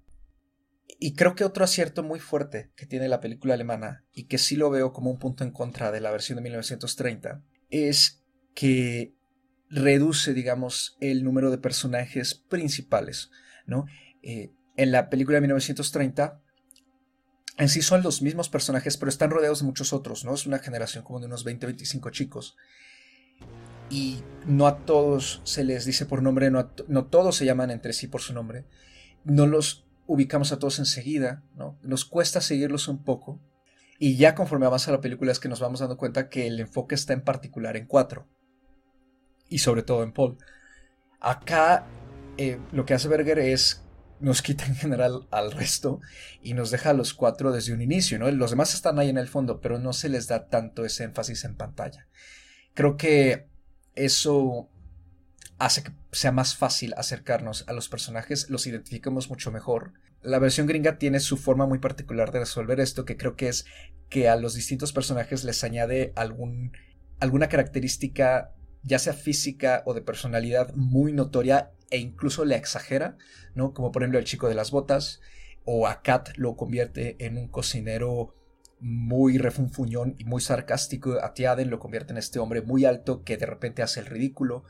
Y 0.99 1.13
creo 1.13 1.33
que 1.33 1.45
otro 1.45 1.63
acierto 1.63 2.03
muy 2.03 2.19
fuerte 2.19 2.71
que 2.75 2.85
tiene 2.85 3.07
la 3.07 3.21
película 3.21 3.53
alemana, 3.53 4.05
y 4.13 4.25
que 4.25 4.37
sí 4.37 4.55
lo 4.55 4.69
veo 4.69 4.91
como 4.93 5.09
un 5.09 5.17
punto 5.17 5.43
en 5.43 5.51
contra 5.51 5.91
de 5.91 6.01
la 6.01 6.11
versión 6.11 6.35
de 6.35 6.43
1930, 6.43 7.41
es 7.69 8.23
que 8.53 9.15
reduce, 9.69 10.33
digamos, 10.33 10.97
el 10.99 11.23
número 11.23 11.51
de 11.51 11.57
personajes 11.57 12.35
principales, 12.35 13.31
¿no? 13.65 13.85
Eh, 14.21 14.51
en 14.75 14.91
la 14.91 15.09
película 15.09 15.37
de 15.37 15.41
1930 15.41 16.41
en 17.59 17.67
sí 17.67 17.81
son 17.81 18.01
los 18.03 18.21
mismos 18.21 18.47
personajes, 18.47 18.95
pero 18.95 19.09
están 19.09 19.31
rodeados 19.31 19.59
de 19.59 19.65
muchos 19.65 19.91
otros, 19.91 20.23
¿no? 20.23 20.33
Es 20.33 20.45
una 20.45 20.59
generación 20.59 21.03
como 21.03 21.19
de 21.19 21.25
unos 21.25 21.45
20-25 21.45 22.09
chicos 22.11 22.55
y 23.89 24.23
no 24.47 24.65
a 24.65 24.85
todos 24.85 25.41
se 25.43 25.65
les 25.65 25.83
dice 25.83 26.05
por 26.05 26.23
nombre, 26.23 26.51
no, 26.51 26.65
todos 27.05 27.35
se 27.35 27.45
llaman 27.45 27.69
entre 27.69 27.91
sí 27.91 28.07
por 28.07 28.21
su 28.21 28.33
nombre, 28.33 28.65
no 29.25 29.45
los 29.45 29.88
ubicamos 30.09 30.51
a 30.51 30.57
todos 30.57 30.79
enseguida, 30.79 31.43
¿no? 31.55 31.77
Nos 31.83 32.03
cuesta 32.03 32.41
seguirlos 32.41 32.87
un 32.87 33.03
poco 33.03 33.39
y 33.99 34.17
ya 34.17 34.33
conforme 34.33 34.65
avanza 34.65 34.91
la 34.91 35.01
película 35.01 35.31
es 35.31 35.39
que 35.39 35.49
nos 35.49 35.59
vamos 35.59 35.81
dando 35.81 35.97
cuenta 35.97 36.29
que 36.29 36.47
el 36.47 36.59
enfoque 36.59 36.95
está 36.95 37.13
en 37.13 37.21
particular 37.21 37.77
en 37.77 37.85
cuatro 37.85 38.27
y 39.49 39.59
sobre 39.59 39.83
todo 39.83 40.01
en 40.01 40.11
Paul. 40.11 40.37
Acá 41.19 41.85
eh, 42.37 42.59
lo 42.71 42.87
que 42.87 42.95
hace 42.95 43.07
Berger 43.07 43.37
es 43.37 43.83
nos 44.19 44.41
quita 44.41 44.65
en 44.65 44.75
general 44.75 45.27
al 45.29 45.51
resto 45.51 46.01
y 46.41 46.55
nos 46.55 46.71
deja 46.71 46.89
a 46.89 46.93
los 46.93 47.13
cuatro 47.13 47.51
desde 47.51 47.71
un 47.73 47.83
inicio, 47.83 48.17
¿no? 48.17 48.31
Los 48.31 48.49
demás 48.49 48.73
están 48.73 48.97
ahí 48.97 49.09
en 49.09 49.19
el 49.19 49.27
fondo, 49.27 49.61
pero 49.61 49.77
no 49.77 49.93
se 49.93 50.09
les 50.09 50.27
da 50.27 50.47
tanto 50.47 50.85
ese 50.85 51.03
énfasis 51.03 51.45
en 51.45 51.55
pantalla. 51.55 52.07
Creo 52.73 52.97
que 52.97 53.47
eso 53.93 54.71
hace 55.59 55.83
que 55.83 55.91
sea 56.11 56.31
más 56.31 56.55
fácil 56.55 56.93
acercarnos 56.97 57.65
a 57.67 57.73
los 57.73 57.89
personajes, 57.89 58.49
los 58.49 58.65
identificamos 58.65 59.29
mucho 59.29 59.51
mejor. 59.51 59.93
La 60.21 60.39
versión 60.39 60.67
gringa 60.67 60.97
tiene 60.97 61.19
su 61.19 61.37
forma 61.37 61.67
muy 61.67 61.79
particular 61.79 62.31
de 62.31 62.39
resolver 62.39 62.79
esto, 62.79 63.05
que 63.05 63.17
creo 63.17 63.35
que 63.35 63.49
es 63.49 63.65
que 64.09 64.29
a 64.29 64.35
los 64.35 64.53
distintos 64.53 64.93
personajes 64.93 65.43
les 65.43 65.63
añade 65.63 66.13
algún, 66.15 66.71
alguna 67.19 67.49
característica, 67.49 68.53
ya 68.83 68.99
sea 68.99 69.13
física 69.13 69.83
o 69.85 69.93
de 69.93 70.01
personalidad, 70.01 70.73
muy 70.75 71.13
notoria 71.13 71.71
e 71.91 71.97
incluso 71.97 72.45
le 72.45 72.55
exagera, 72.55 73.17
¿no? 73.53 73.73
Como 73.73 73.91
por 73.91 74.01
ejemplo 74.01 74.19
el 74.19 74.25
chico 74.25 74.47
de 74.47 74.55
las 74.55 74.71
botas, 74.71 75.19
o 75.65 75.87
a 75.87 76.01
Kat 76.01 76.29
lo 76.37 76.55
convierte 76.55 77.15
en 77.23 77.37
un 77.37 77.47
cocinero 77.47 78.33
muy 78.79 79.37
refunfuñón 79.37 80.15
y 80.17 80.23
muy 80.23 80.41
sarcástico. 80.41 81.17
A 81.21 81.33
Tiaden 81.33 81.69
lo 81.69 81.79
convierte 81.79 82.13
en 82.13 82.17
este 82.17 82.39
hombre 82.39 82.61
muy 82.61 82.85
alto 82.85 83.23
que 83.23 83.37
de 83.37 83.45
repente 83.45 83.83
hace 83.83 83.99
el 83.99 84.05
ridículo. 84.05 84.63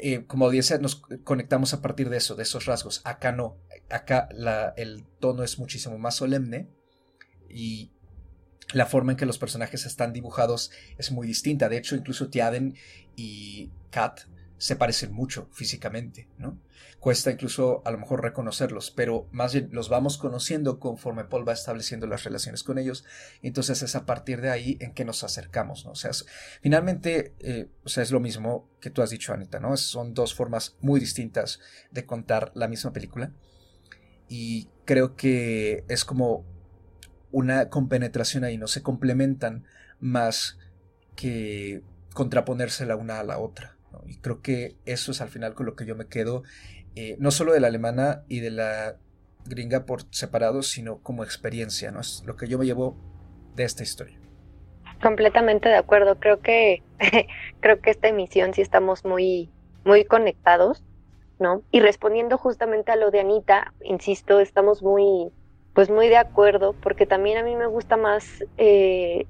Eh, 0.00 0.24
como 0.26 0.46
audiencia 0.46 0.78
nos 0.78 0.96
conectamos 1.24 1.72
a 1.74 1.82
partir 1.82 2.10
de 2.10 2.18
eso, 2.18 2.34
de 2.34 2.42
esos 2.42 2.66
rasgos. 2.66 3.00
Acá 3.04 3.32
no, 3.32 3.56
acá 3.90 4.28
el 4.76 5.04
tono 5.20 5.42
es 5.42 5.58
muchísimo 5.58 5.98
más 5.98 6.16
solemne 6.16 6.68
y 7.48 7.90
la 8.72 8.86
forma 8.86 9.12
en 9.12 9.16
que 9.16 9.26
los 9.26 9.38
personajes 9.38 9.86
están 9.86 10.12
dibujados 10.12 10.70
es 10.98 11.10
muy 11.10 11.26
distinta. 11.26 11.68
De 11.68 11.78
hecho, 11.78 11.96
incluso 11.96 12.28
Tiaden 12.28 12.76
y 13.16 13.70
Kat 13.90 14.20
se 14.58 14.76
parecen 14.76 15.12
mucho 15.12 15.48
físicamente, 15.52 16.28
¿no? 16.36 16.58
Cuesta 16.98 17.30
incluso 17.30 17.80
a 17.84 17.92
lo 17.92 17.98
mejor 17.98 18.22
reconocerlos, 18.22 18.90
pero 18.90 19.28
más 19.30 19.52
bien 19.52 19.68
los 19.72 19.88
vamos 19.88 20.18
conociendo 20.18 20.80
conforme 20.80 21.24
Paul 21.24 21.48
va 21.48 21.52
estableciendo 21.52 22.08
las 22.08 22.24
relaciones 22.24 22.64
con 22.64 22.76
ellos, 22.76 23.04
entonces 23.40 23.82
es 23.82 23.94
a 23.94 24.04
partir 24.04 24.40
de 24.40 24.50
ahí 24.50 24.76
en 24.80 24.92
que 24.92 25.04
nos 25.04 25.22
acercamos, 25.22 25.84
¿no? 25.84 25.92
O 25.92 25.94
sea, 25.94 26.10
finalmente, 26.60 27.34
eh, 27.38 27.68
o 27.84 27.88
sea, 27.88 28.02
es 28.02 28.10
lo 28.10 28.18
mismo 28.18 28.68
que 28.80 28.90
tú 28.90 29.00
has 29.00 29.10
dicho, 29.10 29.32
Anita, 29.32 29.60
¿no? 29.60 29.76
Son 29.76 30.12
dos 30.12 30.34
formas 30.34 30.76
muy 30.80 30.98
distintas 30.98 31.60
de 31.92 32.04
contar 32.04 32.50
la 32.54 32.66
misma 32.66 32.92
película 32.92 33.32
y 34.28 34.68
creo 34.84 35.14
que 35.14 35.84
es 35.88 36.04
como 36.04 36.44
una 37.30 37.68
compenetración 37.68 38.42
ahí, 38.42 38.58
¿no? 38.58 38.66
Se 38.66 38.82
complementan 38.82 39.64
más 40.00 40.58
que 41.14 41.82
contraponerse 42.12 42.86
la 42.86 42.96
una 42.96 43.20
a 43.20 43.24
la 43.24 43.38
otra. 43.38 43.77
Y 44.06 44.16
creo 44.16 44.42
que 44.42 44.76
eso 44.84 45.12
es 45.12 45.20
al 45.20 45.28
final 45.28 45.54
con 45.54 45.66
lo 45.66 45.76
que 45.76 45.86
yo 45.86 45.94
me 45.96 46.06
quedo, 46.06 46.42
eh, 46.94 47.16
no 47.18 47.30
solo 47.30 47.52
de 47.52 47.60
la 47.60 47.68
alemana 47.68 48.22
y 48.28 48.40
de 48.40 48.50
la 48.50 48.96
gringa 49.46 49.86
por 49.86 50.02
separado, 50.10 50.62
sino 50.62 50.98
como 50.98 51.24
experiencia, 51.24 51.90
¿no? 51.90 52.00
Es 52.00 52.22
lo 52.26 52.36
que 52.36 52.48
yo 52.48 52.58
me 52.58 52.66
llevo 52.66 52.96
de 53.54 53.64
esta 53.64 53.82
historia. 53.82 54.18
Completamente 55.02 55.68
de 55.68 55.76
acuerdo. 55.76 56.18
Creo 56.18 56.40
que 56.40 56.82
creo 57.60 57.80
que 57.80 57.90
esta 57.90 58.08
emisión 58.08 58.54
sí 58.54 58.62
estamos 58.62 59.04
muy 59.04 59.50
muy 59.84 60.04
conectados, 60.04 60.84
¿no? 61.38 61.62
Y 61.70 61.80
respondiendo 61.80 62.36
justamente 62.36 62.92
a 62.92 62.96
lo 62.96 63.10
de 63.10 63.20
Anita, 63.20 63.72
insisto, 63.82 64.40
estamos 64.40 64.82
muy 64.82 65.30
pues 65.74 65.90
muy 65.90 66.08
de 66.08 66.16
acuerdo, 66.16 66.74
porque 66.82 67.06
también 67.06 67.38
a 67.38 67.44
mí 67.44 67.54
me 67.54 67.66
gusta 67.66 67.96
más 67.96 68.44
eh, 68.56 69.26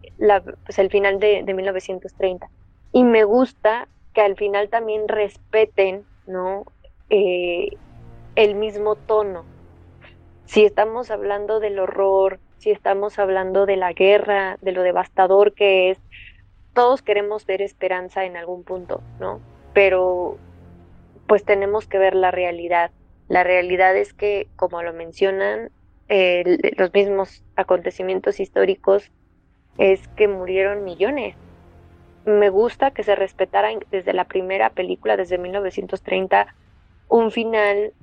pues 0.65 0.79
el 0.79 0.89
final 0.89 1.21
de, 1.21 1.43
de 1.45 1.55
1930. 1.55 2.49
Y 2.93 3.05
me 3.05 3.25
gusta 3.25 3.87
que 4.15 4.21
al 4.21 4.37
final 4.37 4.69
también 4.69 5.09
respeten, 5.09 6.05
¿no? 6.27 6.65
Eh, 7.11 7.71
el 8.35 8.55
mismo 8.55 8.97
tono. 8.97 9.45
si 10.45 10.65
estamos 10.65 11.11
hablando 11.11 11.61
del 11.61 11.79
horror, 11.79 12.41
si 12.57 12.71
estamos 12.71 13.19
hablando 13.19 13.67
de 13.67 13.77
la 13.77 13.93
guerra, 13.93 14.57
de 14.63 14.73
lo 14.73 14.83
devastador 14.83 15.53
que 15.53 15.91
es, 15.91 15.99
todos 16.73 17.03
queremos 17.03 17.45
ver 17.45 17.61
esperanza 17.61 18.25
en 18.25 18.37
algún 18.37 18.65
punto, 18.65 19.03
¿no? 19.21 19.41
Pero 19.75 20.39
pues 21.27 21.45
tenemos 21.45 21.87
que 21.87 21.99
ver 21.99 22.15
la 22.15 22.31
realidad. 22.31 22.91
La 23.29 23.45
realidad 23.45 23.97
es 23.97 24.15
que, 24.15 24.49
como 24.57 24.83
lo 24.83 24.95
mencionan, 24.95 25.71
los 26.09 26.93
mismos 26.95 27.45
acontecimientos 27.57 28.41
históricos 28.41 29.13
es 29.77 30.09
que 30.09 30.27
murieron 30.27 30.85
millones. 30.85 31.37
Me 32.29 32.51
gusta 32.51 32.91
que 32.91 33.05
se 33.05 33.16
respetara 33.16 33.70
desde 33.91 34.12
la 34.12 34.24
primera 34.24 34.68
película, 34.68 35.16
desde 35.16 35.39
1930, 35.39 36.55
un 37.09 37.31
final 37.31 37.95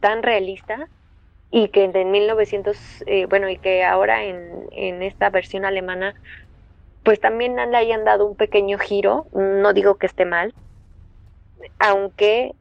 tan 0.00 0.24
realista 0.24 0.88
y 1.52 1.68
que 1.68 1.84
en 1.84 2.10
1900, 2.10 3.04
eh, 3.06 3.26
bueno, 3.26 3.48
y 3.48 3.56
que 3.56 3.84
ahora 3.84 4.24
en, 4.24 4.66
en 4.72 5.02
esta 5.02 5.30
versión 5.30 5.64
alemana, 5.64 6.14
pues 7.04 7.20
también 7.20 7.54
le 7.54 7.76
hayan 7.76 8.04
dado 8.04 8.26
un 8.26 8.34
pequeño 8.34 8.78
giro, 8.78 9.26
no 9.32 9.72
digo 9.72 9.94
que 9.94 10.06
esté 10.06 10.24
mal, 10.24 10.52
aunque 11.78 12.56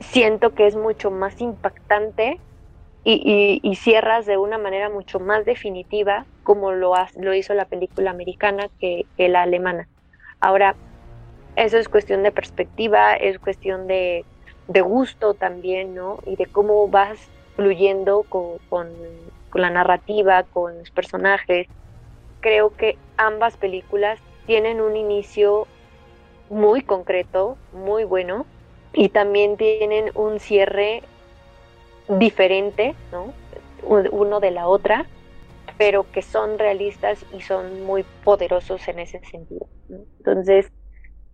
siento 0.00 0.54
que 0.54 0.66
es 0.66 0.74
mucho 0.74 1.10
más 1.10 1.38
impactante 1.42 2.40
y, 3.04 3.60
y, 3.62 3.74
cierras 3.76 4.26
de 4.26 4.38
una 4.38 4.58
manera 4.58 4.90
mucho 4.90 5.18
más 5.18 5.44
definitiva 5.44 6.26
como 6.42 6.72
lo, 6.72 6.92
lo 7.16 7.34
hizo 7.34 7.54
la 7.54 7.64
película 7.66 8.10
americana 8.10 8.68
que, 8.80 9.06
la 9.16 9.42
alemana. 9.42 9.88
Ahora, 10.40 10.76
eso 11.56 11.78
es 11.78 11.88
cuestión 11.88 12.22
de 12.22 12.30
perspectiva, 12.30 13.14
es 13.14 13.38
cuestión 13.38 13.86
de, 13.88 14.24
gusto 14.68 15.34
también, 15.34 15.94
¿no? 15.94 16.18
Y 16.26 16.36
de 16.36 16.46
cómo 16.46 16.88
vas 16.88 17.18
fluyendo 17.56 18.22
con, 18.22 18.58
con, 18.68 18.88
la 19.54 19.70
narrativa, 19.70 20.44
con 20.44 20.78
los 20.78 20.90
personajes. 20.90 21.66
Creo 22.40 22.70
que 22.76 22.96
ambas 23.16 23.56
películas 23.56 24.20
tienen 24.46 24.80
un 24.80 24.96
inicio 24.96 25.66
muy 26.48 26.82
concreto, 26.82 27.58
muy 27.72 28.04
bueno, 28.04 28.46
y 28.92 29.08
también 29.08 29.56
tienen 29.56 30.12
un 30.14 30.38
cierre 30.38 31.02
diferente, 32.08 32.94
¿no? 33.10 33.32
Uno 33.82 34.40
de 34.40 34.50
la 34.50 34.68
otra, 34.68 35.06
pero 35.76 36.10
que 36.10 36.22
son 36.22 36.58
realistas 36.58 37.24
y 37.32 37.40
son 37.40 37.84
muy 37.84 38.04
poderosos 38.24 38.86
en 38.88 39.00
ese 39.00 39.20
sentido. 39.24 39.68
Entonces, 40.18 40.72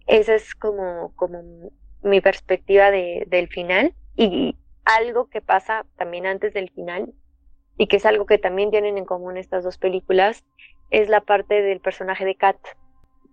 esa 0.06 0.34
es 0.34 0.54
como, 0.54 1.12
como 1.16 1.70
mi 2.02 2.20
perspectiva 2.20 2.90
de, 2.90 3.24
del 3.28 3.48
final. 3.48 3.94
Y 4.16 4.56
algo 4.84 5.28
que 5.28 5.40
pasa 5.40 5.86
también 5.96 6.26
antes 6.26 6.52
del 6.54 6.70
final 6.70 7.12
y 7.76 7.86
que 7.86 7.96
es 7.96 8.06
algo 8.06 8.26
que 8.26 8.38
también 8.38 8.70
tienen 8.70 8.98
en 8.98 9.04
común 9.04 9.36
estas 9.36 9.64
dos 9.64 9.78
películas 9.78 10.44
es 10.90 11.08
la 11.08 11.20
parte 11.20 11.62
del 11.62 11.80
personaje 11.80 12.24
de 12.24 12.36
Kat. 12.36 12.56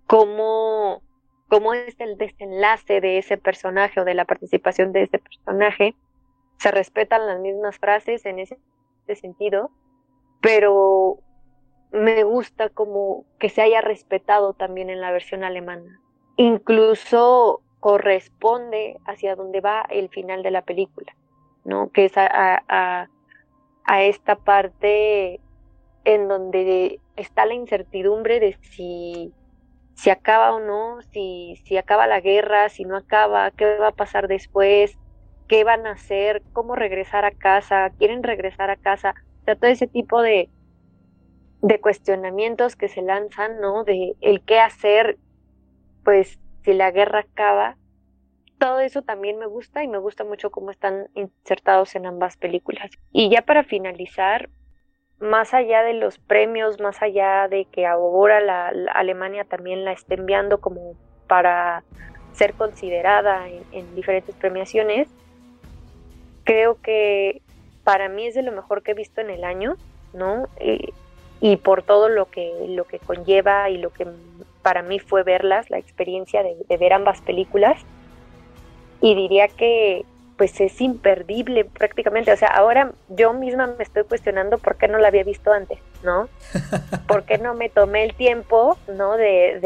Cómo, 0.07 1.03
cómo 1.47 1.73
es 1.73 1.99
el 1.99 2.17
desenlace 2.17 3.01
de 3.01 3.17
ese 3.17 3.37
personaje 3.37 3.99
o 3.99 4.05
de 4.05 4.13
la 4.13 4.25
participación 4.25 4.93
de 4.93 5.03
ese 5.03 5.19
personaje. 5.19 5.95
Se 6.57 6.71
respetan 6.71 7.27
las 7.27 7.39
mismas 7.39 7.77
frases 7.77 8.25
en 8.25 8.39
ese, 8.39 8.57
sentido, 9.15 9.71
pero 10.41 11.19
me 11.91 12.23
gusta 12.23 12.69
como 12.69 13.25
que 13.39 13.49
se 13.49 13.61
haya 13.61 13.81
respetado 13.81 14.53
también 14.53 14.89
en 14.89 15.01
la 15.01 15.11
versión 15.11 15.43
alemana. 15.43 15.99
Incluso 16.37 17.61
corresponde 17.79 18.97
hacia 19.05 19.35
donde 19.35 19.61
va 19.61 19.85
el 19.89 20.09
final 20.09 20.43
de 20.43 20.51
la 20.51 20.61
película. 20.61 21.13
¿no? 21.63 21.91
Que 21.91 22.05
es 22.05 22.17
a, 22.17 22.63
a, 22.67 23.07
a 23.83 24.03
esta 24.03 24.35
parte 24.35 25.39
en 26.03 26.27
donde 26.27 26.99
está 27.15 27.45
la 27.45 27.53
incertidumbre 27.53 28.39
de 28.39 28.57
si, 28.61 29.33
si 29.93 30.09
acaba 30.09 30.53
o 30.53 30.59
no, 30.59 31.01
si, 31.11 31.61
si 31.65 31.77
acaba 31.77 32.07
la 32.07 32.21
guerra, 32.21 32.69
si 32.69 32.85
no 32.85 32.97
acaba, 32.97 33.51
qué 33.51 33.77
va 33.77 33.89
a 33.89 33.95
pasar 33.95 34.27
después, 34.27 34.97
qué 35.47 35.63
van 35.63 35.85
a 35.85 35.91
hacer, 35.91 36.41
cómo 36.53 36.75
regresar 36.75 37.25
a 37.25 37.31
casa, 37.31 37.91
quieren 37.97 38.23
regresar 38.23 38.69
a 38.69 38.77
casa, 38.77 39.13
todo 39.55 39.69
ese 39.69 39.87
tipo 39.87 40.21
de, 40.21 40.49
de 41.61 41.79
cuestionamientos 41.79 42.75
que 42.75 42.87
se 42.87 43.01
lanzan, 43.01 43.59
¿no? 43.59 43.83
De 43.83 44.15
el 44.21 44.41
qué 44.41 44.59
hacer, 44.59 45.17
pues 46.03 46.39
si 46.63 46.73
la 46.73 46.91
guerra 46.91 47.19
acaba, 47.19 47.77
todo 48.61 48.79
eso 48.79 49.01
también 49.01 49.39
me 49.39 49.47
gusta 49.47 49.83
y 49.83 49.87
me 49.87 49.97
gusta 49.97 50.23
mucho 50.23 50.51
cómo 50.51 50.69
están 50.69 51.07
insertados 51.15 51.95
en 51.95 52.05
ambas 52.05 52.37
películas. 52.37 52.91
Y 53.11 53.29
ya 53.29 53.41
para 53.41 53.63
finalizar, 53.63 54.49
más 55.19 55.53
allá 55.53 55.81
de 55.81 55.93
los 55.93 56.19
premios, 56.19 56.79
más 56.79 57.01
allá 57.01 57.47
de 57.47 57.65
que 57.65 57.87
ahora 57.87 58.39
la, 58.39 58.67
Alemania 58.93 59.45
también 59.45 59.83
la 59.83 59.93
esté 59.93 60.15
enviando 60.15 60.59
como 60.59 60.95
para 61.27 61.83
ser 62.33 62.53
considerada 62.53 63.47
en, 63.49 63.95
diferentes 63.95 64.35
premiaciones, 64.35 65.07
creo 66.43 66.79
que 66.81 67.41
para 67.83 68.09
mí 68.09 68.27
es 68.27 68.35
de 68.35 68.43
lo 68.43 68.51
mejor 68.51 68.83
que 68.83 68.91
he 68.91 68.95
visto 68.95 69.21
en 69.21 69.29
el 69.29 69.43
año, 69.43 69.75
¿no? 70.13 70.47
y 71.43 71.55
por 71.57 71.81
todo 71.81 72.07
lo 72.07 72.27
que, 72.29 72.53
lo 72.67 72.83
que 72.83 72.99
conlleva 72.99 73.67
y 73.71 73.77
lo 73.79 73.89
que 73.89 74.05
para 74.61 74.83
mí 74.83 74.99
fue 74.99 75.23
verlas, 75.23 75.71
la 75.71 75.79
experiencia 75.79 76.43
de 76.43 76.77
ver 76.77 76.93
ambas 76.93 77.19
películas 77.21 77.81
y 79.01 79.15
diría 79.15 79.47
que 79.47 80.05
pues 80.37 80.59
es 80.59 80.81
imperdible 80.81 81.65
prácticamente. 81.65 82.31
O 82.31 82.37
sea, 82.37 82.47
ahora 82.47 82.93
yo 83.09 83.33
misma 83.33 83.67
me 83.67 83.83
estoy 83.83 84.03
cuestionando 84.05 84.57
por 84.57 84.75
qué 84.75 84.87
no 84.87 84.97
la 84.97 85.09
había 85.09 85.23
visto 85.23 85.51
antes, 85.51 85.77
¿no? 86.03 86.29
¿Por 87.07 87.25
qué 87.25 87.37
no 87.37 87.53
me 87.53 87.69
tomé 87.69 88.05
el 88.05 88.15
tiempo, 88.15 88.77
¿no? 88.87 89.17
De, 89.17 89.59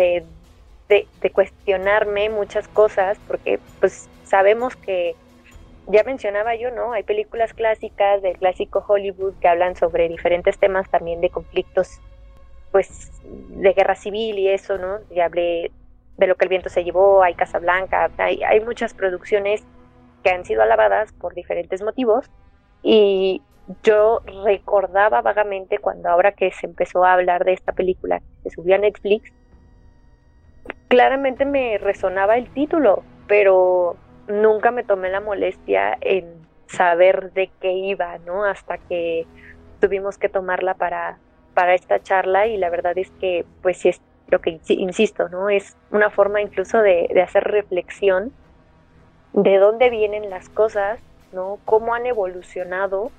de, 0.89 1.07
de, 1.21 1.29
cuestionarme 1.31 2.29
muchas 2.29 2.67
cosas, 2.67 3.17
porque 3.27 3.59
pues 3.79 4.09
sabemos 4.25 4.75
que, 4.75 5.15
ya 5.87 6.03
mencionaba 6.03 6.55
yo, 6.55 6.71
¿no? 6.71 6.93
Hay 6.93 7.03
películas 7.03 7.53
clásicas 7.53 8.21
del 8.21 8.37
clásico 8.37 8.83
Hollywood 8.87 9.35
que 9.39 9.47
hablan 9.47 9.75
sobre 9.75 10.09
diferentes 10.09 10.57
temas 10.57 10.89
también 10.89 11.21
de 11.21 11.29
conflictos, 11.29 11.99
pues, 12.71 13.11
de 13.23 13.73
guerra 13.73 13.95
civil 13.95 14.39
y 14.39 14.49
eso, 14.49 14.77
¿no? 14.77 14.99
Ya 15.11 15.25
hablé 15.25 15.71
de 16.17 16.27
lo 16.27 16.35
que 16.35 16.45
el 16.45 16.49
viento 16.49 16.69
se 16.69 16.83
llevó, 16.83 17.23
hay 17.23 17.35
Casablanca, 17.35 18.09
hay, 18.17 18.41
hay 18.43 18.59
muchas 18.61 18.93
producciones 18.93 19.63
que 20.23 20.29
han 20.31 20.45
sido 20.45 20.63
alabadas 20.63 21.11
por 21.13 21.35
diferentes 21.35 21.81
motivos 21.83 22.29
y 22.81 23.41
yo 23.83 24.21
recordaba 24.45 25.21
vagamente 25.21 25.79
cuando 25.79 26.09
ahora 26.09 26.31
que 26.31 26.51
se 26.51 26.67
empezó 26.67 27.03
a 27.03 27.13
hablar 27.13 27.45
de 27.45 27.53
esta 27.53 27.73
película 27.73 28.21
que 28.43 28.49
subió 28.49 28.75
a 28.75 28.79
Netflix, 28.79 29.33
claramente 30.87 31.45
me 31.45 31.77
resonaba 31.77 32.37
el 32.37 32.49
título, 32.53 33.03
pero 33.27 33.97
nunca 34.27 34.71
me 34.71 34.83
tomé 34.83 35.09
la 35.09 35.21
molestia 35.21 35.97
en 36.01 36.25
saber 36.67 37.31
de 37.33 37.49
qué 37.61 37.71
iba, 37.71 38.17
¿no? 38.19 38.43
Hasta 38.43 38.77
que 38.77 39.25
tuvimos 39.79 40.17
que 40.17 40.29
tomarla 40.29 40.73
para, 40.73 41.17
para 41.53 41.73
esta 41.73 42.01
charla 42.01 42.47
y 42.47 42.57
la 42.57 42.69
verdad 42.69 42.97
es 42.97 43.09
que 43.19 43.45
pues 43.61 43.77
sí 43.77 43.91
lo 44.27 44.41
que 44.41 44.59
insisto, 44.67 45.29
¿no? 45.29 45.49
Es 45.49 45.75
una 45.91 46.09
forma 46.09 46.41
incluso 46.41 46.81
de, 46.81 47.21
hacer 47.23 47.43
reflexión 47.43 48.31
de 49.33 49.57
dónde 49.57 49.89
vienen 49.89 50.29
las 50.29 50.49
cosas, 50.49 50.99
¿no? 51.31 51.59
Cómo 51.65 51.93
han 51.93 52.05
evolucionado 52.05 53.11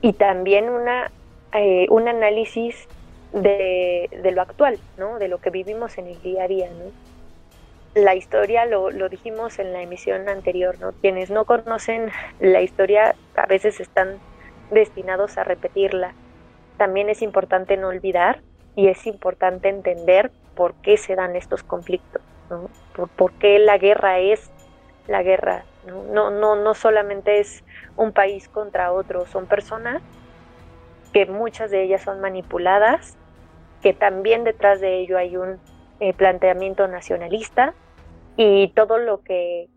y 0.00 0.14
también 0.14 0.68
una, 0.68 1.10
eh, 1.52 1.86
un 1.90 2.08
análisis 2.08 2.88
de, 3.32 4.08
lo 4.32 4.42
actual, 4.42 4.78
¿no? 4.98 5.18
De 5.18 5.28
lo 5.28 5.38
que 5.38 5.50
vivimos 5.50 5.98
en 5.98 6.06
el 6.08 6.20
día 6.22 6.44
a 6.44 6.48
día, 6.48 6.68
¿no? 6.70 6.90
La 7.94 8.14
historia, 8.14 8.64
lo, 8.66 8.90
lo 8.90 9.08
dijimos 9.08 9.58
en 9.58 9.72
la 9.72 9.82
emisión 9.82 10.28
anterior, 10.28 10.78
¿no? 10.80 10.92
Quienes 10.92 11.30
no 11.30 11.44
conocen 11.44 12.10
la 12.40 12.60
historia 12.60 13.14
a 13.36 13.46
veces 13.46 13.80
están 13.80 14.18
destinados 14.70 15.38
a 15.38 15.44
repetirla. 15.44 16.12
También 16.76 17.08
es 17.08 17.22
importante 17.22 17.76
no 17.76 17.88
olvidar 17.88 18.40
y 18.76 18.88
es 18.88 19.06
importante 19.06 19.68
entender 19.68 20.30
por 20.54 20.74
qué 20.74 20.96
se 20.96 21.14
dan 21.14 21.36
estos 21.36 21.62
conflictos, 21.62 22.22
¿no? 22.50 22.68
por, 23.16 23.32
qué 23.34 23.58
la 23.58 23.78
guerra 23.78 24.18
es 24.18 24.50
la 25.06 25.22
guerra. 25.22 25.64
¿no? 25.86 26.02
No, 26.04 26.30
no, 26.30 26.56
no 26.56 26.74
solamente 26.74 27.40
es 27.40 27.64
un 27.96 28.12
país 28.12 28.48
contra 28.48 28.92
otro, 28.92 29.26
son 29.26 29.46
personas 29.46 30.02
que 31.12 31.26
muchas 31.26 31.70
de 31.70 31.84
ellas 31.84 32.02
son 32.02 32.20
manipuladas, 32.20 33.16
que 33.82 33.92
también 33.92 34.42
detrás 34.42 34.80
de 34.80 34.98
ello 34.98 35.16
hay 35.16 35.36
un 35.36 35.60
eh, 36.00 36.12
planteamiento 36.12 36.88
nacionalista 36.88 37.74
y 38.36 38.68
todo 38.68 38.98
lo 38.98 39.22
que 39.22 39.68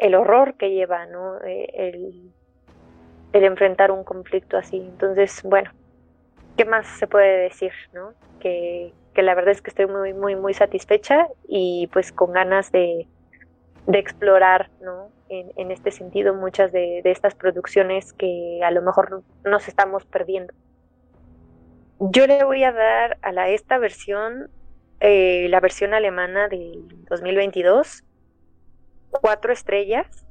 el 0.00 0.14
horror 0.14 0.54
que 0.54 0.70
lleva 0.70 1.06
¿no? 1.06 1.36
Eh, 1.44 1.68
el, 1.74 2.32
enfrentar 3.32 3.92
un 3.92 4.02
conflicto 4.02 4.56
así. 4.56 4.78
Entonces, 4.78 5.42
bueno, 5.44 5.70
¿qué 6.56 6.64
más 6.64 6.86
se 6.86 7.06
puede 7.06 7.36
decir? 7.42 7.72
¿no? 7.92 8.14
Que, 8.40 8.92
la 9.14 9.34
verdad 9.34 9.52
es 9.52 9.60
que 9.60 9.68
estoy 9.68 9.86
muy, 9.86 10.14
muy, 10.14 10.34
muy 10.34 10.54
satisfecha 10.54 11.28
y 11.46 11.88
pues 11.92 12.10
con 12.10 12.32
ganas 12.32 12.72
de, 12.72 13.06
explorar 13.92 14.70
¿no? 14.80 15.10
en, 15.28 15.70
este 15.70 15.90
sentido 15.90 16.32
muchas 16.32 16.72
de, 16.72 17.02
estas 17.04 17.34
producciones 17.34 18.14
que 18.14 18.60
a 18.64 18.70
lo 18.70 18.80
mejor 18.80 19.22
nos 19.44 19.68
estamos 19.68 20.06
perdiendo. 20.06 20.54
Yo 21.98 22.26
le 22.26 22.42
voy 22.44 22.64
a 22.64 22.72
dar 22.72 23.18
a 23.20 23.30
la, 23.30 23.50
esta 23.50 23.76
versión, 23.76 24.48
eh, 25.00 25.46
la 25.48 25.60
versión 25.60 25.94
alemana 25.94 26.48
del 26.48 26.86
2022, 27.08 28.04
cuatro 29.10 29.52
estrellas 29.52 30.26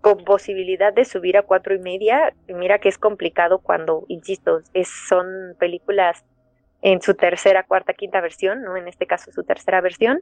con 0.00 0.22
posibilidad 0.22 0.92
de 0.92 1.06
subir 1.06 1.38
a 1.38 1.42
cuatro 1.42 1.74
y 1.74 1.78
media. 1.78 2.34
Mira 2.46 2.78
que 2.78 2.90
es 2.90 2.98
complicado 2.98 3.60
cuando, 3.60 4.04
insisto, 4.08 4.60
es, 4.74 4.88
son 4.88 5.56
películas 5.58 6.24
en 6.82 7.00
su 7.00 7.14
tercera, 7.14 7.64
cuarta, 7.64 7.94
quinta 7.94 8.20
versión, 8.20 8.62
¿no? 8.62 8.76
En 8.76 8.86
este 8.86 9.06
caso 9.06 9.32
su 9.32 9.44
tercera 9.44 9.80
versión. 9.80 10.20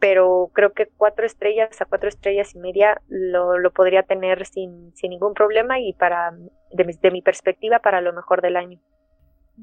Pero 0.00 0.50
creo 0.54 0.72
que 0.72 0.86
cuatro 0.86 1.26
estrellas 1.26 1.78
a 1.82 1.84
cuatro 1.84 2.08
estrellas 2.08 2.54
y 2.54 2.58
media 2.60 3.00
lo, 3.08 3.70
podría 3.72 4.04
tener 4.04 4.46
sin, 4.46 4.96
sin 4.96 5.10
ningún 5.10 5.34
problema 5.34 5.78
y 5.78 5.92
para, 5.92 6.32
de, 6.72 7.10
mi 7.10 7.20
perspectiva, 7.20 7.80
para 7.80 8.00
lo 8.00 8.14
mejor 8.14 8.40
del 8.40 8.56
año. 8.56 8.80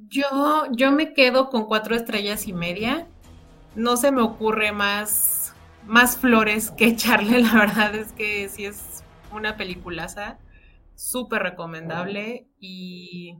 Yo, 0.10 0.26
yo 0.72 0.92
me 0.92 1.14
quedo 1.14 1.50
con 1.50 1.66
cuatro 1.66 1.96
estrellas 1.96 2.48
y 2.48 2.54
media. 2.54 3.08
No 3.76 3.98
se 3.98 4.12
me 4.12 4.22
ocurre 4.22 4.72
más, 4.72 5.54
más 5.86 6.18
flores 6.18 6.72
que 6.72 6.86
echarle. 6.90 7.42
La 7.42 7.54
verdad 7.54 7.96
es 7.96 8.12
que 8.12 8.50
sí 8.50 8.66
es 8.66 9.04
una 9.32 9.58
peliculaza, 9.58 10.38
súper 10.96 11.44
recomendable 11.44 12.48
y 12.60 13.38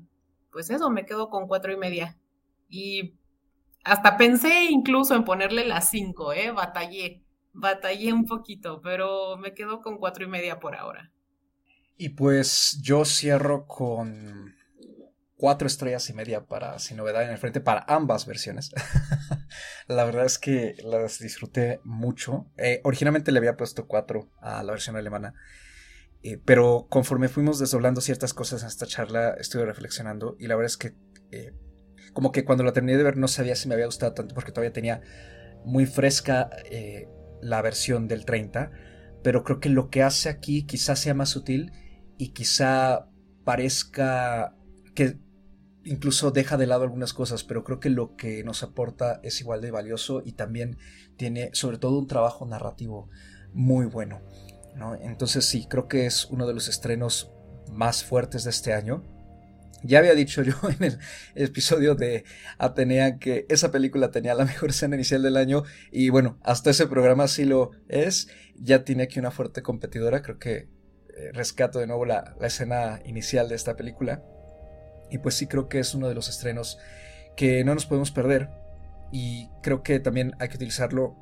pues 0.52 0.70
eso, 0.70 0.90
me 0.90 1.06
quedo 1.06 1.30
con 1.30 1.48
cuatro 1.48 1.74
y 1.74 1.78
media. 1.78 2.18
Y 2.70 3.16
hasta 3.84 4.18
pensé 4.18 4.66
incluso 4.66 5.16
en 5.16 5.26
ponerle 5.26 5.66
las 5.66 5.90
cinco, 5.90 6.32
¿eh? 6.32 6.52
Batallé, 6.52 7.24
batallé 7.52 8.14
un 8.14 8.26
poquito, 8.26 8.82
pero 8.82 9.38
me 9.38 9.54
quedo 9.54 9.82
con 9.82 9.98
cuatro 9.98 10.24
y 10.24 10.28
media 10.28 10.60
por 10.60 10.76
ahora. 10.76 11.12
Y 11.98 12.10
pues 12.10 12.80
yo 12.82 13.04
cierro 13.04 13.68
con 13.68 14.56
cuatro 15.38 15.68
estrellas 15.68 16.10
y 16.10 16.14
media 16.14 16.46
para 16.46 16.80
Sin 16.80 16.98
Novedad 16.98 17.24
en 17.24 17.32
el 17.32 17.38
Frente 17.38 17.62
para 17.62 17.86
ambas 17.88 18.26
versiones. 18.26 18.72
la 19.88 20.06
verdad 20.06 20.26
es 20.26 20.40
que 20.40 20.76
las 20.84 21.20
disfruté 21.20 21.82
mucho. 21.84 22.48
Eh, 22.58 22.82
originalmente 22.84 23.32
le 23.32 23.40
había 23.40 23.58
puesto 23.58 23.88
cuatro 23.88 24.32
a 24.40 24.64
la 24.64 24.72
versión 24.72 24.96
alemana 24.96 25.34
eh, 26.24 26.40
pero 26.44 26.88
conforme 26.90 27.30
fuimos 27.30 27.60
desdoblando 27.60 28.02
ciertas 28.02 28.34
cosas 28.34 28.64
en 28.64 28.70
esta 28.70 28.88
charla, 28.88 29.36
estuve 29.40 29.66
reflexionando 29.66 30.36
y 30.40 30.48
la 30.48 30.56
verdad 30.56 30.72
es 30.72 30.78
que 30.78 30.96
eh, 31.32 31.54
como 32.14 32.32
que 32.32 32.46
cuando 32.46 32.64
la 32.64 32.74
terminé 32.74 32.98
de 32.98 33.04
ver 33.04 33.18
no 33.18 33.28
sabía 33.28 33.56
si 33.56 33.68
me 33.68 33.76
había 33.76 33.86
gustado 33.86 34.14
tanto 34.14 34.34
porque 34.34 34.52
todavía 34.52 34.74
tenía 34.74 35.02
muy 35.66 35.86
fresca 35.86 36.50
la 37.42 37.62
versión 37.62 38.08
del 38.08 38.26
30, 38.26 38.72
pero 39.24 39.44
creo 39.44 39.60
que 39.60 39.70
lo 39.70 39.90
que 39.90 40.02
hace 40.02 40.30
aquí 40.30 40.66
quizá 40.66 40.96
sea 40.96 41.14
más 41.14 41.30
sutil 41.30 41.72
y 42.18 42.30
quizá 42.30 43.08
parezca 43.44 44.56
que 44.96 45.20
incluso 45.86 46.32
deja 46.32 46.58
de 46.58 46.68
lado 46.68 46.84
algunas 46.84 47.14
cosas, 47.14 47.44
pero 47.44 47.64
creo 47.64 47.80
que 47.80 47.90
lo 47.90 48.16
que 48.16 48.44
nos 48.44 48.64
aporta 48.64 49.20
es 49.24 49.40
igual 49.40 49.62
de 49.62 49.72
valioso 49.72 50.22
y 50.26 50.34
también 50.34 50.78
tiene 51.16 51.52
sobre 51.54 51.78
todo 51.78 51.98
un 51.98 52.08
trabajo 52.08 52.46
narrativo 52.46 53.10
muy 53.54 53.86
bueno. 53.86 54.22
Entonces 55.02 55.46
sí, 55.46 55.68
creo 55.70 55.88
que 55.88 56.06
es 56.06 56.26
uno 56.26 56.48
de 56.48 56.54
los 56.54 56.68
estrenos 56.68 57.32
más 57.72 58.04
fuertes 58.04 58.44
de 58.44 58.50
este 58.50 58.74
año. 58.74 59.04
Ya 59.84 60.00
había 60.00 60.16
dicho 60.16 60.42
yo 60.42 60.56
en 60.80 60.84
el 60.84 61.00
episodio 61.36 61.96
de 61.96 62.26
Atenea 62.58 63.18
que 63.20 63.46
esa 63.50 63.72
película 63.72 64.12
tenía 64.12 64.34
la 64.34 64.46
mejor 64.46 64.72
escena 64.72 64.96
inicial 64.96 65.22
del 65.22 65.38
año 65.38 65.64
y 65.92 66.10
bueno, 66.10 66.40
hasta 66.42 66.72
ese 66.72 66.88
programa 66.88 67.28
sí 67.28 67.46
lo 67.46 67.72
es. 67.88 68.28
Ya 68.56 68.84
tiene 68.84 69.04
aquí 69.04 69.20
una 69.20 69.32
fuerte 69.32 69.62
competidora, 69.62 70.22
creo 70.22 70.40
que 70.40 70.56
eh, 70.56 71.32
rescato 71.34 71.80
de 71.80 71.88
nuevo 71.88 72.06
la, 72.06 72.36
la 72.40 72.48
escena 72.48 73.00
inicial 73.06 73.48
de 73.48 73.56
esta 73.56 73.76
película. 73.76 74.24
Y 75.10 75.20
pues 75.20 75.36
sí 75.36 75.48
creo 75.48 75.70
que 75.70 75.80
es 75.80 75.94
uno 75.94 76.08
de 76.08 76.16
los 76.16 76.30
estrenos 76.30 76.78
que 77.36 77.64
no 77.64 77.74
nos 77.74 77.86
podemos 77.86 78.12
perder 78.12 78.50
y 79.12 79.50
creo 79.62 79.84
que 79.84 80.00
también 80.00 80.36
hay 80.40 80.50
que 80.50 80.56
utilizarlo 80.56 81.16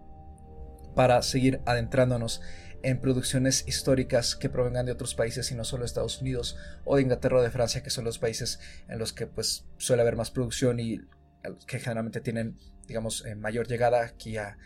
para 0.95 1.21
seguir 1.21 1.61
adentrándonos 1.65 2.41
en 2.83 2.99
producciones 2.99 3.67
históricas 3.67 4.35
que 4.35 4.49
provengan 4.49 4.85
de 4.85 4.91
otros 4.91 5.15
países 5.15 5.51
y 5.51 5.55
no 5.55 5.63
solo 5.63 5.83
de 5.83 5.87
Estados 5.87 6.21
Unidos 6.21 6.57
o 6.83 6.97
de 6.97 7.01
Inglaterra 7.01 7.39
o 7.39 7.41
de 7.41 7.49
Francia, 7.49 7.81
que 7.81 7.89
son 7.89 8.03
los 8.03 8.19
países 8.19 8.59
en 8.89 8.99
los 8.99 9.13
que 9.13 9.25
pues 9.25 9.65
suele 9.77 10.01
haber 10.01 10.17
más 10.17 10.31
producción 10.31 10.79
y 10.79 10.99
que 11.65 11.79
generalmente 11.79 12.21
tienen, 12.21 12.57
digamos, 12.87 13.25
eh, 13.25 13.35
mayor 13.35 13.67
llegada 13.67 14.03
aquí 14.03 14.37
a, 14.37 14.57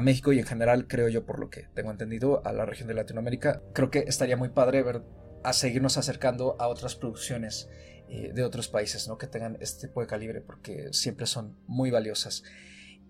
México 0.00 0.32
y 0.32 0.38
en 0.38 0.46
general, 0.46 0.86
creo 0.88 1.10
yo, 1.10 1.26
por 1.26 1.38
lo 1.38 1.50
que 1.50 1.68
tengo 1.74 1.90
entendido, 1.90 2.40
a 2.46 2.54
la 2.54 2.64
región 2.64 2.88
de 2.88 2.94
Latinoamérica. 2.94 3.60
Creo 3.74 3.90
que 3.90 4.04
estaría 4.06 4.38
muy 4.38 4.48
padre 4.48 4.82
ver 4.82 5.02
a 5.44 5.52
seguirnos 5.52 5.98
acercando 5.98 6.56
a 6.58 6.68
otras 6.68 6.96
producciones 6.96 7.68
eh, 8.08 8.32
de 8.34 8.44
otros 8.44 8.68
países, 8.68 9.08
¿no? 9.08 9.18
Que 9.18 9.26
tengan 9.26 9.56
este 9.60 9.88
tipo 9.88 10.00
de 10.00 10.06
calibre, 10.06 10.40
porque 10.40 10.92
siempre 10.92 11.26
son 11.26 11.56
muy 11.66 11.90
valiosas. 11.90 12.42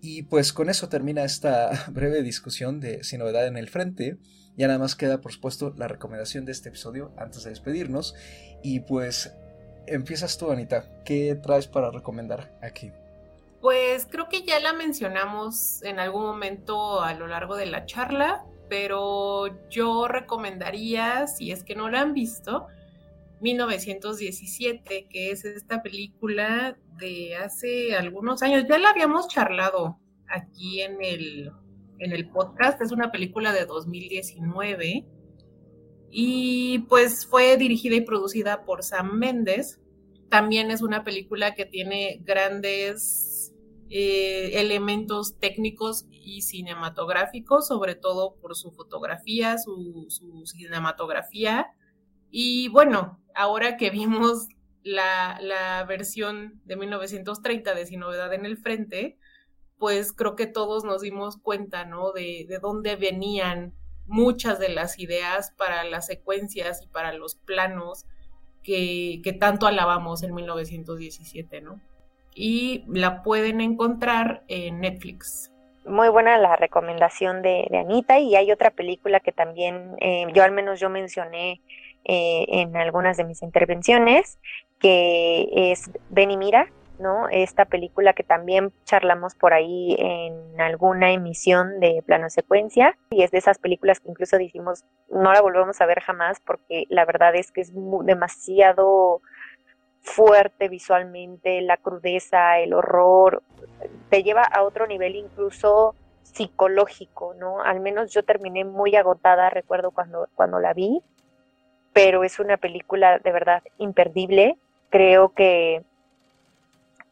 Y 0.00 0.24
pues 0.24 0.52
con 0.52 0.68
eso 0.68 0.88
termina 0.88 1.24
esta 1.24 1.70
breve 1.90 2.22
discusión 2.22 2.80
de 2.80 3.04
Sin 3.04 3.20
Novedad 3.20 3.46
en 3.46 3.56
el 3.56 3.68
Frente. 3.68 4.18
Ya 4.56 4.66
nada 4.66 4.78
más 4.78 4.96
queda, 4.96 5.20
por 5.20 5.32
supuesto, 5.32 5.72
la 5.76 5.88
recomendación 5.88 6.44
de 6.44 6.52
este 6.52 6.68
episodio 6.68 7.12
antes 7.16 7.44
de 7.44 7.50
despedirnos. 7.50 8.14
Y 8.62 8.80
pues 8.80 9.34
empiezas 9.86 10.36
tú, 10.38 10.50
Anita. 10.50 10.90
¿Qué 11.04 11.34
traes 11.36 11.68
para 11.68 11.90
recomendar 11.90 12.52
aquí? 12.62 12.92
Pues 13.60 14.08
creo 14.10 14.28
que 14.28 14.42
ya 14.42 14.58
la 14.58 14.72
mencionamos 14.72 15.82
en 15.84 16.00
algún 16.00 16.24
momento 16.24 17.00
a 17.00 17.14
lo 17.14 17.28
largo 17.28 17.54
de 17.54 17.66
la 17.66 17.86
charla, 17.86 18.44
pero 18.68 19.68
yo 19.68 20.08
recomendaría, 20.08 21.28
si 21.28 21.52
es 21.52 21.62
que 21.62 21.76
no 21.76 21.88
la 21.88 22.00
han 22.00 22.12
visto, 22.12 22.66
1917, 23.42 25.08
que 25.10 25.30
es 25.30 25.44
esta 25.44 25.82
película 25.82 26.78
de 26.98 27.36
hace 27.36 27.96
algunos 27.96 28.42
años. 28.42 28.64
Ya 28.68 28.78
la 28.78 28.90
habíamos 28.90 29.28
charlado 29.28 29.98
aquí 30.28 30.80
en 30.80 31.02
el, 31.02 31.50
en 31.98 32.12
el 32.12 32.28
podcast. 32.30 32.80
Es 32.80 32.92
una 32.92 33.10
película 33.10 33.52
de 33.52 33.66
2019 33.66 35.04
y 36.10 36.80
pues 36.88 37.26
fue 37.26 37.56
dirigida 37.56 37.96
y 37.96 38.02
producida 38.02 38.64
por 38.64 38.82
Sam 38.82 39.18
Mendes. 39.18 39.80
También 40.28 40.70
es 40.70 40.82
una 40.82 41.04
película 41.04 41.54
que 41.54 41.66
tiene 41.66 42.20
grandes 42.24 43.54
eh, 43.90 44.60
elementos 44.60 45.38
técnicos 45.38 46.06
y 46.10 46.42
cinematográficos, 46.42 47.66
sobre 47.66 47.94
todo 47.94 48.36
por 48.36 48.56
su 48.56 48.70
fotografía, 48.70 49.58
su, 49.58 50.06
su 50.08 50.46
cinematografía. 50.46 51.66
Y 52.34 52.68
bueno, 52.68 53.20
ahora 53.34 53.76
que 53.76 53.90
vimos 53.90 54.48
la, 54.82 55.38
la, 55.42 55.84
versión 55.84 56.60
de 56.64 56.76
1930 56.76 57.74
de 57.74 57.86
Sin 57.86 58.00
Novedad 58.00 58.32
en 58.32 58.46
el 58.46 58.56
Frente, 58.56 59.18
pues 59.78 60.14
creo 60.14 60.34
que 60.34 60.46
todos 60.46 60.82
nos 60.82 61.02
dimos 61.02 61.36
cuenta, 61.36 61.84
¿no? 61.84 62.12
De, 62.12 62.46
de 62.48 62.58
dónde 62.58 62.96
venían 62.96 63.74
muchas 64.06 64.58
de 64.58 64.70
las 64.70 64.98
ideas 64.98 65.52
para 65.58 65.84
las 65.84 66.06
secuencias 66.06 66.82
y 66.82 66.86
para 66.86 67.12
los 67.12 67.34
planos 67.34 68.06
que, 68.62 69.20
que, 69.22 69.34
tanto 69.34 69.66
alabamos 69.66 70.22
en 70.22 70.34
1917, 70.34 71.60
¿no? 71.60 71.80
Y 72.34 72.84
la 72.88 73.22
pueden 73.22 73.60
encontrar 73.60 74.42
en 74.48 74.80
Netflix. 74.80 75.52
Muy 75.84 76.08
buena 76.08 76.38
la 76.38 76.56
recomendación 76.56 77.42
de, 77.42 77.66
de 77.70 77.78
Anita 77.78 78.18
y 78.18 78.36
hay 78.36 78.50
otra 78.52 78.70
película 78.70 79.20
que 79.20 79.32
también 79.32 79.96
eh, 80.00 80.26
yo 80.32 80.44
al 80.44 80.52
menos 80.52 80.80
yo 80.80 80.88
mencioné 80.88 81.60
eh, 82.04 82.46
en 82.48 82.76
algunas 82.76 83.16
de 83.16 83.24
mis 83.24 83.42
intervenciones, 83.42 84.38
que 84.78 85.48
es 85.52 85.90
Ven 86.10 86.30
y 86.30 86.36
Mira, 86.36 86.68
¿no? 86.98 87.28
Esta 87.30 87.64
película 87.64 88.12
que 88.12 88.22
también 88.22 88.72
charlamos 88.84 89.34
por 89.34 89.52
ahí 89.52 89.96
en 89.98 90.60
alguna 90.60 91.12
emisión 91.12 91.80
de 91.80 92.02
plano 92.06 92.30
secuencia 92.30 92.96
y 93.10 93.22
es 93.22 93.30
de 93.30 93.38
esas 93.38 93.58
películas 93.58 94.00
que 94.00 94.10
incluso 94.10 94.38
dijimos 94.38 94.84
no 95.10 95.32
la 95.32 95.40
volvemos 95.40 95.80
a 95.80 95.86
ver 95.86 96.00
jamás 96.00 96.40
porque 96.44 96.84
la 96.88 97.04
verdad 97.04 97.34
es 97.34 97.50
que 97.50 97.62
es 97.62 97.72
demasiado 98.04 99.20
fuerte 100.02 100.68
visualmente, 100.68 101.60
la 101.62 101.76
crudeza, 101.76 102.58
el 102.58 102.74
horror, 102.74 103.42
te 104.10 104.22
lleva 104.22 104.42
a 104.42 104.62
otro 104.62 104.86
nivel 104.86 105.16
incluso 105.16 105.94
psicológico, 106.22 107.34
¿no? 107.34 107.62
Al 107.62 107.80
menos 107.80 108.12
yo 108.12 108.24
terminé 108.24 108.64
muy 108.64 108.96
agotada, 108.96 109.50
recuerdo 109.50 109.90
cuando, 109.90 110.28
cuando 110.34 110.58
la 110.58 110.72
vi, 110.72 111.02
pero 111.92 112.24
es 112.24 112.38
una 112.38 112.56
película 112.56 113.18
de 113.18 113.32
verdad 113.32 113.62
imperdible. 113.78 114.56
Creo 114.90 115.30
que 115.30 115.82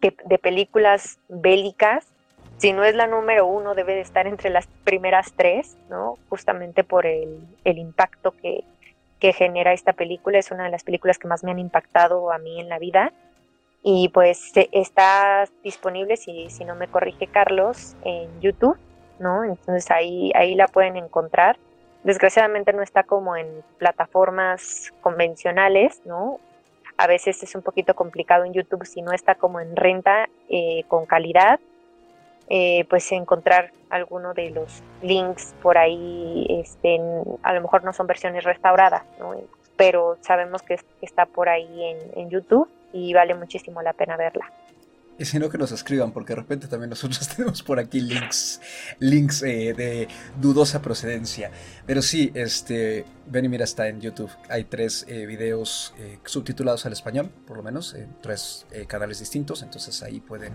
de 0.00 0.38
películas 0.38 1.18
bélicas, 1.28 2.06
si 2.56 2.72
no 2.72 2.84
es 2.84 2.94
la 2.94 3.06
número 3.06 3.46
uno, 3.46 3.74
debe 3.74 3.94
de 3.94 4.00
estar 4.00 4.26
entre 4.26 4.50
las 4.50 4.66
primeras 4.84 5.32
tres, 5.34 5.76
¿no? 5.88 6.18
Justamente 6.28 6.84
por 6.84 7.06
el, 7.06 7.46
impacto 7.64 8.32
que, 8.32 8.64
genera 9.20 9.74
esta 9.74 9.92
película. 9.92 10.38
Es 10.38 10.50
una 10.50 10.64
de 10.64 10.70
las 10.70 10.84
películas 10.84 11.18
que 11.18 11.28
más 11.28 11.44
me 11.44 11.50
han 11.50 11.58
impactado 11.58 12.32
a 12.32 12.38
mí 12.38 12.60
en 12.60 12.68
la 12.68 12.78
vida. 12.78 13.12
Y 13.82 14.08
pues 14.10 14.52
está 14.72 15.46
disponible, 15.62 16.16
si, 16.16 16.50
si 16.50 16.64
no 16.64 16.74
me 16.74 16.88
corrige 16.88 17.26
Carlos, 17.26 17.96
en 18.04 18.40
YouTube, 18.40 18.78
¿no? 19.18 19.44
Entonces 19.44 19.90
ahí, 19.90 20.32
ahí 20.34 20.54
la 20.54 20.68
pueden 20.68 20.96
encontrar. 20.96 21.58
Desgraciadamente 22.04 22.72
no 22.72 22.82
está 22.82 23.02
como 23.02 23.36
en 23.36 23.46
plataformas 23.78 24.92
convencionales, 25.00 26.02
¿no? 26.04 26.40
A 26.96 27.06
veces 27.06 27.42
es 27.42 27.54
un 27.54 27.62
poquito 27.62 27.94
complicado 27.94 28.44
en 28.44 28.52
YouTube 28.52 28.84
si 28.84 29.02
no 29.02 29.12
está 29.12 29.34
como 29.34 29.60
en 29.60 29.74
renta 29.76 30.28
eh, 30.48 30.84
con 30.88 31.06
calidad, 31.06 31.60
eh, 32.48 32.84
pues 32.90 33.10
encontrar 33.12 33.72
alguno 33.88 34.34
de 34.34 34.50
los 34.50 34.82
links 35.02 35.54
por 35.62 35.78
ahí, 35.78 36.46
este, 36.48 37.00
a 37.42 37.54
lo 37.54 37.60
mejor 37.60 37.84
no 37.84 37.92
son 37.92 38.06
versiones 38.06 38.44
restauradas, 38.44 39.02
¿no? 39.18 39.34
pero 39.76 40.18
sabemos 40.20 40.60
que 40.62 40.78
está 41.00 41.24
por 41.24 41.48
ahí 41.48 41.84
en, 41.84 41.98
en 42.14 42.28
YouTube 42.28 42.68
y 42.92 43.14
vale 43.14 43.34
muchísimo 43.34 43.80
la 43.80 43.94
pena 43.94 44.16
verla. 44.16 44.50
Y 45.20 45.26
si 45.26 45.38
no, 45.38 45.50
que 45.50 45.58
nos 45.58 45.70
escriban, 45.70 46.12
porque 46.12 46.32
de 46.32 46.40
repente 46.40 46.66
también 46.66 46.88
nosotros 46.88 47.28
tenemos 47.36 47.62
por 47.62 47.78
aquí 47.78 48.00
links, 48.00 48.58
links 49.00 49.42
eh, 49.42 49.74
de 49.74 50.08
dudosa 50.40 50.80
procedencia. 50.80 51.50
Pero 51.84 52.00
sí, 52.00 52.32
este, 52.32 53.04
ven 53.26 53.44
y 53.44 53.48
mira, 53.50 53.64
está 53.64 53.86
en 53.88 54.00
YouTube. 54.00 54.30
Hay 54.48 54.64
tres 54.64 55.04
eh, 55.08 55.26
videos 55.26 55.92
eh, 55.98 56.18
subtitulados 56.24 56.86
al 56.86 56.94
español, 56.94 57.30
por 57.46 57.58
lo 57.58 57.62
menos, 57.62 57.92
en 57.92 58.16
tres 58.22 58.64
canales 58.86 59.18
distintos, 59.18 59.62
entonces 59.62 60.02
ahí 60.02 60.20
pueden 60.20 60.54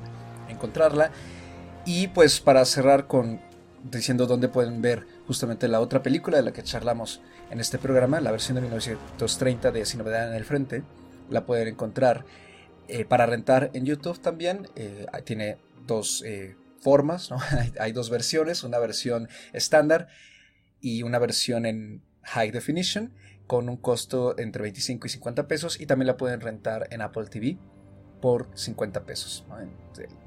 encontrarla. 0.49 1.11
Y 1.86 2.07
pues 2.07 2.39
para 2.39 2.66
cerrar 2.66 3.05
con 3.05 3.39
diciendo 3.84 4.26
dónde 4.26 4.49
pueden 4.49 4.82
ver 4.82 5.05
justamente 5.28 5.68
la 5.68 5.80
otra 5.80 6.01
película 6.01 6.38
de 6.38 6.43
la 6.43 6.53
que 6.53 6.63
charlamos 6.63 7.22
en 7.51 7.59
este 7.59 7.78
programa, 7.78 8.20
la 8.20 8.32
versión 8.32 8.55
de 8.55 8.61
1930 8.61 9.72
de 9.72 9.86
Sin 9.86 9.99
Novedad 9.99 10.28
en 10.30 10.36
el 10.36 10.43
Frente, 10.43 10.82
la 11.30 11.45
pueden 11.45 11.68
encontrar 11.68 12.26
eh, 12.88 13.05
para 13.05 13.25
rentar 13.25 13.71
en 13.73 13.86
YouTube 13.86 14.19
también. 14.19 14.67
Eh, 14.75 15.05
tiene 15.23 15.57
dos 15.88 16.23
eh, 16.25 16.55
formas, 16.79 17.29
hay, 17.79 17.91
dos 17.91 18.09
versiones, 18.09 18.63
una 18.63 18.79
versión 18.79 19.27
estándar 19.53 20.07
y 20.81 21.03
una 21.03 21.19
versión 21.19 21.65
en 21.65 22.03
High 22.23 22.51
Definition 22.51 23.13
con 23.47 23.69
un 23.69 23.77
costo 23.77 24.38
entre 24.39 24.63
25 24.63 25.05
y 25.05 25.09
50 25.09 25.47
pesos 25.47 25.79
y 25.79 25.86
también 25.86 26.07
la 26.07 26.17
pueden 26.17 26.41
rentar 26.41 26.88
en 26.91 27.01
Apple 27.01 27.25
TV 27.25 27.57
por 28.21 28.49
50 28.55 29.05
pesos. 29.05 29.45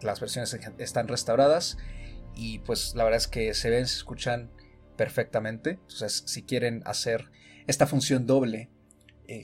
Las 0.02 0.20
versiones 0.20 0.56
están 0.78 1.08
restauradas 1.08 1.78
y 2.36 2.60
pues 2.60 2.94
la 2.94 3.02
verdad 3.02 3.18
es 3.18 3.26
que 3.26 3.54
se 3.54 3.70
ven, 3.70 3.88
se 3.88 3.96
escuchan 3.96 4.50
perfectamente. 4.96 5.70
Entonces 5.70 6.22
si 6.26 6.44
quieren 6.44 6.82
hacer 6.86 7.30
esta 7.66 7.88
función 7.88 8.26
doble 8.26 8.70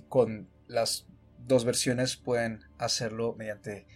con 0.09 0.49
las 0.69 1.07
dos 1.47 1.65
versiones 1.65 2.17
pueden 2.17 2.61
hacerlo 2.79 3.35
mediante 3.37 3.87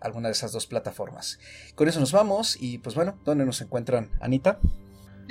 alguna 0.00 0.28
de 0.28 0.32
esas 0.32 0.52
dos 0.52 0.66
plataformas. 0.66 1.38
Con 1.74 1.88
eso 1.88 2.00
nos 2.00 2.12
vamos 2.12 2.56
y 2.60 2.78
pues 2.78 2.94
bueno, 2.94 3.18
¿dónde 3.24 3.44
nos 3.44 3.60
encuentran, 3.60 4.10
Anita? 4.20 4.58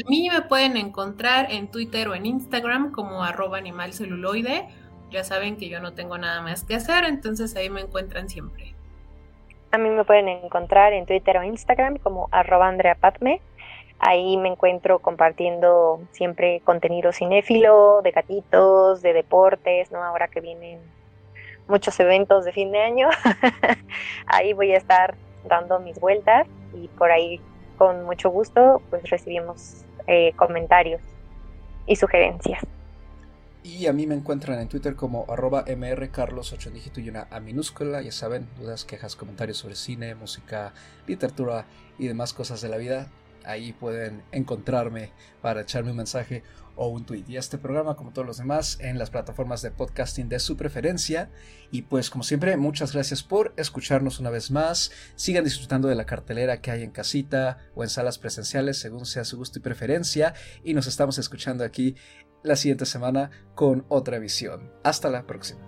A 0.06 0.10
mí 0.10 0.30
me 0.30 0.42
pueden 0.44 0.78
encontrar 0.78 1.52
en 1.52 1.70
Twitter 1.70 2.08
o 2.08 2.16
en 2.16 2.26
Instagram 2.26 2.92
como 2.92 3.24
arroba 3.24 3.58
animalceluloide. 3.58 4.68
Ya 5.10 5.24
saben 5.24 5.58
que 5.58 5.70
yo 5.70 5.80
no 5.80 5.94
tengo 5.94 6.18
nada 6.18 6.42
más 6.42 6.64
que 6.64 6.76
hacer, 6.76 7.06
entonces 7.06 7.56
ahí 7.56 7.70
me 7.70 7.82
encuentran 7.82 8.30
siempre. 8.30 8.76
A 9.72 9.78
mí 9.78 9.90
me 9.90 10.06
pueden 10.06 10.28
encontrar 10.28 10.94
en 10.94 11.06
Twitter 11.06 11.38
o 11.38 11.44
Instagram 11.44 11.98
como 11.98 12.30
arroba 12.32 12.68
Andrea 12.68 12.98
Ahí 14.00 14.38
me 14.38 14.50
encuentro 14.50 15.00
compartiendo 15.00 16.00
siempre 16.12 16.62
contenido 16.64 17.12
cinéfilo, 17.12 18.02
de 18.04 18.12
gatitos, 18.12 19.02
de 19.02 19.14
deportes, 19.14 19.92
¿no? 19.92 20.04
Ahora 20.04 20.28
que 20.28 20.40
vienen 20.40 20.80
muchos 21.68 21.99
eventos 21.99 22.45
de 22.45 22.53
fin 22.53 22.72
de 22.72 22.82
año. 22.82 23.09
ahí 24.28 24.53
voy 24.53 24.74
a 24.74 24.78
estar 24.78 25.15
dando 25.47 25.80
mis 25.80 25.99
vueltas 25.99 26.47
y 26.74 26.88
por 26.89 27.11
ahí 27.11 27.39
con 27.78 28.03
mucho 28.05 28.30
gusto 28.30 28.82
pues 28.89 29.09
recibimos 29.09 29.86
eh, 30.07 30.34
comentarios 30.36 31.01
y 31.86 31.95
sugerencias. 31.95 32.63
Y 33.63 33.88
a 33.88 33.93
mí 33.93 34.07
me 34.07 34.15
encuentran 34.15 34.59
en 34.59 34.70
Twitter 34.70 34.95
como 34.95 35.26
arroba 35.28 35.65
mrcarlos, 35.68 36.53
8 36.53 36.72
dígito 36.72 37.01
y 37.01 37.09
una 37.09 37.28
A 37.32 37.41
minúscula. 37.41 38.01
Ya 38.01 38.13
saben, 38.13 38.47
dudas, 38.57 38.86
quejas, 38.86 39.18
comentarios 39.18 39.57
sobre 39.57 39.76
cine, 39.76 40.15
música, 40.15 40.74
literatura 41.05 41.65
y 41.99 42.07
demás 42.07 42.34
cosas 42.34 42.61
de 42.61 42.70
la 42.70 42.78
vida. 42.78 43.07
Ahí 43.43 43.74
pueden 43.74 44.24
encontrarme 44.32 45.11
para 45.41 45.61
echarme 45.61 45.91
un 45.91 45.97
mensaje 45.97 46.43
o 46.78 46.88
un 46.88 47.06
tweet. 47.06 47.26
Y 47.28 47.36
este 47.36 47.58
programa, 47.58 47.96
como 47.96 48.14
todos 48.14 48.26
los 48.26 48.38
demás, 48.38 48.78
en 48.80 48.98
las 48.98 49.10
plataformas 49.10 49.62
de 49.62 49.72
podcasting 49.72 50.30
de 50.30 50.40
su 50.40 50.56
preferencia. 50.56 51.30
Y 51.72 51.82
pues, 51.82 52.10
como 52.10 52.24
siempre, 52.24 52.56
muchas 52.56 52.94
gracias 52.94 53.24
por 53.24 53.54
escucharnos 53.58 54.20
una 54.20 54.30
vez 54.30 54.52
más. 54.52 54.92
Sigan 55.16 55.44
disfrutando 55.44 55.88
de 55.88 55.96
la 55.96 56.06
cartelera 56.06 56.62
que 56.62 56.72
hay 56.72 56.84
en 56.84 56.92
casita 56.92 57.58
o 57.76 57.84
en 57.84 57.90
salas 57.90 58.18
presenciales, 58.18 58.78
según 58.78 59.06
sea 59.06 59.26
su 59.26 59.38
gusto 59.38 59.60
y 59.60 59.62
preferencia. 59.62 60.34
Y 60.64 60.74
nos 60.74 60.88
estamos 60.88 61.18
escuchando 61.18 61.66
aquí 61.66 61.96
la 62.44 62.56
siguiente 62.56 62.86
semana 62.86 63.32
con 63.56 63.86
otra 63.90 64.20
visión. 64.20 64.72
Hasta 64.84 65.10
la 65.10 65.28
próxima. 65.28 65.66